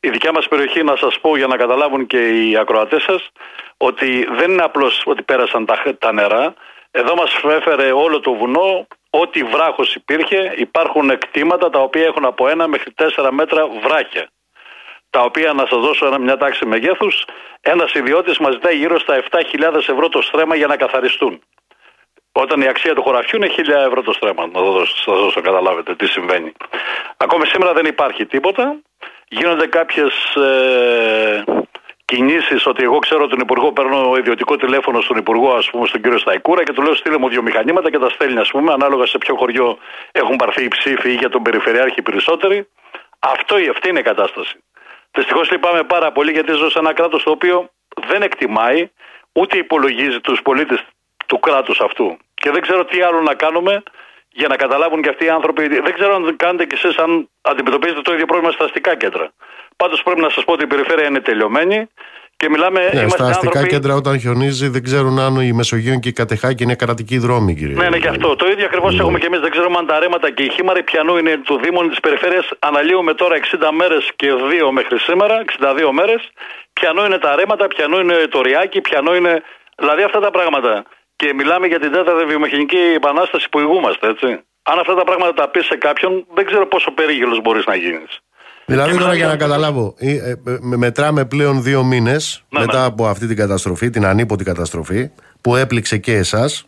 η 0.00 0.10
δικιά 0.10 0.32
μας 0.32 0.48
περιοχή 0.48 0.82
να 0.82 0.96
σας 0.96 1.18
πω 1.20 1.36
για 1.36 1.46
να 1.46 1.56
καταλάβουν 1.56 2.06
και 2.06 2.18
οι 2.18 2.56
ακροατές 2.56 3.02
σας 3.02 3.30
ότι 3.76 4.28
δεν 4.38 4.50
είναι 4.50 4.62
απλώς 4.62 5.02
ότι 5.04 5.22
πέρασαν 5.22 5.66
τα, 5.66 5.82
τα 5.98 6.12
νερά. 6.12 6.54
Εδώ 6.90 7.14
μας 7.14 7.40
έφερε 7.44 7.92
όλο 7.92 8.20
το 8.20 8.34
βουνό, 8.34 8.86
ό,τι 9.10 9.42
βράχος 9.42 9.94
υπήρχε, 9.94 10.52
υπάρχουν 10.56 11.10
εκτήματα 11.10 11.70
τα 11.70 11.78
οποία 11.80 12.04
έχουν 12.04 12.24
από 12.24 12.48
ένα 12.48 12.66
μέχρι 12.66 12.92
τέσσερα 12.92 13.32
μέτρα 13.32 13.66
βράχια. 13.66 14.28
Τα 15.10 15.20
οποία 15.20 15.52
να 15.52 15.66
σας 15.66 15.78
δώσω 15.80 16.06
ένα- 16.06 16.18
μια 16.18 16.36
τάξη 16.36 16.66
μεγέθους, 16.66 17.24
ένας 17.60 17.92
ιδιώτης 17.92 18.38
μας 18.38 18.52
ζητάει 18.52 18.76
γύρω 18.76 18.98
στα 18.98 19.14
7.000 19.14 19.88
ευρώ 19.88 20.08
το 20.08 20.22
στρέμμα 20.22 20.54
για 20.56 20.66
να 20.66 20.76
καθαριστούν. 20.76 21.42
Όταν 22.32 22.60
η 22.60 22.66
αξία 22.68 22.94
του 22.94 23.02
χωραφιού 23.02 23.36
είναι 23.36 23.48
1000 23.48 23.82
ευρώ 23.86 24.02
το 24.02 24.12
στρέμμα. 24.12 24.46
Να 24.46 24.60
δώσω, 24.60 24.96
σας 24.96 25.18
δώσω 25.20 25.40
να 25.40 25.46
καταλάβετε 25.46 25.94
τι 25.94 26.06
συμβαίνει. 26.06 26.52
Ακόμη 27.16 27.46
σήμερα 27.46 27.72
δεν 27.72 27.86
υπάρχει 27.86 28.26
τίποτα. 28.26 28.76
Γίνονται 29.28 29.66
κάποιες 29.66 30.34
ε, 30.34 31.44
κινήσεις 32.06 32.66
ότι 32.66 32.82
εγώ 32.82 32.98
ξέρω 32.98 33.26
τον 33.26 33.40
Υπουργό, 33.40 33.72
παίρνω 33.72 34.16
ιδιωτικό 34.18 34.56
τηλέφωνο 34.56 35.00
στον 35.00 35.16
Υπουργό, 35.16 35.54
ας 35.54 35.70
πούμε, 35.70 35.86
στον 35.86 36.00
κύριο 36.02 36.18
Σταϊκούρα 36.18 36.62
και 36.64 36.72
του 36.72 36.82
λέω 36.82 36.94
στείλε 36.94 37.18
μου 37.18 37.28
δύο 37.28 37.42
μηχανήματα 37.42 37.90
και 37.90 37.98
τα 37.98 38.08
στέλνει, 38.08 38.38
ας 38.38 38.50
πούμε, 38.50 38.72
ανάλογα 38.72 39.06
σε 39.06 39.18
ποιο 39.18 39.34
χωριό 39.36 39.78
έχουν 40.12 40.36
πάρθει 40.36 40.64
οι 40.64 40.68
ψήφοι 40.68 41.10
ή 41.10 41.14
για 41.14 41.28
τον 41.28 41.42
Περιφερειάρχη 41.42 41.94
οι 41.98 42.02
περισσότεροι. 42.02 42.68
Αυτό, 43.18 43.54
αυτή 43.70 43.88
είναι 43.88 43.98
η 43.98 44.02
κατάσταση. 44.02 44.56
Δυστυχώς 45.16 45.50
λυπάμαι 45.50 45.82
πάρα 45.82 46.12
πολύ 46.12 46.32
γιατί 46.32 46.52
ζω 46.52 46.70
σε 46.70 46.78
ένα 46.78 46.92
κράτος 46.92 47.22
το 47.22 47.30
οποίο 47.30 47.70
δεν 48.06 48.22
εκτιμάει 48.22 48.90
ούτε 49.32 49.58
υπολογίζει 49.58 50.20
τους 50.20 50.42
πολίτες 50.42 50.84
του 51.26 51.38
κράτους 51.38 51.80
αυτού. 51.80 52.16
Και 52.34 52.50
δεν 52.50 52.60
ξέρω 52.60 52.84
τι 52.84 53.00
άλλο 53.00 53.20
να 53.20 53.34
κάνουμε 53.34 53.82
για 54.32 54.48
να 54.48 54.56
καταλάβουν 54.56 55.02
και 55.02 55.08
αυτοί 55.08 55.24
οι 55.24 55.28
άνθρωποι. 55.28 55.68
Δεν 55.68 55.94
ξέρω 55.94 56.14
αν 56.14 56.36
κάνετε 56.36 56.64
κι 56.64 56.74
εσείς 56.74 56.96
αν 56.98 57.28
αντιμετωπίζετε 57.42 58.00
το 58.00 58.12
ίδιο 58.12 58.26
πρόβλημα 58.26 58.52
στα 58.52 58.64
αστικά 58.64 58.96
κέντρα. 58.96 59.32
Πάντως 59.76 60.02
πρέπει 60.02 60.20
να 60.20 60.28
σας 60.30 60.44
πω 60.44 60.52
ότι 60.52 60.64
η 60.64 60.66
περιφέρεια 60.66 61.06
είναι 61.06 61.20
τελειωμένη 61.20 61.86
και 62.36 62.48
μιλάμε. 62.48 62.80
Ναι, 62.80 63.00
είμαστε 63.00 63.22
στα 63.22 63.26
αστικά 63.26 63.58
άνθρωποι. 63.58 63.68
κέντρα 63.68 63.94
όταν 63.94 64.20
χιονίζει 64.20 64.68
δεν 64.68 64.82
ξέρουν 64.82 65.18
αν 65.18 65.36
η 65.40 65.52
Μεσογείο 65.52 65.98
και 65.98 66.08
η 66.08 66.12
Κατεχάκη 66.12 66.62
είναι 66.62 66.74
κρατικοί 66.74 67.18
δρόμοι, 67.18 67.54
κύριε. 67.54 67.74
Ναι, 67.74 67.88
ναι, 67.88 67.98
και 67.98 68.08
αυτό. 68.08 68.36
Το 68.36 68.46
ίδιο 68.46 68.64
ακριβώς 68.64 68.94
Ναι. 68.94 69.00
έχουμε 69.02 69.18
και 69.18 69.26
εμείς. 69.26 69.40
Δεν 69.40 69.50
ξέρουμε 69.50 69.78
αν 69.78 69.86
τα 69.86 69.98
ρέματα 69.98 70.30
και 70.30 70.42
οι 70.42 70.50
χήμαροι 70.50 70.82
πιανού 70.82 71.16
είναι 71.16 71.36
του 71.44 71.60
Δήμου 71.62 71.88
της 71.88 72.00
Περιφέρειας. 72.00 72.48
Αναλύουμε 72.58 73.14
τώρα 73.14 73.34
60 73.34 73.70
μέρες 73.72 74.10
και 74.16 74.28
2 74.32 74.70
μέχρι 74.72 74.98
σήμερα, 74.98 75.40
62 75.40 75.92
μέρες. 75.92 76.30
Πιανού 76.72 77.04
είναι 77.04 77.18
τα 77.18 77.34
ρέματα, 77.36 77.66
πιανού 77.68 77.98
είναι 78.00 78.16
το 78.30 78.40
ριάκι, 78.42 78.80
πιανού 78.80 79.14
είναι. 79.14 79.42
Δηλαδή 79.76 80.02
αυτά 80.02 80.20
τα 80.20 80.30
πράγματα. 80.30 80.84
Και 81.16 81.32
μιλάμε 81.34 81.66
για 81.66 81.80
την 81.80 81.92
τέταρτη 81.92 82.24
βιομηχανική 82.24 82.76
επανάσταση 82.94 83.48
που 83.48 83.58
ηγούμαστε, 83.58 84.08
έτσι. 84.08 84.26
Αν 84.62 84.78
αυτά 84.78 84.94
τα 84.94 85.04
πράγματα 85.04 85.32
τα 85.32 85.48
πεις 85.48 85.64
σε 85.66 85.76
κάποιον, 85.76 86.26
δεν 86.34 86.46
ξέρω 86.46 86.66
πόσο 86.66 86.90
περίγελος 86.90 87.40
μπορείς 87.40 87.64
να 87.66 87.74
γίνεις. 87.74 88.20
Δηλαδή 88.66 88.90
Και 88.90 88.98
τώρα 88.98 89.14
για 89.14 89.26
να 89.26 89.32
μιλάμε 89.32 89.36
καταλάβω, 89.36 89.94
ε, 89.98 90.12
ε, 90.12 90.30
ε, 90.30 90.58
μετράμε 90.60 91.24
πλέον 91.24 91.62
δύο 91.62 91.84
μήνες 91.84 92.44
Ναι, 92.48 92.60
μετά 92.60 92.78
ναι. 92.78 92.84
από 92.84 93.06
αυτή 93.06 93.26
την 93.26 93.36
καταστροφή, 93.36 93.90
την 93.90 94.06
ανίποτη 94.06 94.44
καταστροφή 94.44 95.10
που 95.40 95.56
έπληξε 95.56 95.98
και 95.98 96.16
εσάς. 96.16 96.64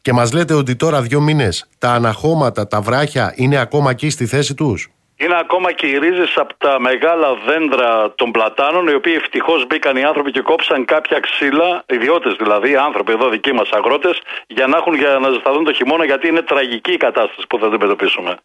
Και 0.00 0.12
μας 0.12 0.32
λέτε 0.32 0.54
ότι 0.54 0.76
τώρα 0.76 1.02
δύο 1.02 1.20
μήνες 1.20 1.68
τα 1.78 1.92
αναχώματα, 1.92 2.66
τα 2.66 2.80
βράχια 2.80 3.32
είναι 3.36 3.58
ακόμα 3.58 3.90
εκεί 3.90 4.10
στη 4.10 4.26
θέση 4.26 4.54
τους; 4.54 4.90
Είναι 5.22 5.38
ακόμα 5.38 5.72
και 5.72 5.86
οι 5.86 5.98
ρίζες 5.98 6.36
από 6.36 6.54
τα 6.58 6.80
μεγάλα 6.80 7.34
δέντρα 7.34 8.14
των 8.14 8.30
πλατάνων, 8.30 8.86
οι 8.86 8.94
οποίοι 8.94 9.14
ευτυχώς 9.16 9.66
μπήκαν 9.66 9.96
οι 9.96 10.04
άνθρωποι 10.04 10.30
και 10.30 10.40
κόψαν 10.40 10.84
κάποια 10.84 11.20
ξύλα, 11.20 11.84
ιδιώτες 11.88 12.34
δηλαδή, 12.34 12.76
άνθρωποι 12.76 13.12
εδώ 13.12 13.28
δικοί 13.28 13.52
μας 13.52 13.70
αγρότες, 13.70 14.20
για 14.46 14.66
να 14.66 14.76
έχουν 14.76 14.94
για 14.94 15.18
να 15.18 15.30
ζεσταθούν 15.30 15.64
το 15.64 15.72
χειμώνα, 15.72 16.04
γιατί 16.04 16.28
είναι 16.28 16.42
τραγική 16.42 16.92
η 16.92 16.96
κατάσταση 16.96 17.46
που 17.48 17.58
θα 17.58 17.66
αντιμετωπίσουμε. 17.66 18.36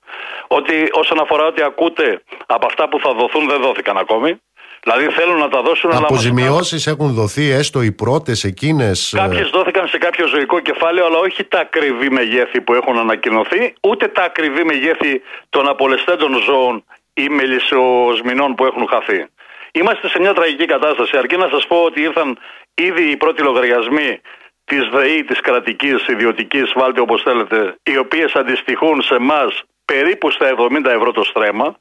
Ότι 0.47 0.89
όσον 0.91 1.19
αφορά 1.19 1.45
ότι 1.45 1.61
ακούτε 1.63 2.21
από 2.45 2.65
αυτά 2.65 2.89
που 2.89 2.99
θα 2.99 3.13
δοθούν, 3.13 3.47
δεν 3.47 3.61
δόθηκαν 3.61 3.97
ακόμη. 3.97 4.41
Δηλαδή 4.87 5.05
θέλουν 5.13 5.37
να 5.37 5.49
τα 5.49 5.61
δώσουν, 5.61 5.89
αλλά 5.89 5.99
μας- 6.01 6.09
Αποζημιώσει 6.09 6.89
έχουν 6.89 7.13
δοθεί 7.13 7.49
έστω 7.49 7.81
οι 7.81 7.91
πρώτες 7.91 8.43
εκείνες. 8.43 9.13
Κάποιες 9.15 9.49
δόθηκαν 9.49 9.87
σε 9.87 9.97
κάποιο 9.97 10.27
ζωικό 10.27 10.59
κεφάλαιο, 10.59 11.05
αλλά 11.05 11.17
όχι 11.17 11.43
τα 11.43 11.59
ακριβή 11.59 12.09
μεγέθη 12.09 12.61
που 12.61 12.73
έχουν 12.73 12.97
ανακοινωθεί, 12.97 13.73
ούτε 13.81 14.07
τα 14.07 14.23
ακριβή 14.23 14.63
μεγέθη 14.63 15.21
των 15.49 15.67
απολεσθέντων 15.67 16.41
ζώων 16.45 16.83
ή 17.13 17.29
μελισσοσμηνών 17.29 18.55
που 18.55 18.65
έχουν 18.65 18.87
χαθεί. 18.87 19.25
Είμαστε 19.71 20.09
σε 20.09 20.19
μια 20.19 20.33
τραγική 20.33 20.65
κατάσταση. 20.65 21.17
Αρκεί 21.17 21.37
να 21.37 21.47
σας 21.51 21.67
πω 21.67 21.75
ότι 21.77 22.01
ήρθαν 22.01 22.37
ήδη 22.73 23.03
οι 23.11 23.17
πρώτοι 23.17 23.41
λογαριασμοί 23.41 24.21
της 24.65 24.89
ΔΕΗ, 24.93 25.23
της 25.23 25.39
κρατικής, 25.41 26.07
ιδιωτικής, 26.07 26.71
βάλτε 26.75 26.99
όπως 27.01 27.21
θέλετε, 27.21 27.75
οι 27.83 27.97
οποίες 27.97 28.33
αντιστοιχούν 28.33 29.01
σε 29.01 29.15
εμά 29.15 29.47
περίπου 29.85 30.31
στα 30.31 30.47
70 30.47 30.91
ευρώ 30.91 31.11
το 31.11 31.23
στρέμμα 31.23 31.75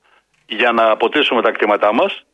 για 0.46 0.72
να 0.72 0.90
αποτίσουμε 0.90 1.42
τα 1.42 1.50
κτήματά 1.50 1.94
μας. 1.94 2.25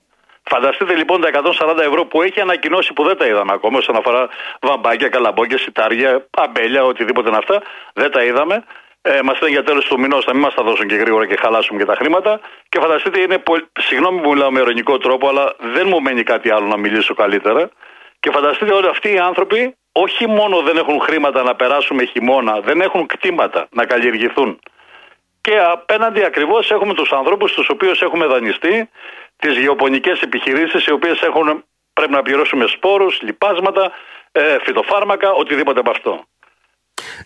Φανταστείτε 0.45 0.95
λοιπόν 0.95 1.21
τα 1.21 1.31
140 1.69 1.79
ευρώ 1.79 2.05
που 2.05 2.23
έχει 2.23 2.41
ανακοινώσει 2.41 2.93
που 2.93 3.05
δεν 3.05 3.17
τα 3.17 3.27
είδαμε 3.27 3.53
ακόμα 3.53 3.79
όσον 3.79 3.97
αφορά 3.97 4.29
βαμπάκια, 4.61 5.09
καλαμπόκια, 5.09 5.59
σιτάρια, 5.59 6.27
αμπέλια, 6.31 6.85
οτιδήποτε 6.85 7.29
είναι 7.29 7.39
αυτά. 7.39 7.63
Δεν 7.95 8.11
τα 8.11 8.25
είδαμε. 8.25 8.65
Ε, 9.03 9.21
μας 9.23 9.41
λένε 9.41 9.53
για 9.53 9.63
τέλος 9.63 9.85
του 9.85 10.01
μηνός 10.01 10.27
να 10.27 10.33
μην 10.33 10.43
μας 10.43 10.55
τα 10.55 10.63
δώσουν 10.63 10.87
και 10.87 10.95
γρήγορα 10.95 11.27
και 11.27 11.37
χαλάσουμε 11.37 11.79
και 11.79 11.85
τα 11.85 11.95
χρήματα. 11.95 12.41
Και 12.69 12.81
φανταστείτε, 12.81 13.21
είναι 13.21 13.39
πολ... 13.39 13.65
συγγνώμη 13.81 14.21
που 14.21 14.31
μιλάω 14.31 14.51
με 14.51 14.61
ειρωνικό 14.61 14.99
τρόπο, 14.99 15.29
αλλά 15.29 15.55
δεν 15.59 15.87
μου 15.89 16.01
μένει 16.01 16.23
κάτι 16.23 16.51
άλλο 16.51 16.67
να 16.67 16.77
μιλήσω 16.77 17.15
καλύτερα. 17.15 17.71
Και 18.21 18.31
φανταστείτε 18.31 18.73
όλοι 18.73 18.87
αυτοί 18.89 19.13
οι 19.13 19.19
άνθρωποι 19.19 19.77
όχι 19.93 20.27
μόνο 20.27 20.61
δεν 20.61 20.77
έχουν 20.77 21.01
χρήματα 21.01 21.43
να 21.43 21.55
περάσουμε 21.55 22.05
χειμώνα, 22.05 22.61
δεν 22.61 22.81
έχουν 22.81 23.07
κτήματα 23.07 23.69
να 23.71 23.85
καλλιεργηθούν. 23.85 24.59
Και 25.41 25.59
απέναντι 25.59 26.25
ακριβώς 26.25 26.71
έχουμε 26.71 26.95
τους 26.95 27.13
ανθρώπους 27.13 27.53
τους 27.53 27.69
οποίους 27.69 28.03
έχουμε 28.03 28.27
δανειστεί, 28.27 28.89
τις 29.43 29.59
γεωπονικές 29.59 30.21
επιχειρήσεις, 30.21 30.87
οι 30.87 30.93
οποίες 30.93 31.19
πρέπει 31.93 32.13
να 32.13 32.23
πληρώσουμε 32.23 32.65
σπόρους, 32.67 33.21
λιπάσματα, 33.23 33.93
ε, 34.33 34.57
φυτοφάρμακα, 34.65 35.33
οτιδήποτε 35.33 35.81
από 35.81 35.91
αυτό. 35.91 36.25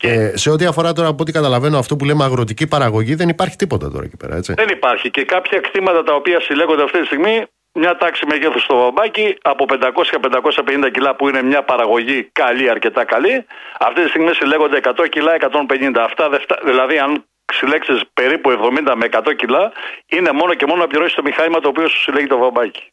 Ε, 0.00 0.36
σε 0.36 0.50
ό,τι 0.50 0.64
αφορά 0.64 0.92
τώρα 0.92 1.08
από 1.08 1.16
ό,τι 1.22 1.32
καταλαβαίνω 1.32 1.78
αυτό 1.78 1.96
που 1.96 2.04
λέμε 2.04 2.24
αγροτική 2.24 2.66
παραγωγή, 2.66 3.14
δεν 3.14 3.28
υπάρχει 3.28 3.56
τίποτα 3.56 3.90
τώρα 3.90 4.04
εκεί 4.04 4.16
πέρα, 4.16 4.36
έτσι. 4.36 4.52
Δεν 4.56 4.68
υπάρχει. 4.68 5.10
Και 5.10 5.24
κάποια 5.24 5.60
κτήματα 5.60 6.02
τα 6.02 6.14
οποία 6.14 6.40
συλλέγονται 6.40 6.82
αυτή 6.82 6.98
τη 7.00 7.06
στιγμή, 7.06 7.44
μια 7.72 7.96
τάξη 7.96 8.26
μεγέθους 8.26 8.62
στο 8.62 8.76
βαμπάκι, 8.76 9.36
από 9.42 9.64
500-550 9.68 10.90
κιλά 10.92 11.14
που 11.16 11.28
είναι 11.28 11.42
μια 11.42 11.62
παραγωγή 11.62 12.28
καλή, 12.32 12.70
αρκετά 12.70 13.04
καλή, 13.04 13.44
αυτή 13.78 14.02
τη 14.02 14.08
στιγμή 14.08 14.34
συλλέγονται 14.34 14.76
100 14.76 15.06
κιλά, 15.08 15.32
150. 15.34 16.02
Αυτά 16.04 16.28
δεν 16.28 16.40
φτα- 16.40 16.60
Δηλαδή, 16.64 16.98
αν 16.98 17.24
συλλέξεις 17.52 18.02
περίπου 18.14 18.50
70 18.50 18.92
με 18.94 19.08
100 19.10 19.36
κιλά, 19.36 19.72
είναι 20.06 20.32
μόνο 20.32 20.54
και 20.54 20.66
μόνο 20.66 20.80
να 20.80 20.86
πληρώσεις 20.86 21.14
το 21.14 21.22
μηχάνημα 21.22 21.60
το 21.60 21.68
οποίο 21.68 21.88
σου 21.88 22.00
συλλέγει 22.00 22.26
το 22.26 22.38
βαμπάκι. 22.38 22.92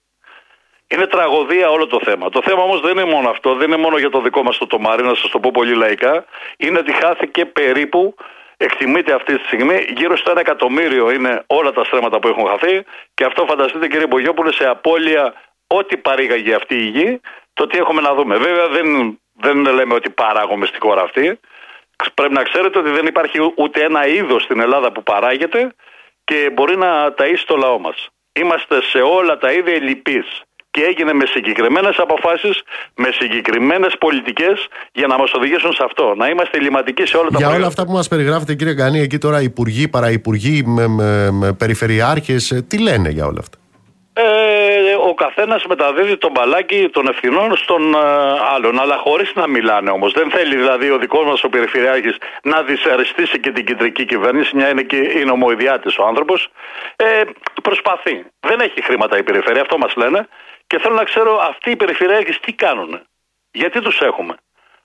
Είναι 0.88 1.08
τραγωδία 1.08 1.70
όλο 1.70 1.88
το 1.88 1.99
θέμα. 2.04 2.30
Το 2.30 2.41
θέμα 2.41 2.62
όμως 2.62 2.82
δεν 2.82 2.91
είναι 2.91 3.06
μόνο 3.06 3.30
αυτό, 3.30 3.56
δεν 3.56 3.68
είναι 3.68 3.82
μόνο 3.82 3.97
για 3.97 4.10
το 4.10 4.22
δικό 4.22 4.43
μας 4.43 4.58
το 4.58 4.68
τομάρι, 4.68 5.04
να 5.04 5.16
σας 5.16 5.30
το 5.30 5.39
πω 5.39 5.51
πολύ 5.54 5.76
λαϊκά. 5.76 6.26
Είναι 6.58 6.78
ότι 6.78 6.91
χάθηκε 6.91 7.45
περίπου, 7.45 8.16
εκτιμείται 8.58 9.14
αυτή 9.14 9.38
τη 9.38 9.45
στιγμή, 9.45 9.86
γύρω 9.95 10.18
στο 10.18 10.32
ένα 10.32 10.39
εκατομμύριο 10.39 11.12
είναι 11.12 11.43
όλα 11.47 11.72
τα 11.72 11.84
στρέμματα 11.84 12.20
που 12.20 12.28
έχουν 12.28 12.47
χαθεί. 12.47 12.84
Και 13.14 13.24
αυτό 13.24 13.45
φανταστείτε 13.45 13.88
κύριε 13.88 14.08
Μπογιόπουλε 14.08 14.51
σε 14.51 14.66
απώλεια 14.66 15.34
ό,τι 15.68 15.97
παρήγαγε 15.97 16.56
αυτή 16.56 16.76
η 16.76 16.86
γη, 16.86 17.22
το 17.54 17.68
τι 17.68 17.78
έχουμε 17.78 18.01
να 18.01 18.14
δούμε. 18.14 18.38
Βέβαια 18.38 18.68
δεν, 18.68 19.20
δεν 19.34 19.74
λέμε 19.74 19.93
ότι 19.93 20.10
παράγουμε 20.10 20.66
στη 20.66 20.80
χώρα 20.80 21.01
αυτή. 21.01 21.39
Πρέπει 22.13 22.33
να 22.33 22.43
ξέρετε 22.43 22.79
ότι 22.79 22.89
δεν 22.89 23.05
υπάρχει 23.05 23.37
ούτε 23.55 23.83
ένα 23.83 24.07
είδος 24.07 24.43
στην 24.43 24.59
Ελλάδα 24.59 24.91
που 24.91 25.03
παράγεται 25.03 25.71
και 26.23 26.51
μπορεί 26.53 26.77
να 26.77 27.13
ταΐσει 27.17 27.43
το 27.45 27.55
λαό 27.55 27.79
μας. 27.79 28.07
Είμαστε 28.33 28.81
σε 28.81 28.97
όλα 28.97 29.37
τα 29.37 29.51
είδη 29.51 29.71
ελλειπείς 29.71 30.41
και 30.71 30.81
έγινε 30.81 31.13
με 31.13 31.25
συγκεκριμένες 31.25 31.95
αποφάσεις, 31.97 32.61
με 32.95 33.09
συγκεκριμένες 33.11 33.93
πολιτικές 33.99 34.67
για 34.93 35.07
να 35.07 35.17
μας 35.17 35.31
οδηγήσουν 35.33 35.73
σε 35.73 35.83
αυτό. 35.83 36.13
Να 36.17 36.29
είμαστε 36.29 36.57
ελληματικοί 36.57 37.05
σε 37.05 37.17
όλα 37.17 37.29
τα 37.29 37.37
Για 37.37 37.47
όλα 37.47 37.55
προϊόντα. 37.55 37.67
αυτά 37.67 37.85
που 37.85 37.91
μας 37.91 38.07
περιγράφετε, 38.07 38.55
κύριε 38.55 38.73
Γκανή, 38.73 38.99
εκεί 38.99 39.17
τώρα 39.17 39.41
υπουργοί, 39.41 39.87
παραυπουργοί, 39.87 40.63
με, 40.65 40.87
με, 40.87 41.31
με 41.31 41.53
περιφερειάρχες, 41.53 42.63
τι 42.67 42.77
λένε 42.79 43.09
για 43.09 43.25
όλα 43.25 43.39
αυτά; 43.39 43.57
Ε, 44.16 44.93
ο 45.09 45.14
καθένας 45.14 45.66
μεταδίδει 45.66 46.18
τον 46.18 46.32
μπαλάκι 46.32 46.89
των 46.93 47.07
ευθυνών 47.07 47.55
στον 47.57 47.93
ε, 47.93 47.97
άλλον, 48.55 48.80
αλλά 48.80 48.97
χωρίς 48.97 49.32
να 49.36 49.47
μιλάνε 49.47 49.89
όμως. 49.89 50.14
Δεν 50.14 50.32
θέλει 50.32 50.55
δηλαδή 50.55 50.89
ο 50.89 50.97
δικός 50.97 51.26
μας 51.26 51.43
ο 51.43 51.49
Περιφερειάρχης 51.49 52.18
να 52.43 52.61
δυσαρεστήσει 52.64 53.39
και 53.39 53.51
την 53.51 53.66
κεντρική 53.66 54.05
κυβέρνηση, 54.05 54.55
μια 54.55 54.70
είναι 54.70 54.82
και 54.82 54.97
είναι 54.97 55.32
ομοειδιάτη 55.32 55.89
ο 55.99 56.05
άνθρωπος. 56.05 56.49
Ε, 56.95 57.22
προσπαθεί. 57.61 58.26
Δεν 58.39 58.59
έχει 58.59 58.84
χρήματα 58.84 59.18
η 59.18 59.24
περιφέρεια, 59.24 59.61
αυτό 59.61 59.78
μας 59.78 59.95
λένε. 59.95 60.28
Και 60.68 60.80
θέλω 60.80 60.95
να 60.95 61.03
ξέρω 61.03 61.39
αυτοί 61.49 61.70
οι 61.72 61.76
περιφερειάρχες 61.76 62.39
τι 62.39 62.53
κάνουν. 62.53 63.01
Γιατί 63.51 63.82
τους 63.82 63.99
έχουμε; 63.99 64.36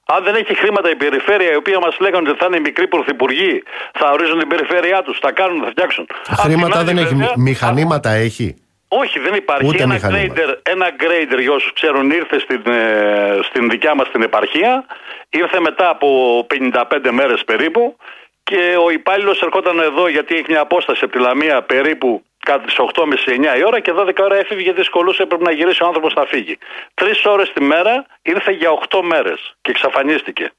Αν 0.06 0.24
δεν 0.24 0.34
έχει 0.34 0.54
χρήματα 0.54 0.90
η 0.90 0.96
περιφέρεια, 0.96 1.52
η 1.52 1.56
οποία 1.56 1.78
μας 1.78 1.96
λέγανε 2.00 2.28
ότι 2.28 2.38
θα 2.38 2.46
είναι 2.46 2.56
οι 2.56 2.60
μικροί 2.60 2.88
πρωθυπουργοί, 2.88 3.62
θα 3.92 4.10
ορίζουν 4.10 4.38
την 4.38 4.48
περιφέρειά 4.48 5.02
τους, 5.02 5.18
θα 5.18 5.32
κάνουν, 5.32 5.62
θα 5.62 5.70
φτιάξουν. 5.70 6.06
Απ' 6.28 6.40
την 6.40 6.50
Χρήματα 6.50 6.78
άλλη, 6.78 6.86
δεν 6.86 6.96
έχει. 6.96 7.14
βέβαια, 7.14 7.32
Μηχανήματα 7.36 8.10
έχει; 8.10 8.67
Όχι, 8.88 9.18
δεν 9.18 9.34
υπάρχει. 9.34 9.66
Ούτε 9.66 9.82
ένα, 9.82 9.94
μηχανήματα. 9.94 10.42
grader, 10.42 10.58
ένα 10.62 10.90
grader, 11.00 11.40
για 11.40 11.52
όσους 11.52 11.72
ξέρουν, 11.72 12.10
ήρθε 12.10 12.38
στην, 12.38 12.62
ε, 12.66 13.38
στην 13.42 13.70
δικιά 13.70 13.94
μας 13.94 14.10
την 14.10 14.22
επαρχία. 14.22 14.86
Ήρθε 15.28 15.60
μετά 15.60 15.88
από 15.88 16.46
55 16.48 17.10
μέρες 17.10 17.44
περίπου. 17.44 17.96
Και 18.42 18.76
ο 18.84 18.90
υπάλληλος 18.90 19.42
ερχόταν 19.42 19.78
εδώ 19.78 20.08
γιατί 20.08 20.34
έχει 20.34 20.44
μια 20.48 20.60
απόσταση 20.60 21.04
από 21.04 21.12
τη 21.12 21.18
Λαμία 21.18 21.62
περίπου 21.62 22.22
κάτι 22.38 22.70
στις 22.70 22.78
8.30-9 22.78 23.58
η 23.58 23.64
ώρα 23.64 23.80
και 23.80 23.92
12 23.96 24.12
ώρα 24.18 24.36
έφυγε 24.36 24.60
γιατί 24.60 24.78
δυσκολούσε 24.78 25.22
έπρεπε 25.22 25.44
να 25.44 25.52
γυρίσει 25.52 25.82
ο 25.82 25.86
άνθρωπος 25.86 26.14
να 26.14 26.24
φύγει. 26.24 26.58
Τρεις 26.94 27.24
ώρες 27.24 27.52
τη 27.52 27.62
μέρα 27.62 28.06
ήρθε 28.22 28.52
για 28.52 28.70
8 28.70 29.00
μέρες 29.02 29.54
και 29.60 29.70
εξαφανίστηκε. 29.70 30.50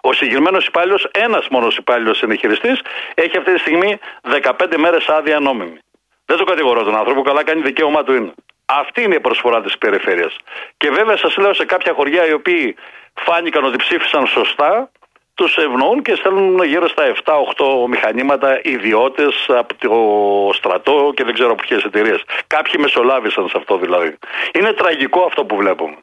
Ο 0.00 0.12
συγκεκριμένος 0.12 0.66
υπάλληλος, 0.66 1.08
ένας 1.10 1.48
μόνος 1.48 1.76
υπάλληλος 1.76 2.16
συνεχειριστή, 2.16 2.76
έχει 3.14 3.36
αυτή 3.36 3.52
τη 3.52 3.58
στιγμή 3.58 3.98
15 4.22 4.76
μέρες 4.76 5.08
άδεια 5.08 5.40
νόμιμη. 5.40 5.78
Δεν 6.26 6.36
το 6.36 6.44
κατηγορώ 6.44 6.82
τον 6.82 6.96
άνθρωπο, 6.96 7.22
καλά 7.22 7.44
κάνει 7.44 7.60
δικαίωμά 7.60 8.04
του 8.04 8.14
είναι. 8.14 8.32
Αυτή 8.66 9.02
είναι 9.02 9.14
η 9.14 9.20
προσφορά 9.20 9.60
της 9.62 9.78
περιφέρειας. 9.78 10.36
Και 10.76 10.90
βέβαια 10.90 11.16
σας 11.16 11.36
λέω 11.36 11.54
σε 11.54 11.64
κάποια 11.64 11.92
χωριά 11.92 12.26
οι 12.26 12.32
οποίοι 12.32 12.76
φάνηκαν 13.14 13.64
ότι 13.64 13.76
ψήφισαν 13.76 14.26
σωστά, 14.26 14.90
τους 15.34 15.56
ευνοούν 15.56 16.02
και 16.02 16.14
στέλνουν 16.14 16.64
γύρω 16.64 16.88
στα 16.88 17.04
7-8 17.24 17.86
μηχανήματα 17.88 18.60
ιδιώτες 18.62 19.46
από 19.48 19.74
το 19.74 20.52
στρατό 20.52 21.12
και 21.14 21.24
δεν 21.24 21.34
ξέρω 21.34 21.50
από 21.50 21.62
ποιες 21.62 21.82
εταιρείες. 21.84 22.24
Κάποιοι 22.46 22.74
μεσολάβησαν 22.78 23.48
σε 23.48 23.56
αυτό 23.56 23.78
δηλαδή. 23.78 24.16
Είναι 24.52 24.72
τραγικό 24.72 25.22
αυτό 25.22 25.44
που 25.44 25.56
βλέπουμε. 25.56 25.96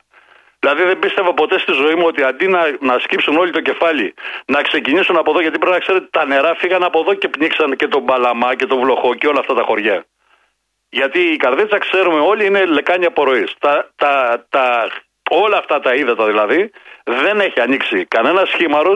Δηλαδή 0.59 0.84
δεν 0.84 0.99
πίστευα 0.99 1.34
ποτέ 1.34 1.59
στη 1.59 1.71
ζωή 1.71 1.95
μου 1.95 2.05
ότι 2.05 2.24
αντί 2.24 2.47
να, 2.47 2.78
να 2.80 2.99
σκύψουν 2.99 3.38
όλοι 3.38 3.51
το 3.51 3.61
κεφάλι, 3.61 4.13
να 4.45 4.61
ξεκινήσουν 4.61 5.17
από 5.17 5.30
εδώ, 5.32 5.41
γιατί 5.41 5.57
πρέπει 5.57 5.74
να 5.74 5.80
ξέρετε 5.80 6.07
τα 6.11 6.26
νερά 6.26 6.55
φύγαν 6.55 6.84
από 6.84 6.99
εδώ 6.99 7.13
και 7.13 7.28
πνίξαν 7.28 7.76
και 7.76 7.88
τον 7.88 8.05
Παλαμά 8.05 8.55
και 8.55 8.65
τον 8.65 8.80
Βλοχό 8.80 9.13
και 9.13 9.28
όλα 9.28 9.39
αυτά 9.39 9.53
τα 9.53 9.63
χωριά. 9.63 10.05
Γιατί 10.99 11.19
η 11.19 11.35
Καρδίτσα 11.35 11.77
ξέρουμε 11.77 12.19
όλοι 12.19 12.45
είναι 12.45 12.65
λεκάνια 12.65 13.07
απορροής. 13.07 13.53
Τα, 13.59 13.91
τα, 13.95 14.45
τα, 14.49 14.87
όλα 15.29 15.57
αυτά 15.57 15.79
τα 15.79 15.93
ύδατα 15.93 16.25
δηλαδή 16.25 16.71
δεν 17.03 17.39
έχει 17.39 17.59
ανοίξει 17.61 18.05
κανένας 18.05 18.49
σχήμαρο. 18.49 18.93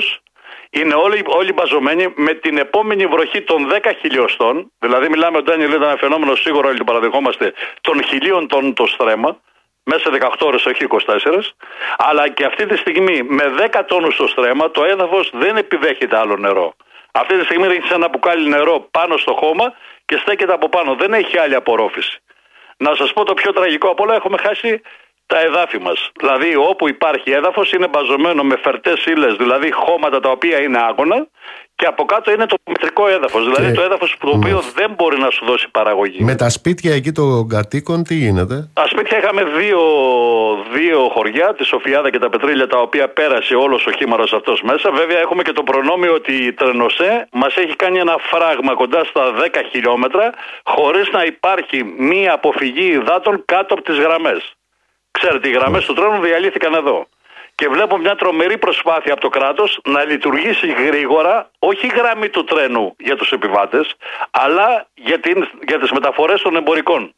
Είναι 0.69 0.93
όλοι, 0.93 1.23
όλοι 1.25 1.53
μπαζωμένοι 1.53 2.13
με 2.15 2.33
την 2.33 2.57
επόμενη 2.57 3.05
βροχή 3.05 3.41
των 3.41 3.71
10 3.71 3.91
χιλιοστών. 3.99 4.71
Δηλαδή, 4.79 5.09
μιλάμε 5.09 5.37
ότι 5.37 5.51
ήταν 5.51 5.73
ένα 5.73 5.95
φαινόμενο 5.97 6.35
σίγουρο, 6.35 6.67
όλοι 6.67 6.77
το 6.77 6.83
παραδεχόμαστε, 6.83 7.53
των 7.81 8.03
χιλίων 8.03 8.47
των 8.47 8.73
το 8.73 8.85
στρέμα 8.85 9.39
μέσα 9.83 9.99
σε 9.99 10.09
18 10.09 10.29
ώρες, 10.39 10.65
όχι 10.65 10.87
24, 10.89 11.53
αλλά 11.97 12.29
και 12.29 12.45
αυτή 12.45 12.65
τη 12.65 12.77
στιγμή 12.77 13.23
με 13.23 13.43
10 13.71 13.81
τόνους 13.87 14.13
στο 14.13 14.27
στρέμα 14.27 14.71
το 14.71 14.83
έδαφος 14.83 15.29
δεν 15.33 15.57
επιδέχεται 15.57 16.17
άλλο 16.17 16.37
νερό. 16.37 16.73
Αυτή 17.11 17.37
τη 17.37 17.43
στιγμή 17.43 17.67
ρίχνει 17.67 17.89
ένα 17.93 18.07
μπουκάλι 18.09 18.49
νερό 18.49 18.87
πάνω 18.91 19.17
στο 19.17 19.33
χώμα 19.33 19.73
και 20.08 20.18
στέκεται 20.18 20.53
από 20.53 20.70
πάνω. 20.70 20.95
Δεν 20.95 21.14
έχει 21.14 21.38
άλλη 21.38 21.55
απορρόφηση. 21.55 22.20
Να 22.78 22.95
σας 22.95 23.14
πω 23.14 23.24
το 23.24 23.34
πιο 23.34 23.51
τραγικό 23.53 23.89
από 23.89 24.03
όλα, 24.03 24.16
έχουμε 24.16 24.38
χάσει 24.38 24.82
τα 25.26 25.39
εδάφη 25.39 25.80
μας. 25.80 26.12
Δηλαδή 26.20 26.55
όπου 26.55 26.88
υπάρχει 26.88 27.32
έδαφος 27.32 27.72
είναι 27.72 27.88
μπαζωμένο 27.88 28.43
με 28.43 28.58
φερτές 28.64 29.05
ύλες, 29.05 29.36
δηλαδή 29.36 29.72
χώματα 29.72 30.20
τα 30.20 30.30
οποία 30.30 30.62
είναι 30.62 30.78
άγωνα 30.78 31.28
και 31.78 31.86
από 31.86 32.05
κάτω 32.05 32.32
είναι 32.32 32.45
το 32.45 32.57
μετρικό 32.67 33.07
έδαφος, 33.07 33.43
δηλαδή 33.45 33.71
το 33.73 33.82
έδαφος 33.82 34.15
το 34.19 34.30
οποίο 34.30 34.63
δεν 34.75 34.89
μπορεί 34.97 35.19
να 35.19 35.30
σου 35.30 35.45
δώσει 35.45 35.67
παραγωγή. 35.71 36.23
Με 36.23 36.36
τα 36.36 36.49
σπίτια 36.49 36.93
εκεί 36.93 37.11
των 37.11 37.47
κατοίκων 37.47 38.03
τι 38.03 38.15
γίνεται; 38.15 38.69
Τα 38.73 38.88
σπίτια 38.88 39.17
είχαμε 39.17 39.43
δύο, 39.43 39.82
δύο 40.73 41.09
χωριά, 41.13 41.53
τη 41.57 41.63
Σοφιάδα 41.63 42.09
και 42.09 42.19
τα 42.19 42.30
Πετρίλια, 42.30 42.67
τα 42.67 42.80
οποία 42.80 43.09
πέρασε 43.09 43.55
όλος 43.55 43.86
ο 43.86 43.91
χήμαρος 43.91 44.34
αυτός 44.34 44.61
μέσα. 44.61 44.91
Βέβαια 44.91 45.19
έχουμε 45.19 45.43
και 45.43 45.51
το 45.51 45.63
προνόμιο 45.63 46.13
ότι 46.13 46.34
η 46.34 46.53
Τρενοσέ 46.53 47.28
μας 47.32 47.55
έχει 47.55 47.75
κάνει 47.75 47.99
ένα 47.99 48.15
φράγμα 48.19 48.73
κοντά 48.73 49.03
στα 49.03 49.34
10 49.38 49.61
χιλιόμετρα 49.71 50.34
χωρίς 50.63 51.09
να 51.11 51.23
υπάρχει 51.23 51.84
μία 51.97 52.34
αποφυγή 52.34 52.88
υδάτων 52.91 53.43
κάτω 53.45 53.73
από 53.73 53.84
τις 53.84 53.97
γραμμές. 53.97 54.53
Ξέρετε, 55.11 55.47
οι 55.49 55.51
γραμμές 55.51 55.86
του 55.86 55.93
τρένου 55.93 56.21
διαλύθηκαν 56.21 56.73
εδώ 56.73 57.07
και 57.58 57.68
βλέπω 57.68 57.97
μια 57.97 58.16
τρομερή 58.16 58.58
προσπάθεια 58.58 59.14
από 59.14 59.22
το 59.22 59.30
κράτος 59.30 59.80
να 59.84 60.03
λειτουργήσει 60.03 60.68
γρήγορα 60.68 61.51
όχι 61.60 61.86
η 61.86 61.91
γραμμή 61.95 62.30
του 62.30 62.43
τρένου 62.43 62.95
για 62.99 63.16
τους 63.16 63.32
επιβάτες 63.32 63.95
αλλά 64.32 64.88
για, 64.93 65.20
την, 65.20 65.47
για 65.68 65.80
τις 65.80 65.91
μεταφορές 65.91 66.41
των 66.41 66.55
εμπορικών 66.55 67.14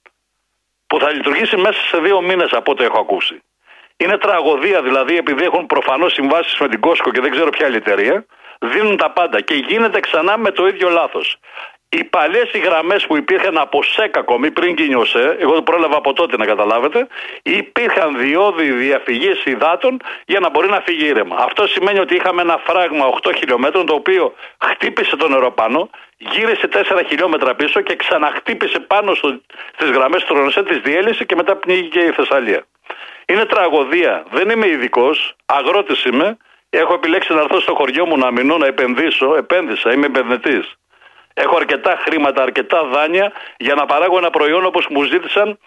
που 0.88 1.00
θα 1.00 1.12
λειτουργήσει 1.12 1.58
μέσα 1.58 1.80
σε 1.82 1.98
δύο 1.98 2.22
μήνες 2.22 2.52
από 2.52 2.72
ό,τι 2.72 2.84
έχω 2.84 3.00
ακούσει. 3.00 3.42
Είναι 3.98 4.18
τραγωδία 4.18 4.82
δηλαδή 4.82 5.18
επειδή 5.18 5.44
έχουν 5.44 5.66
προφανώς 5.66 6.14
συμβάσεις 6.14 6.58
με 6.60 6.68
την 6.68 6.80
Κόσκο 6.80 7.12
και 7.12 7.22
δεν 7.22 7.32
ξέρω 7.32 7.50
ποια 7.50 7.66
άλλη 7.66 7.76
εταιρεία 7.76 8.26
δίνουν 8.60 8.98
τα 8.98 9.12
πάντα 9.12 9.42
και 9.42 9.54
γίνεται 9.54 10.00
ξανά 10.00 10.38
με 10.38 10.52
το 10.52 10.68
ίδιο 10.68 10.90
λάθος 10.90 11.38
οι 11.90 12.04
παλιές 12.04 12.52
οι 12.54 12.60
γραμμές 12.60 13.06
που 13.06 13.18
υπήρχαν 13.18 13.58
από 13.58 13.84
ΣΕΚ 13.84 14.18
ακόμη 14.18 14.52
πριν 14.52 14.76
ΣΕ, 15.06 15.36
εγώ 15.40 15.54
το 15.54 15.62
πρόλαβα 15.62 15.98
από 15.98 16.14
τότε 16.14 16.38
να 16.38 16.46
καταλάβετε, 16.46 17.08
υπήρχαν 17.44 18.18
διόδοι 18.18 18.72
διαφυγής 18.72 19.44
υδάτων 19.46 20.00
για 20.26 20.40
να 20.40 20.50
μπορεί 20.50 20.70
να 20.70 20.82
φύγει 20.82 21.06
ήρεμα. 21.06 21.36
Αυτό 21.40 21.68
σημαίνει 21.68 22.00
ότι 22.00 22.16
είχαμε 22.16 22.42
ένα 22.42 22.62
φράγμα 22.66 23.06
8 23.22 23.32
χιλιόμετρων 23.38 23.86
το 23.86 23.94
οποίο 23.94 24.34
χτύπησε 24.66 25.16
το 25.16 25.28
νερό 25.28 25.52
πάνω, 25.52 25.90
γύρισε 26.18 26.68
4 26.68 27.02
χιλιόμετρα 27.08 27.56
πίσω 27.56 27.82
και 27.82 27.96
ξαναχτύπησε 27.96 28.80
πάνω 28.80 29.14
στις 29.74 29.90
γραμμές 29.90 30.24
του 30.24 30.34
Ρονσέ, 30.34 30.64
τις 30.64 30.78
διέλυσε 30.78 31.24
και 31.24 31.36
μετά 31.36 31.56
πνίγηκε 31.56 32.00
η 32.00 32.12
Θεσσαλία. 32.12 32.66
Είναι 33.26 33.46
τραγωδία. 33.46 34.26
Δεν 34.32 34.50
είμαι 34.50 34.68
ειδικός, 34.68 35.36
αγρότης 35.46 36.04
είμαι. 36.04 36.38
Έχω 36.70 36.94
επιλέξει 36.94 37.34
να 37.34 37.42
έρθω 37.42 37.60
στο 37.60 37.76
χωριό 37.76 38.06
μου 38.06 38.18
να 38.18 38.32
μείνω, 38.32 38.58
να 38.58 38.66
επενδύσω. 38.66 39.36
Επένδυσα, 39.36 39.94
είμαι 39.94 40.06
επενδυτής. 40.06 40.78
Έχω 41.44 41.56
αρκετά 41.56 42.00
χρήματα, 42.06 42.42
αρκετά 42.42 42.84
δάνεια 42.84 43.32
για 43.58 43.76
να 43.76 43.86
παράγω 43.86 44.18
ένα 44.18 44.30
προϊόν 44.30 44.66
όπως 44.66 44.88
μου 44.90 45.04
ζήτησαν 45.04 45.60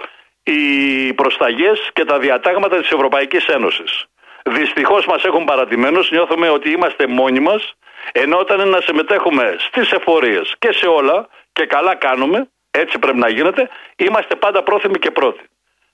οι 0.43 1.13
προσταγές 1.13 1.91
και 1.93 2.05
τα 2.05 2.19
διατάγματα 2.19 2.81
της 2.81 2.91
Ευρωπαϊκής 2.91 3.47
Ένωσης. 3.47 4.05
Δυστυχώς 4.45 5.07
μας 5.07 5.25
έχουν 5.25 5.45
παρατημένους, 5.45 6.11
νιώθουμε 6.11 6.49
ότι 6.49 6.71
είμαστε 6.71 7.07
μόνοι 7.07 7.41
μας, 7.41 7.73
ενώ 8.13 8.39
όταν 8.39 8.61
είναι 8.61 8.71
να 8.71 8.81
συμμετέχουμε 8.81 9.57
στις 9.59 9.91
εφορίες 9.91 10.55
και 10.59 10.73
σε 10.73 10.87
όλα 10.87 11.29
και 11.53 11.67
καλά 11.67 11.95
κάνουμε, 11.95 12.49
έτσι 12.71 12.99
πρέπει 12.99 13.19
να 13.19 13.29
γίνεται, 13.29 13.69
είμαστε 13.97 14.35
πάντα 14.35 14.63
πρόθυμοι 14.63 14.99
και 14.99 15.11
πρώτοι. 15.11 15.45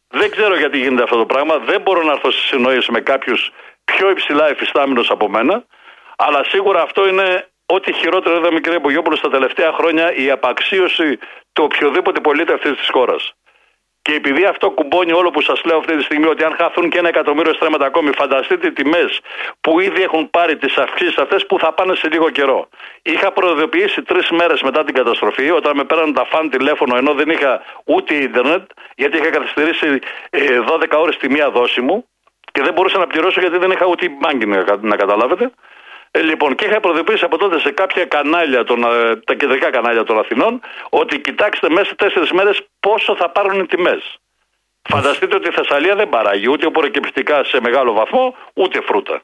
Δεν 0.09 0.31
ξέρω 0.31 0.57
γιατί 0.57 0.79
γίνεται 0.79 1.03
αυτό 1.03 1.17
το 1.17 1.27
πράγμα, 1.27 1.59
δεν 1.59 1.81
μπορώ 1.81 2.03
να 2.03 2.13
έρθω 2.13 2.31
σε 2.31 2.47
συνοήσεις 2.47 2.89
με 2.89 3.01
κάποιους 3.01 3.51
πιο 3.85 4.11
υψηλά 4.11 4.49
εφιστάμενους 4.49 5.11
από 5.11 5.29
μένα, 5.29 5.65
αλλά 6.17 6.45
σίγουρα 6.45 6.83
αυτό 6.83 7.09
είναι 7.09 7.49
Ό,τι 7.73 7.93
χειρότερο 7.93 8.37
είδαμε, 8.37 8.61
κύριε 8.61 8.79
Μπογιόπουλο, 8.79 9.17
στα 9.17 9.31
τελευταία 9.31 9.73
χρόνια 9.73 10.15
η 10.15 10.31
απαξίωση 10.31 11.19
του 11.53 11.65
οποιοδήποτε 11.65 12.21
πολίτη 12.21 12.53
αυτής 12.53 12.77
της 12.77 12.89
χώρας. 12.91 13.33
Και 14.03 14.15
επειδή 14.15 14.45
αυτό 14.45 14.71
κουμπώνει 14.71 15.13
όλο 15.13 15.31
που 15.31 15.41
σας 15.41 15.65
λέω 15.65 15.79
αυτή 15.79 15.97
τη 15.97 16.03
στιγμή, 16.03 16.27
ότι 16.27 16.45
αν 16.45 16.55
χαθούν 16.59 16.91
και 16.91 16.99
ένα 16.99 17.09
εκατομμύριο 17.09 17.55
στρέμματα 17.55 17.87
ακόμη, 17.87 18.11
φανταστείτε 18.17 18.67
οι 18.67 18.73
τιμές 18.73 19.21
που 19.61 19.81
ήδη 19.81 20.03
έχουν 20.03 20.31
πάρει 20.31 20.57
τις 20.57 20.77
αυξήσεις 20.77 21.17
αυτές 21.17 21.47
που 21.47 21.59
θα 21.59 21.73
πάνε 21.73 21.95
σε 21.95 22.09
λίγο 22.09 22.31
καιρό. 22.31 22.69
Είχα 23.03 23.33
προειδοποιήσει 23.33 24.03
τρεις 24.03 24.31
μέρες 24.31 24.63
μετά 24.63 24.85
την 24.85 24.95
καταστροφή, 24.95 25.51
όταν 25.51 25.77
με 25.77 25.85
πέραν 25.85 26.13
τα 26.13 26.25
φαν 26.25 26.51
τηλέφωνο, 26.51 26.97
ενώ 26.97 27.15
δεν 27.15 27.29
είχα 27.29 27.63
ούτε 27.85 28.15
ίντερνετ, 28.15 28.71
γιατί 28.97 29.17
είχα 29.17 29.31
καθυστερήσει 29.31 29.99
12 30.67 30.93
ε, 30.93 30.97
ώρες 30.97 31.17
τη 31.17 31.31
μία 31.31 31.51
δόση 31.51 31.81
μου 31.81 32.09
και 32.53 32.63
δεν 32.63 32.73
μπορούσα 32.73 32.99
να 32.99 33.07
πληρώσω 33.07 33.41
γιατί 33.41 33.59
δεν 33.59 33.71
είχα 33.71 33.87
ούτε 33.87 34.07
banking 34.23 34.65
να 34.81 34.97
καταλάβετε. 34.97 35.51
Ε, 36.19 36.23
λοιπόν, 36.23 36.55
και 36.55 36.65
είχα 36.65 36.81
προειδοποιήσει 36.81 37.25
από 37.25 37.39
τότε 37.39 37.59
σε 37.61 37.71
κάποια 37.71 38.05
κανάλια, 38.05 38.65
των, 38.65 38.85
ε, 38.85 39.17
τα 39.17 39.35
κεντρικά 39.35 39.71
κανάλια 39.71 40.05
των 40.05 40.19
Αθηνών, 40.19 40.61
ότι 40.89 41.21
κοιτάξτε 41.21 41.69
μέσα 41.71 41.85
σε 41.85 41.95
τέσσερις 41.95 42.31
μέρες 42.31 42.61
πόσο 42.81 43.17
θα 43.17 43.31
πάρουν 43.31 43.61
οι 43.61 43.67
τιμές. 43.67 44.19
Φανταστείτε 44.89 45.37
ότι 45.37 45.49
η 45.49 45.53
Θεσσαλία 45.53 45.95
δεν 45.95 46.09
παράγει 46.09 46.49
ούτε 46.49 46.67
οπωροκυπευτικά 46.67 47.45
σε 47.45 47.61
μεγάλο 47.61 47.93
βαθμό, 47.93 48.37
ούτε 48.55 48.81
φρούτα. 48.81 49.23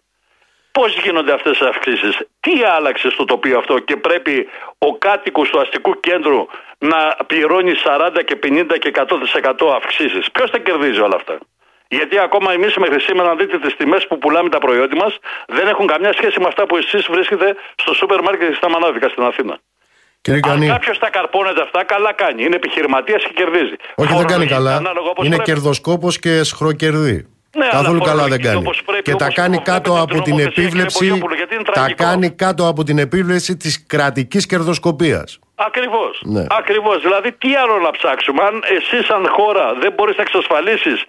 Πώς 0.73 0.97
γίνονται 1.03 1.33
αυτές 1.33 1.59
οι 1.59 1.65
αυξήσεις, 1.65 2.19
τι 2.41 2.63
άλλαξε 2.63 3.11
στο 3.11 3.25
τοπίο 3.25 3.59
αυτό 3.59 3.79
και 3.79 3.97
πρέπει 3.97 4.49
ο 4.79 4.97
κάτοικος 4.99 5.49
του 5.51 5.61
αστικού 5.61 6.01
κέντρου 6.01 6.47
να 6.79 7.17
πληρώνει 7.27 7.73
40 7.85 8.23
και 8.25 8.39
50 8.43 8.79
και 8.79 8.91
100% 8.95 9.75
αυξήσεις; 9.75 10.31
Ποιος 10.33 10.51
θα 10.51 10.59
κερδίζει 10.59 11.01
όλα 11.01 11.17
αυτά; 11.17 11.39
Γιατί 11.89 12.19
ακόμα 12.19 12.53
εμείς 12.53 12.77
μέχρι 12.77 13.01
σήμερα, 13.01 13.29
να 13.29 13.35
δείτε 13.35 13.59
τις 13.59 13.77
τιμές 13.77 14.07
που 14.07 14.19
πουλάμε 14.19 14.49
τα 14.49 14.59
προϊόντα 14.59 14.97
μας, 14.97 15.19
δεν 15.47 15.67
έχουν 15.69 15.87
καμιά 15.87 16.13
σχέση 16.13 16.41
με 16.41 16.47
αυτά 16.47 16.67
που 16.67 16.77
εσείς 16.77 17.07
βρίσκετε 17.11 17.57
στο 17.75 17.95
σούπερ 17.95 18.23
μάρκετ 18.23 18.49
και 18.49 18.55
στα 18.55 18.71
μανάδικα 18.71 19.09
στην 19.09 19.23
Αθήνα. 19.23 19.59
Κύριε 20.21 20.41
Αν 20.45 20.67
κάποιος 20.67 20.99
τα 20.99 21.11
καρπώνεται 21.11 21.63
αυτά, 21.63 21.85
καλά 21.85 22.13
κάνει. 22.13 22.45
Είναι 22.45 22.57
επιχειρηματίας 22.57 23.23
και 23.25 23.33
κερδίζει. 23.35 23.75
Όχι, 23.95 24.15
δεν 24.15 24.27
κάνει 24.27 24.47
καλά. 24.47 24.83
Είναι 25.23 25.37
κερδοσκόπος 25.39 26.19
και 26.19 26.43
σχροκερδί. 26.43 27.29
Ναι, 27.57 27.69
Καθόλου 27.71 28.01
καλά 28.01 28.27
δεν 28.27 28.43
κάνει. 28.43 28.71
και 29.03 29.15
τα 29.15 29.29
κάνει 29.33 29.59
κάτω 29.59 30.01
από 30.01 30.23
την 30.23 30.39
επίβλεψη. 30.39 31.23
Τα 31.73 31.93
κάνει 31.97 32.31
κάτω 32.31 32.69
από 32.69 32.85
την 32.85 32.99
επίβλεψη 32.99 33.57
της 33.57 33.87
κρατικής 33.87 34.47
κερδοσκοπίας. 34.47 35.39
Ακριβώς. 35.55 36.23
Ναι. 36.25 36.45
Ακριβώς. 36.51 37.01
Δηλαδή, 37.03 37.33
τι 37.33 37.55
άλλο 37.55 37.79
να 37.79 37.91
ψάξουμε; 37.91 38.43
Αν 38.43 38.63
εσύ, 38.77 39.05
σαν 39.05 39.27
χώρα, 39.29 39.75
δεν 39.75 39.93
μπορείς 39.93 40.17
να 40.17 40.23
εξασφαλίσεις 40.23 41.05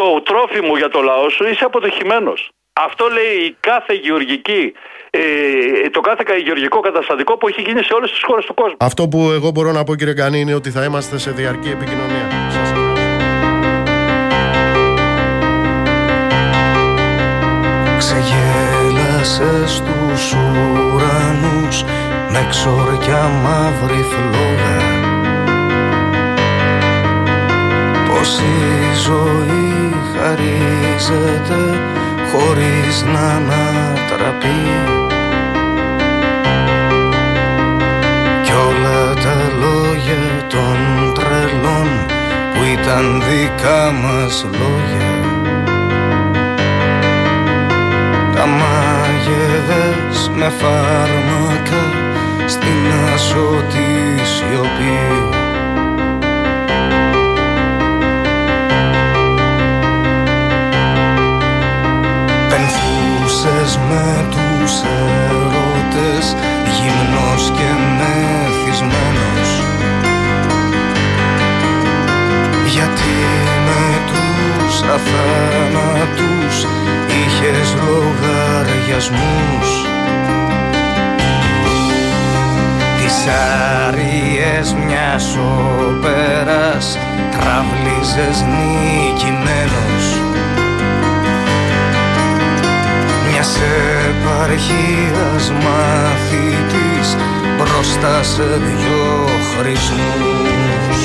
το 0.00 0.22
τρόφιμο 0.22 0.76
για 0.76 0.88
το 0.88 1.00
λαό 1.00 1.28
σου 1.28 1.44
είσαι 1.48 1.64
αποτυχημένος. 1.64 2.50
Αυτό 2.72 3.04
λέει 3.08 3.56
κάθε 3.60 3.94
γεωργική, 3.94 4.72
ε, 5.10 5.90
το 5.90 6.00
κάθε 6.00 6.22
γεωργικό 6.44 6.80
καταστατικό 6.80 7.36
που 7.36 7.48
έχει 7.48 7.60
γίνει 7.60 7.82
σε 7.82 7.92
όλες 7.94 8.10
τις 8.10 8.22
χώρες 8.26 8.44
του 8.44 8.54
κόσμου. 8.54 8.76
Αυτό 8.80 9.08
που 9.08 9.30
εγώ 9.30 9.50
μπορώ 9.50 9.72
να 9.72 9.84
πω 9.84 9.94
κύριε 9.94 10.14
Κανή 10.14 10.40
είναι 10.40 10.54
ότι 10.54 10.70
θα 10.70 10.84
είμαστε 10.84 11.18
σε 11.18 11.30
διαρκή 11.30 11.68
επικοινωνία. 11.68 12.26
Ξεγέλασες 17.98 19.70
στους 19.72 20.32
ουρανούς 20.32 21.82
με 22.32 22.46
ξόρια 22.50 23.22
μαύρη 23.42 24.02
φλόγα 24.10 24.85
ζωή 30.36 30.66
χαρίζεται 30.96 31.80
χωρίς 32.32 33.02
να 33.12 33.20
ανατραπεί. 33.20 34.62
Κι 38.42 38.52
όλα 38.52 39.14
τα 39.14 39.36
λόγια 39.60 40.46
των 40.48 40.76
τρελών 41.14 41.88
που 42.54 42.62
ήταν 42.80 43.22
δικά 43.28 43.92
μας 43.92 44.46
λόγια 44.52 45.14
τα 48.34 48.46
μάγεδες 48.46 50.30
με 50.34 50.52
φάρμακα 50.58 51.84
στην 52.46 53.12
ασωτή 53.14 54.20
σιωπής 54.24 55.35
με 63.88 64.24
τους 64.30 64.72
ερωτές 65.26 66.36
γυμνός 66.76 67.52
και 67.56 67.68
μεθυσμένος. 67.98 69.50
Γιατί 72.66 73.16
με 73.66 73.84
τους 74.08 74.80
αθάνατους 74.80 76.54
είχες 77.18 77.68
λογαριασμούς; 77.86 79.68
Τις 82.98 83.16
άριες 83.86 84.74
μιας 84.86 85.36
όπερας 85.36 86.98
τραβλίζες 87.30 88.44
νικημένος 88.52 90.04
Μιας 93.46 93.60
επαρχίας 94.08 95.50
μαθητής 95.50 97.16
μπροστά 97.56 98.22
σε 98.22 98.42
δυο 98.42 99.26
χρησμούς 99.58 101.00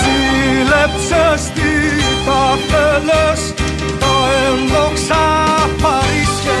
Ζήλεψες 0.00 1.50
τι 1.54 2.02
θα 2.24 2.58
θέλες 2.68 3.54
τα 3.98 4.14
ένδοξα 4.46 5.24
Παρίσια. 5.82 6.60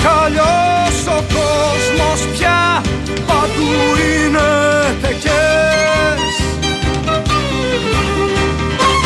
κι 0.07 0.13
αλλιώς 0.25 0.97
ο 1.07 1.19
κόσμος 1.37 2.19
πια 2.33 2.81
παντού 3.27 3.71
είναι 4.07 4.49
τεκές 5.01 6.33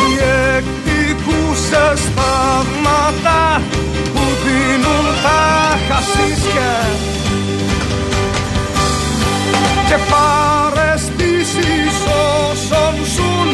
Οι 0.00 0.10
εκδικούσες 0.56 2.00
θαύματα 2.16 3.42
που 4.14 4.24
δίνουν 4.44 5.06
τα 5.22 5.44
χασίσια 5.88 6.74
και 9.88 9.98
παρεστήσεις 10.12 11.94
όσων 12.50 12.94
ζουν 13.14 13.48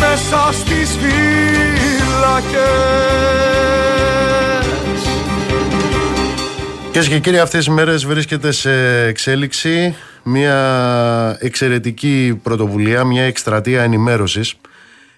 μέσα 0.00 0.42
στις 0.52 0.88
φύλακες. 1.00 2.56
Κυρίες 6.96 7.14
και 7.14 7.20
κύριοι, 7.20 7.38
αυτές 7.38 7.64
τις 7.64 7.74
μέρες 7.74 8.06
βρίσκεται 8.06 8.52
σε 8.52 9.02
εξέλιξη 9.06 9.94
μια 10.22 11.36
εξαιρετική 11.40 12.40
πρωτοβουλία, 12.42 13.04
μια 13.04 13.22
εκστρατεία 13.22 13.82
ενημέρωσης 13.82 14.54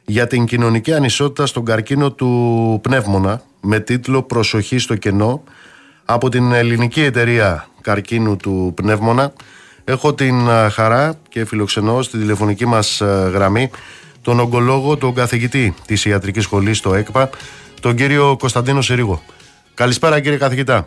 για 0.04 0.26
την 0.26 0.44
κοινωνική 0.44 0.92
ανισότητα 0.92 1.46
στον 1.46 1.64
καρκίνο 1.64 2.12
του 2.12 2.80
πνεύμονα 2.82 3.42
με 3.60 3.80
τίτλο 3.80 4.22
«Προσοχή 4.22 4.78
στο 4.78 4.94
κενό» 4.94 5.42
από 6.04 6.28
την 6.28 6.52
ελληνική 6.52 7.02
εταιρεία 7.02 7.68
καρκίνου 7.80 8.36
του 8.36 8.72
πνεύμονα. 8.76 9.32
Έχω 9.84 10.14
την 10.14 10.48
α, 10.48 10.70
χαρά 10.70 11.14
και 11.28 11.44
φιλοξενώ 11.44 12.02
στη 12.02 12.18
τηλεφωνική 12.18 12.66
μας 12.66 13.02
α, 13.02 13.28
γραμμή 13.28 13.70
τον 14.22 14.40
ογκολόγο, 14.40 14.96
τον 14.96 15.14
καθηγητή 15.14 15.74
της 15.86 16.04
ιατρικής 16.04 16.42
σχολής 16.42 16.78
στο 16.78 16.94
ΕΚΠΑ, 16.94 17.30
τον 17.80 17.96
κύριο 17.96 18.36
Κωνσταντίνο 18.38 18.80
Σερίγο. 18.80 19.22
Καλησπέρα 19.74 20.20
κύριε 20.20 20.38
καθηγητά. 20.38 20.86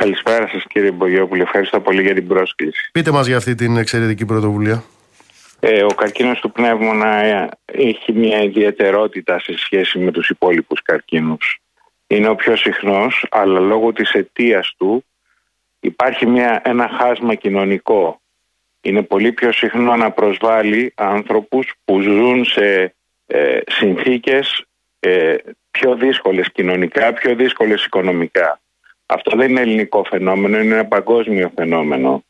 Καλησπέρα 0.00 0.48
σας 0.48 0.64
κύριε 0.68 0.90
Μπογιόπουλε, 0.90 1.42
ευχαριστώ 1.42 1.80
πολύ 1.80 2.02
για 2.02 2.14
την 2.14 2.26
πρόσκληση. 2.26 2.90
Πείτε 2.92 3.10
μας 3.10 3.26
για 3.26 3.36
αυτή 3.36 3.54
την 3.54 3.76
εξαιρετική 3.76 4.24
πρωτοβουλία. 4.24 4.84
Ε, 5.60 5.82
ο 5.82 5.94
καρκίνος 5.94 6.40
του 6.40 6.52
πνεύμονα 6.52 7.16
ε, 7.16 7.48
έχει 7.64 8.12
μια 8.12 8.42
ιδιαιτερότητα 8.42 9.38
σε 9.38 9.58
σχέση 9.58 9.98
με 9.98 10.10
τους 10.10 10.28
υπόλοιπους 10.28 10.82
καρκίνους. 10.82 11.60
Είναι 12.06 12.28
ο 12.28 12.34
πιο 12.34 12.56
συχνός, 12.56 13.26
αλλά 13.30 13.60
λόγω 13.60 13.92
της 13.92 14.12
αιτίας 14.12 14.74
του 14.78 15.04
υπάρχει 15.80 16.26
μια, 16.26 16.60
ένα 16.64 16.88
χάσμα 16.88 17.34
κοινωνικό. 17.34 18.20
Είναι 18.80 19.02
πολύ 19.02 19.32
πιο 19.32 19.52
συχνό 19.52 19.96
να 19.96 20.10
προσβάλλει 20.10 20.92
άνθρωπους 20.96 21.72
που 21.84 22.00
ζουν 22.00 22.44
σε 22.44 22.94
ε, 23.26 23.58
συνθήκες 23.66 24.64
ε, 25.00 25.36
πιο 25.70 25.94
δύσκολες 25.94 26.52
κοινωνικά, 26.52 27.12
πιο 27.12 27.34
δύσκολες 27.34 27.84
οικονομικά. 27.84 28.60
Αυτό 29.12 29.36
δεν 29.36 29.50
είναι 29.50 29.60
ελληνικό 29.60 30.04
φαινόμενο, 30.04 30.58
είναι 30.58 30.74
ένα 30.74 30.86
παγκόσμιο 30.86 31.52
φαινόμενο. 31.56 32.24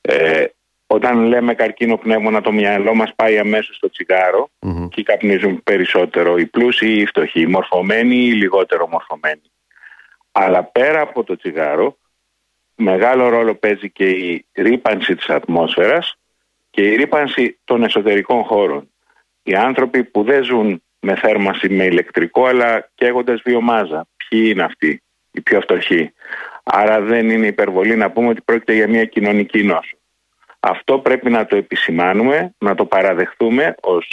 Ε, 0.00 0.44
όταν 0.86 1.24
λέμε 1.24 1.54
καρκίνο 1.54 1.96
πνεύμονα 1.96 2.40
το 2.40 2.52
μυαλό 2.52 2.94
μας 2.94 3.14
πάει 3.14 3.38
αμέσως 3.38 3.76
στο 3.76 3.90
τσιγάρο 3.90 4.50
Μμμ. 4.60 4.88
και 4.88 5.02
καπνίζουν 5.02 5.62
περισσότερο 5.62 6.36
οι 6.36 6.46
πλούσιοι 6.46 6.88
ή 6.88 7.00
οι 7.00 7.06
φτωχοί, 7.06 7.40
οι 7.40 7.46
μορφωμένοι 7.46 8.16
ή 8.16 8.28
οι 8.28 8.32
λιγότερο 8.32 8.88
μορφωμένοι. 8.88 9.50
Αλλά 10.32 10.64
πέρα 10.64 11.00
από 11.00 11.24
το 11.24 11.36
τσιγάρο 11.36 11.96
μεγάλο 12.74 13.28
ρόλο 13.28 13.54
παίζει 13.54 13.90
και 13.90 14.08
η 14.08 14.46
ρήπανση 14.54 15.14
της 15.14 15.28
ατμόσφαιρας 15.28 16.16
και 16.70 16.82
η 16.82 16.96
ρήπανση 16.96 17.58
των 17.64 17.82
εσωτερικών 17.82 18.42
χώρων. 18.42 18.90
Οι 19.42 19.54
άνθρωποι 19.54 20.04
που 20.04 20.22
δεν 20.22 20.44
ζουν 20.44 20.82
με 21.00 21.16
θέρμανση 21.16 21.68
με 21.68 21.84
ηλεκτρικό 21.84 22.46
αλλά 22.46 22.90
καίγοντας 22.94 23.40
βιομάζα. 23.44 24.06
Ποιοι 24.16 24.50
είναι 24.52 24.62
αυτοί, 24.62 25.02
οι 25.36 25.40
πιο 25.40 25.60
φτωχοί. 25.60 26.12
Άρα 26.62 27.00
δεν 27.00 27.30
είναι 27.30 27.46
υπερβολή 27.46 27.96
να 27.96 28.10
πούμε 28.10 28.28
ότι 28.28 28.40
πρόκειται 28.40 28.74
για 28.74 28.88
μια 28.88 29.04
κοινωνική 29.04 29.62
νόσο. 29.62 29.96
Αυτό 30.60 30.98
πρέπει 30.98 31.30
να 31.30 31.46
το 31.46 31.56
επισημάνουμε, 31.56 32.54
να 32.58 32.74
το 32.74 32.84
παραδεχτούμε 32.84 33.74
ως 33.80 34.06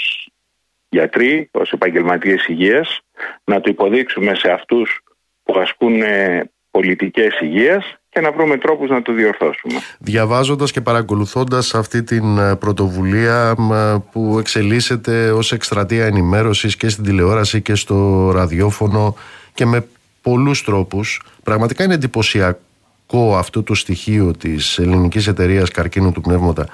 γιατροί, 0.90 1.50
ως 1.52 1.72
επαγγελματίες 1.72 2.46
υγείας, 2.48 3.00
να 3.44 3.62
το 3.62 3.70
υποδείξουμε 3.70 4.36
σε 4.36 4.52
αυτούς 4.52 5.04
που 5.44 5.60
ασκούν 5.60 6.02
ε, 6.02 6.50
πολιτικές 6.72 7.40
υγείας 7.40 7.98
και 8.10 8.20
να 8.22 8.32
βρούμε 8.32 8.58
τρόπους 8.58 8.90
να 8.90 9.02
το 9.02 9.14
διορθώσουμε. 9.14 9.74
Διαβάζοντας 10.00 10.72
και 10.72 10.82
παρακολουθώντας 10.82 11.74
αυτή 11.74 12.04
την 12.04 12.38
ε, 12.38 12.56
πρωτοβουλία 12.56 13.54
μ, 13.58 13.74
ε, 13.74 14.04
που 14.12 14.40
εξελίσσεται 14.40 15.32
ως 15.32 15.52
εκστρατεία 15.52 16.06
ενημέρωσης 16.06 16.76
και 16.76 16.90
στην 16.90 17.04
τηλεόραση 17.04 17.62
και 17.62 17.76
στο 17.76 18.30
ραδιόφωνο 18.32 19.16
και 19.54 19.66
με 19.66 19.86
πολλούς 20.24 20.64
τρόπους, 20.64 21.22
πραγματικά 21.44 21.84
είναι 21.84 21.94
εντυπωσιακό 21.94 23.38
αυτό 23.38 23.64
το 23.64 23.74
στοιχείο 23.74 24.32
της 24.32 24.78
ελληνικής 24.78 25.28
εταιρείας 25.28 25.70
καρκίνου 25.70 26.12
του 26.12 26.22
πνεύματα. 26.22 26.68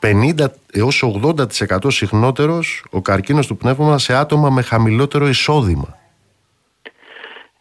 50 0.00 0.52
έως 0.72 1.02
80% 1.02 1.90
συχνότερος 1.90 2.84
ο 2.90 3.00
καρκίνος 3.02 3.46
του 3.46 3.56
πνεύμα 3.56 3.98
σε 3.98 4.14
άτομα 4.14 4.50
με 4.50 4.62
χαμηλότερο 4.62 5.28
εισόδημα. 5.28 5.98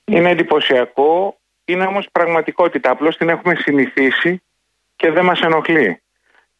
Είναι 0.06 0.30
εντυπωσιακό, 0.30 1.38
είναι 1.66 1.86
όμως 1.86 2.08
πραγματικότητα. 2.12 2.92
Απλώς 2.92 3.18
την 3.18 3.30
έχουμε 3.30 3.56
συνηθίσει 3.56 4.42
και 4.96 5.12
δεν 5.12 5.26
μας 5.26 5.40
ενοχλεί. 5.42 6.02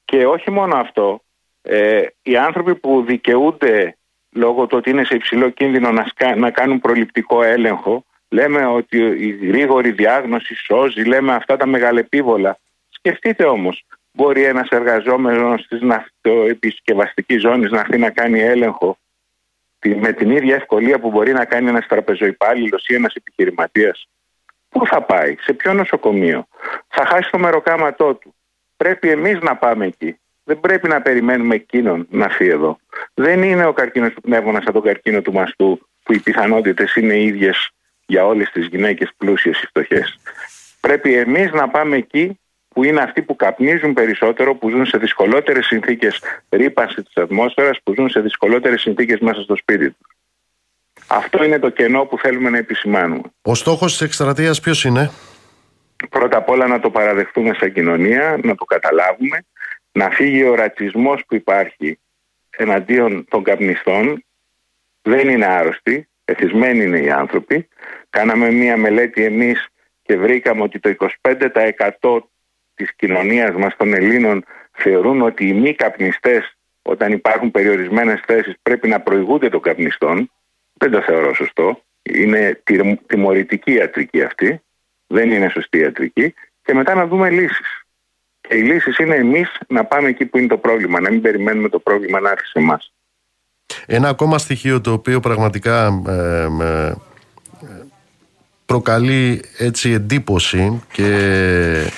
Και 0.06 0.26
όχι 0.26 0.52
μόνο 0.52 0.76
αυτό, 0.76 1.22
ε, 1.62 2.02
οι 2.22 2.38
άνθρωποι 2.38 2.76
που 2.76 3.04
δικαιούνται 3.08 3.98
λόγω 4.32 4.66
του 4.68 4.78
ότι 4.78 4.90
είναι 4.90 5.04
σε 5.04 5.16
υψηλό 5.16 5.50
κίνδυνο 5.50 5.92
να, 5.92 6.06
σκα- 6.06 6.36
να 6.38 6.52
κάνουν 6.52 6.80
προληπτικό 6.80 7.44
έλεγχο, 7.44 8.06
λέμε 8.30 8.66
ότι 8.66 8.98
η 8.98 9.48
γρήγορη 9.48 9.92
διάγνωση 9.92 10.56
σώζει, 10.56 11.02
λέμε 11.04 11.34
αυτά 11.34 11.58
τα 11.58 11.66
μεγαλεπίβολα. 11.66 12.58
Σκεφτείτε 12.90 13.46
όμως, 13.46 13.84
μπορεί 14.12 14.44
ένας 14.44 14.70
εργαζόμενος 14.70 15.68
της 15.68 15.82
ναυτοεπισκευαστικής 15.82 17.42
ζώνης 17.42 17.72
να 17.72 17.80
έρθει 17.80 17.98
να 17.98 18.10
κάνει 18.10 18.40
έλεγχο 18.40 18.98
τη- 19.80 19.96
με 19.96 20.14
την 20.14 20.30
ίδια 20.32 20.56
ευκολία 20.56 21.00
που 21.00 21.10
μπορεί 21.10 21.34
να 21.34 21.46
κάνει 21.46 21.70
ένας 21.70 21.88
τραπεζοϊπάλληλος 21.88 22.88
ή 22.88 22.94
ένας 22.94 23.14
επιχειρηματίας. 23.14 24.08
Πού 24.70 24.86
θα 24.86 25.02
πάει, 25.02 25.36
σε 25.40 25.54
ποιο 25.54 25.74
νοσοκομείο, 25.74 26.48
θα 26.88 27.06
χάσει 27.06 27.30
το 27.32 27.38
μεροκάματό 27.40 28.14
του. 28.14 28.36
Πρέπει 28.78 29.10
εμείς 29.10 29.40
να 29.40 29.56
πάμε 29.56 29.86
εκεί. 29.86 30.20
Δεν 30.44 30.60
πρέπει 30.60 30.88
να 30.88 31.02
περιμένουμε 31.02 31.56
εκείνον 31.56 32.08
να 32.10 32.24
έρθει 32.26 32.48
εδώ. 32.48 32.80
Δεν 33.14 33.44
είναι 33.44 33.66
ο 33.66 33.74
καρκίνος 33.74 34.14
του 34.14 34.22
πνεύμονας 34.22 34.64
σαν 34.64 34.74
τον 34.74 34.82
καρκίνο 34.82 35.22
του 35.22 35.34
μαστού 35.34 35.88
που 36.04 36.14
οι 36.14 36.20
πιθανότητες 36.20 36.96
είναι 36.96 37.20
ίδιες 37.20 37.70
για 38.10 38.26
όλες 38.26 38.50
τις 38.50 38.68
γυναίκες 38.68 39.10
πλούσιες 39.18 39.62
ή 39.62 39.66
φτωχές. 39.66 40.20
Πρέπει 40.80 41.14
εμείς 41.14 41.52
να 41.52 41.70
πάμε 41.70 41.96
εκεί 41.96 42.40
που 42.68 42.84
είναι 42.84 43.02
αυτοί 43.02 43.22
που 43.22 43.36
καπνίζουν 43.36 43.94
περισσότερο, 43.94 44.56
που 44.56 44.70
ζουν 44.70 44.86
σε 44.86 44.98
δυσκολότερες 44.98 45.66
συνθήκες 45.66 46.20
ρήπανσης 46.50 47.04
της 47.04 47.18
ατμόσφαιρας, 47.24 47.80
που 47.84 47.94
ζουν 47.94 48.10
σε 48.10 48.20
δυσκολότερες 48.20 48.82
συνθήκες 48.82 49.20
μέσα 49.20 49.42
στο 49.42 49.56
σπίτι 49.56 49.90
τους. 49.90 50.08
Αυτό 51.08 51.44
είναι 51.44 51.60
το 51.60 51.70
κενό 51.70 52.06
που 52.06 52.18
θέλουμε 52.18 52.50
να 52.50 52.58
επισημάνουμε. 52.58 53.22
Ο 53.42 53.56
στόχος 53.56 53.92
της 53.92 54.02
εκστρατείας 54.02 54.60
ποιος 54.60 54.84
είναι; 54.84 55.12
Πρώτα 56.10 56.38
απ' 56.38 56.50
όλα 56.50 56.68
να 56.68 56.80
το 56.80 56.90
παραδεχτούμε 56.90 57.54
σαν 57.60 57.74
κοινωνία, 57.74 58.40
να 58.44 58.56
το 58.56 58.66
καταλάβουμε, 58.66 59.46
να 59.92 60.10
φύγει 60.10 60.44
ο 60.44 60.56
ρατσισμός 60.56 61.24
που 61.28 61.36
υπάρχει 61.36 62.00
εναντίον 62.50 63.26
των 63.30 63.44
καπνιστών. 63.44 64.24
Δεν 65.02 65.30
είναι 65.30 65.46
άρρωστοι, 65.46 66.09
εθισμένοι 66.30 66.84
είναι 66.84 67.00
οι 67.00 67.10
άνθρωποι. 67.10 67.68
Κάναμε 68.10 68.52
μία 68.52 68.78
μελέτη 68.78 69.24
εμείς 69.24 69.68
και 70.02 70.18
βρήκαμε 70.18 70.62
ότι 70.62 70.80
το 70.80 70.96
25% 72.00 72.20
της 72.76 72.96
κοινωνίας 72.96 73.56
μας 73.56 73.76
των 73.76 73.94
Ελλήνων 73.94 74.46
θεωρούν 74.72 75.22
ότι 75.22 75.48
οι 75.48 75.54
μη 75.54 75.74
καπνιστές 75.74 76.58
όταν 76.82 77.12
υπάρχουν 77.12 77.52
περιορισμένες 77.52 78.22
θέσεις 78.26 78.54
πρέπει 78.62 78.88
να 78.88 79.00
προηγούνται 79.00 79.50
των 79.50 79.62
καπνιστών. 79.62 80.32
Δεν 80.74 80.92
το 80.92 81.02
θεωρώ 81.02 81.34
σωστό. 81.34 81.82
Είναι 82.02 82.62
τιμωρητική 83.08 83.72
ιατρική 83.72 84.24
αυτή. 84.24 84.62
Δεν 85.08 85.32
είναι 85.32 85.50
σωστή 85.50 85.78
ιατρική. 85.78 86.34
Και 86.64 86.74
μετά 86.74 86.96
να 86.96 87.08
δούμε 87.08 87.30
λύσεις. 87.30 87.84
Και 88.42 88.56
οι 88.56 88.62
λύσεις 88.62 88.98
είναι 88.98 89.16
εμείς 89.16 89.58
να 89.68 89.86
πάμε 89.86 90.10
εκεί 90.10 90.26
που 90.26 90.38
είναι 90.38 90.48
το 90.48 90.58
πρόβλημα. 90.58 91.00
Να 91.00 91.12
μην 91.12 91.22
περιμένουμε 91.22 91.70
το 91.70 91.80
πρόβλημα 91.80 92.20
να 92.20 92.30
έρθει 92.30 92.46
σε 92.46 92.60
εμάς. 92.60 92.94
Ένα 93.92 94.10
ακόμα 94.10 94.38
στοιχείο 94.38 94.82
το 94.82 94.92
οποίο 94.92 95.20
πραγματικά 95.20 96.02
ε, 96.08 96.48
ε, 96.64 96.94
προκαλεί 98.66 99.42
έτσι 99.58 99.92
εντύπωση 99.92 100.82
και 100.92 101.92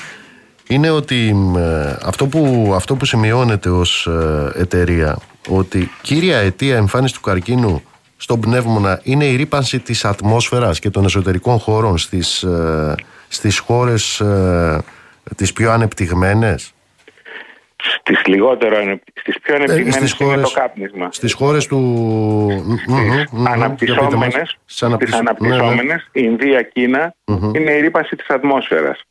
είναι 0.67 0.89
ότι 0.89 1.35
ε, 1.57 1.95
αυτό, 2.03 2.27
που, 2.27 2.71
αυτό 2.75 2.95
που 2.95 3.05
σημειώνεται 3.05 3.69
ως 3.69 4.07
ε, 4.07 4.51
εταιρεία 4.55 5.17
ότι 5.47 5.91
κύρια 6.01 6.37
αιτία 6.37 6.75
εμφάνισης 6.75 7.15
του 7.15 7.21
καρκίνου 7.21 7.81
στον 8.17 8.39
πνεύμονα 8.39 8.99
είναι 9.03 9.25
η 9.25 9.35
ρήπανση 9.35 9.79
της 9.79 10.05
ατμόσφαιρας 10.05 10.79
και 10.79 10.89
των 10.89 11.05
εσωτερικών 11.05 11.59
χώρων 11.59 11.97
στις, 11.97 12.43
ε, 12.43 12.95
στις 13.27 13.59
χώρες 13.59 14.19
ε, 14.19 14.83
τις 15.35 15.53
πιο 15.53 15.71
ανεπτυγμένες. 15.71 16.73
Στις, 17.99 18.25
λιγότερο, 18.25 18.99
στις 19.13 19.39
πιο 19.39 19.55
ανεπτυγμένες 19.55 20.11
ε, 20.11 20.15
είναι 20.19 20.31
χώρες, 20.31 20.53
το 20.53 20.59
κάπνισμα. 20.59 21.09
Στις 21.11 21.33
χώρες 21.33 21.67
του... 21.67 22.65
Στις 22.77 23.35
αναπτυσσόμενες, 23.45 24.57
στις 24.65 25.13
αναπτυσσόμενες 25.13 26.09
ναι, 26.13 26.21
ναι. 26.21 26.27
Ινδία, 26.27 26.69
είναι 27.55 27.71
η 27.71 27.79
ρήπανση 27.79 28.15
της 28.15 28.29
ατμόσφαιρας. 28.29 29.03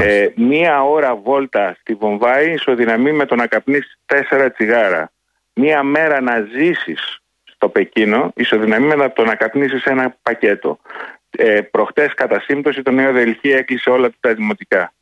Ε, 0.00 0.28
μία 0.34 0.82
ώρα 0.82 1.16
βόλτα 1.16 1.76
στη 1.80 1.94
Βομβάη 1.94 2.52
ισοδυναμεί 2.52 3.12
με 3.12 3.24
το 3.26 3.34
να 3.34 3.46
καπνίσεις 3.46 3.98
τέσσερα 4.06 4.50
τσιγάρα. 4.50 5.12
Μία 5.54 5.82
μέρα 5.82 6.20
να 6.20 6.40
ζήσεις 6.40 7.18
στο 7.44 7.68
Πεκίνο 7.68 8.32
ισοδυναμεί 8.34 8.96
με 8.96 9.08
το 9.08 9.24
να 9.24 9.34
καπνίσεις 9.34 9.84
ένα 9.84 10.16
πακέτο. 10.22 10.78
Ε, 11.38 11.60
προχτές 11.60 12.14
κατά 12.14 12.40
σύμπτωση 12.40 12.82
το 12.82 12.90
Νέο 12.90 13.12
Δελχή 13.12 13.48
έκλεισε 13.48 13.90
όλα 13.90 14.10
τα 14.20 14.34
δημοτικά. 14.34 14.92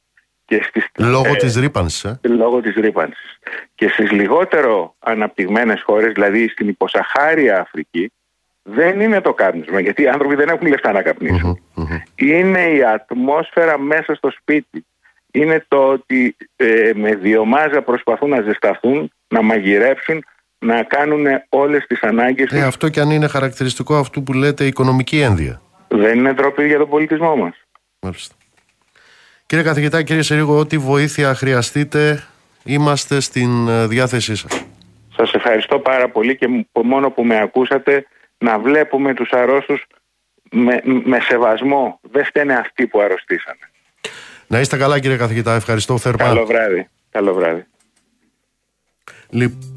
Και 0.52 0.62
στις, 0.62 0.86
λόγω 0.98 1.32
ε, 1.32 1.36
της 1.36 1.56
ρήπανσης. 1.56 2.04
Ε; 2.04 2.20
Λόγω 2.22 2.60
της 2.60 2.74
ρήπανσης. 2.74 3.38
Και 3.74 3.88
στις 3.88 4.10
λιγότερο 4.10 4.94
αναπτυγμένες 4.98 5.82
χώρες, 5.82 6.12
δηλαδή 6.12 6.48
στην 6.48 6.68
υποσαχάρια 6.68 7.60
Αφρική, 7.60 8.12
δεν 8.62 9.00
είναι 9.00 9.20
το 9.20 9.34
κάπνισμα, 9.34 9.80
γιατί 9.80 10.02
οι 10.02 10.08
άνθρωποι 10.08 10.34
δεν 10.34 10.48
έχουν 10.48 10.66
λεφτά 10.66 10.92
να 10.92 11.02
καπνισουν 11.02 11.58
Είναι 12.14 12.60
η 12.60 12.84
ατμόσφαιρα 12.84 13.78
μέσα 13.78 14.14
στο 14.14 14.30
σπίτι. 14.30 14.86
Είναι 15.30 15.64
το 15.68 15.88
ότι 15.88 16.36
ε, 16.56 16.90
με 16.94 17.14
βιομάζα 17.14 17.82
προσπαθούν 17.82 18.28
να 18.28 18.40
ζεσταθούν, 18.40 19.12
να 19.28 19.42
μαγειρέψουν, 19.42 20.24
να 20.58 20.82
κάνουν 20.82 21.26
όλες 21.48 21.86
τις 21.86 22.02
ανάγκες 22.02 22.52
ε, 22.52 22.62
Αυτό 22.62 22.88
και 22.88 23.00
αν 23.00 23.10
είναι 23.10 23.26
χαρακτηριστικό 23.26 23.96
αυτού 23.96 24.22
που 24.22 24.32
λέτε 24.32 24.64
οικονομική 24.64 25.20
ένδυα. 25.20 25.60
Δεν 25.88 26.18
είναι 26.18 26.32
ντροπή 26.32 26.66
για 26.66 26.78
τον 26.78 26.88
πολιτισμό 26.88 27.36
μας. 27.36 27.54
Μάλιστα. 28.00 28.34
Κύριε 29.52 29.66
καθηγητά, 29.66 30.02
κύριε 30.02 30.22
Σερίγο, 30.22 30.58
ό,τι 30.58 30.78
βοήθεια 30.78 31.34
χρειαστείτε, 31.34 32.24
είμαστε 32.64 33.20
στην 33.20 33.68
ε, 33.68 33.86
διάθεσή 33.86 34.36
σας. 34.36 34.64
Σας 35.16 35.32
ευχαριστώ 35.32 35.78
πάρα 35.78 36.08
πολύ 36.08 36.36
και 36.36 36.66
μόνο 36.84 37.10
που 37.10 37.24
με 37.24 37.40
ακούσατε 37.40 38.06
να 38.38 38.58
βλέπουμε 38.58 39.14
τους 39.14 39.30
αρρώστους 39.30 39.84
με, 40.50 40.80
με 40.84 41.20
σεβασμό. 41.20 42.00
Δεν 42.02 42.24
φταίνε 42.24 42.54
αυτοί 42.54 42.86
που 42.86 43.00
αρρωστήσανε. 43.00 43.70
Να 44.46 44.60
είστε 44.60 44.76
καλά 44.76 44.98
κύριε 44.98 45.16
καθηγητά, 45.16 45.54
ευχαριστώ 45.54 45.98
θερμά. 45.98 46.24
Καλό 46.24 46.46
βράδυ. 46.46 46.88
Καλό 47.10 47.34
βράδυ. 47.34 47.66
Λοιπόν, 49.30 49.58
ε, 49.60 49.71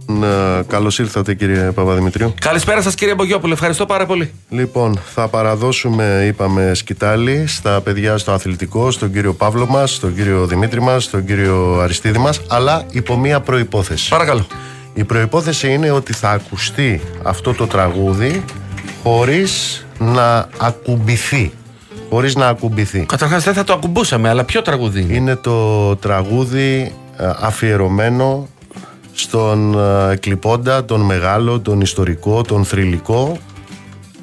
καλώς 0.68 0.99
ήρθατε 0.99 1.34
κύριε 1.34 1.72
Παπαδημητρίου. 1.72 2.34
Καλησπέρα 2.39 2.82
σας 2.82 2.95
κύριε 2.95 3.16
Μπογιόπουλο, 3.16 3.53
ευχαριστώ 3.53 3.86
πάρα 3.86 4.06
πολύ. 4.06 4.32
Λοιπόν, 4.49 4.99
θα 5.14 5.28
παραδώσουμε, 5.28 6.24
είπαμε, 6.28 6.74
σκητάλη 6.74 7.47
στα 7.47 7.82
παιδιά 7.82 8.18
στο 8.18 8.32
αθλητικό, 8.32 8.91
στον 8.91 9.12
κύριο 9.12 9.34
Παύλο 9.34 9.66
μας, 9.66 9.93
στον 9.93 10.16
κύριο 10.16 10.45
Δημήτρη 10.45 10.82
μας, 10.82 11.03
στον 11.03 11.26
κύριο 11.26 11.80
Αριστίδη 11.80 12.18
μας, 12.18 12.41
αλλά 12.47 12.86
υπό 12.91 13.18
μία 13.18 13.39
προπόθεση. 13.39 14.10
Παρακαλώ. 14.10 14.45
Η 14.93 15.03
προϋπόθεση 15.03 15.74
είναι 15.74 15.91
ότι 15.91 16.14
θα 16.14 16.30
ακουστεί 16.30 17.01
αυτό 17.24 17.53
το 17.53 17.68
τραγούδι 17.68 18.43
χωρίς 19.03 19.86
να 19.99 20.47
ακουμπηθεί. 20.58 21.51
Χωρίς 22.10 22.36
να 22.36 22.47
ακουμπηθεί. 22.47 22.99
Καταρχάς 22.99 23.43
δεν 23.43 23.53
θα 23.53 23.64
το 23.64 23.74
ακουμπούσαμε, 23.74 24.30
αλλά 24.30 24.43
ποιο 24.43 24.62
τραγούδι 24.62 25.01
είναι; 25.01 25.14
Είναι 25.14 25.36
το 25.36 25.95
τραγούδι 25.95 26.93
ε, 27.18 27.30
αφιερωμένο 27.39 28.47
στον 29.16 29.79
ε, 29.79 30.16
κλειπώντα, 30.16 30.86
τον 30.86 31.01
μεγάλο, 31.01 31.59
τον 31.59 31.82
ιστορικό, 31.82 32.42
τον 32.42 32.66
θρηλυκό, 32.66 33.37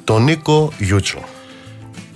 τον 0.03 0.23
Νίκο 0.23 0.71
Γιούτσο. 0.77 1.19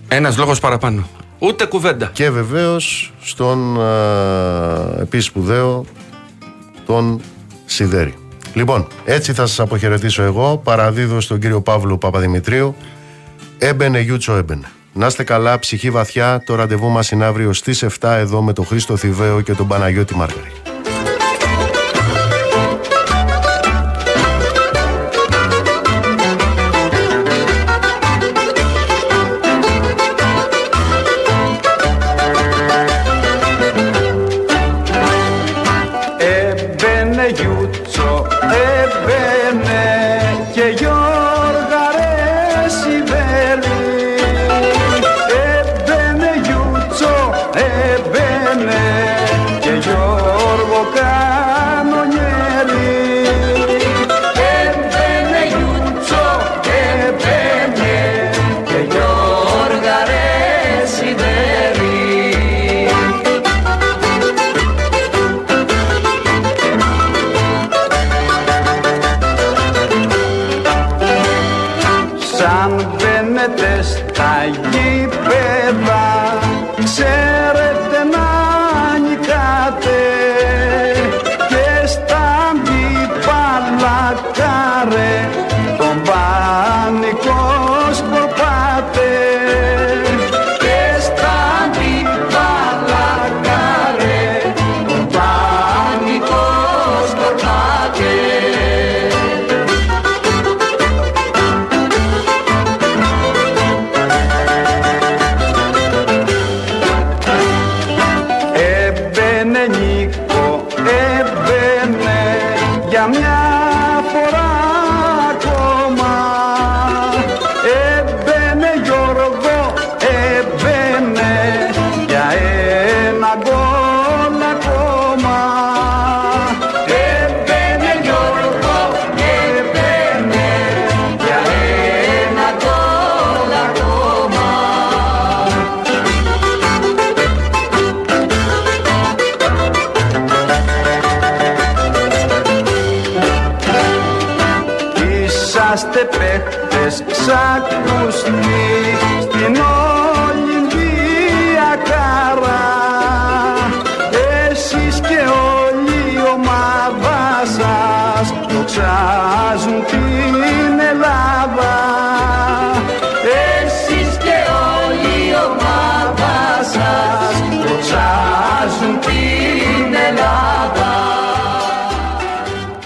Ένας 0.07 0.37
λόγος 0.37 0.59
παραπάνω. 0.59 1.07
Ούτε 1.39 1.65
κουβέντα. 1.65 2.09
Και 2.13 2.29
βεβαίως 2.29 3.13
στον 3.21 3.77
ε, 3.81 5.01
επίσης 5.01 5.25
σπουδαίο 5.25 5.85
τον 6.85 7.21
Σιδέρη. 7.65 8.13
Λοιπόν, 8.53 8.87
έτσι 9.05 9.33
θα 9.33 9.45
σας 9.45 9.59
αποχαιρετήσω 9.59 10.23
εγώ. 10.23 10.57
Παραδίδω 10.63 11.21
στον 11.21 11.39
κύριο 11.39 11.61
Παύλο 11.61 11.97
Παπαδημητρίου. 11.97 12.75
Έμπαινε 13.57 13.99
Γιούτσο 13.99 14.33
έμπαινε. 14.33 14.67
Να 14.93 15.05
είστε 15.05 15.23
καλά, 15.23 15.59
ψυχή 15.59 15.89
βαθιά. 15.89 16.43
Το 16.45 16.55
ραντεβού 16.55 16.89
μας 16.89 17.11
είναι 17.11 17.25
αύριο 17.25 17.53
στις 17.53 17.83
7 17.83 17.89
εδώ 18.01 18.41
με 18.41 18.53
τον 18.53 18.65
Χρήστο 18.65 18.97
Θηβαίο 18.97 19.41
και 19.41 19.53
τον 19.53 19.67
Παναγιώτη 19.67 20.15
Μάργαρη. 20.15 20.51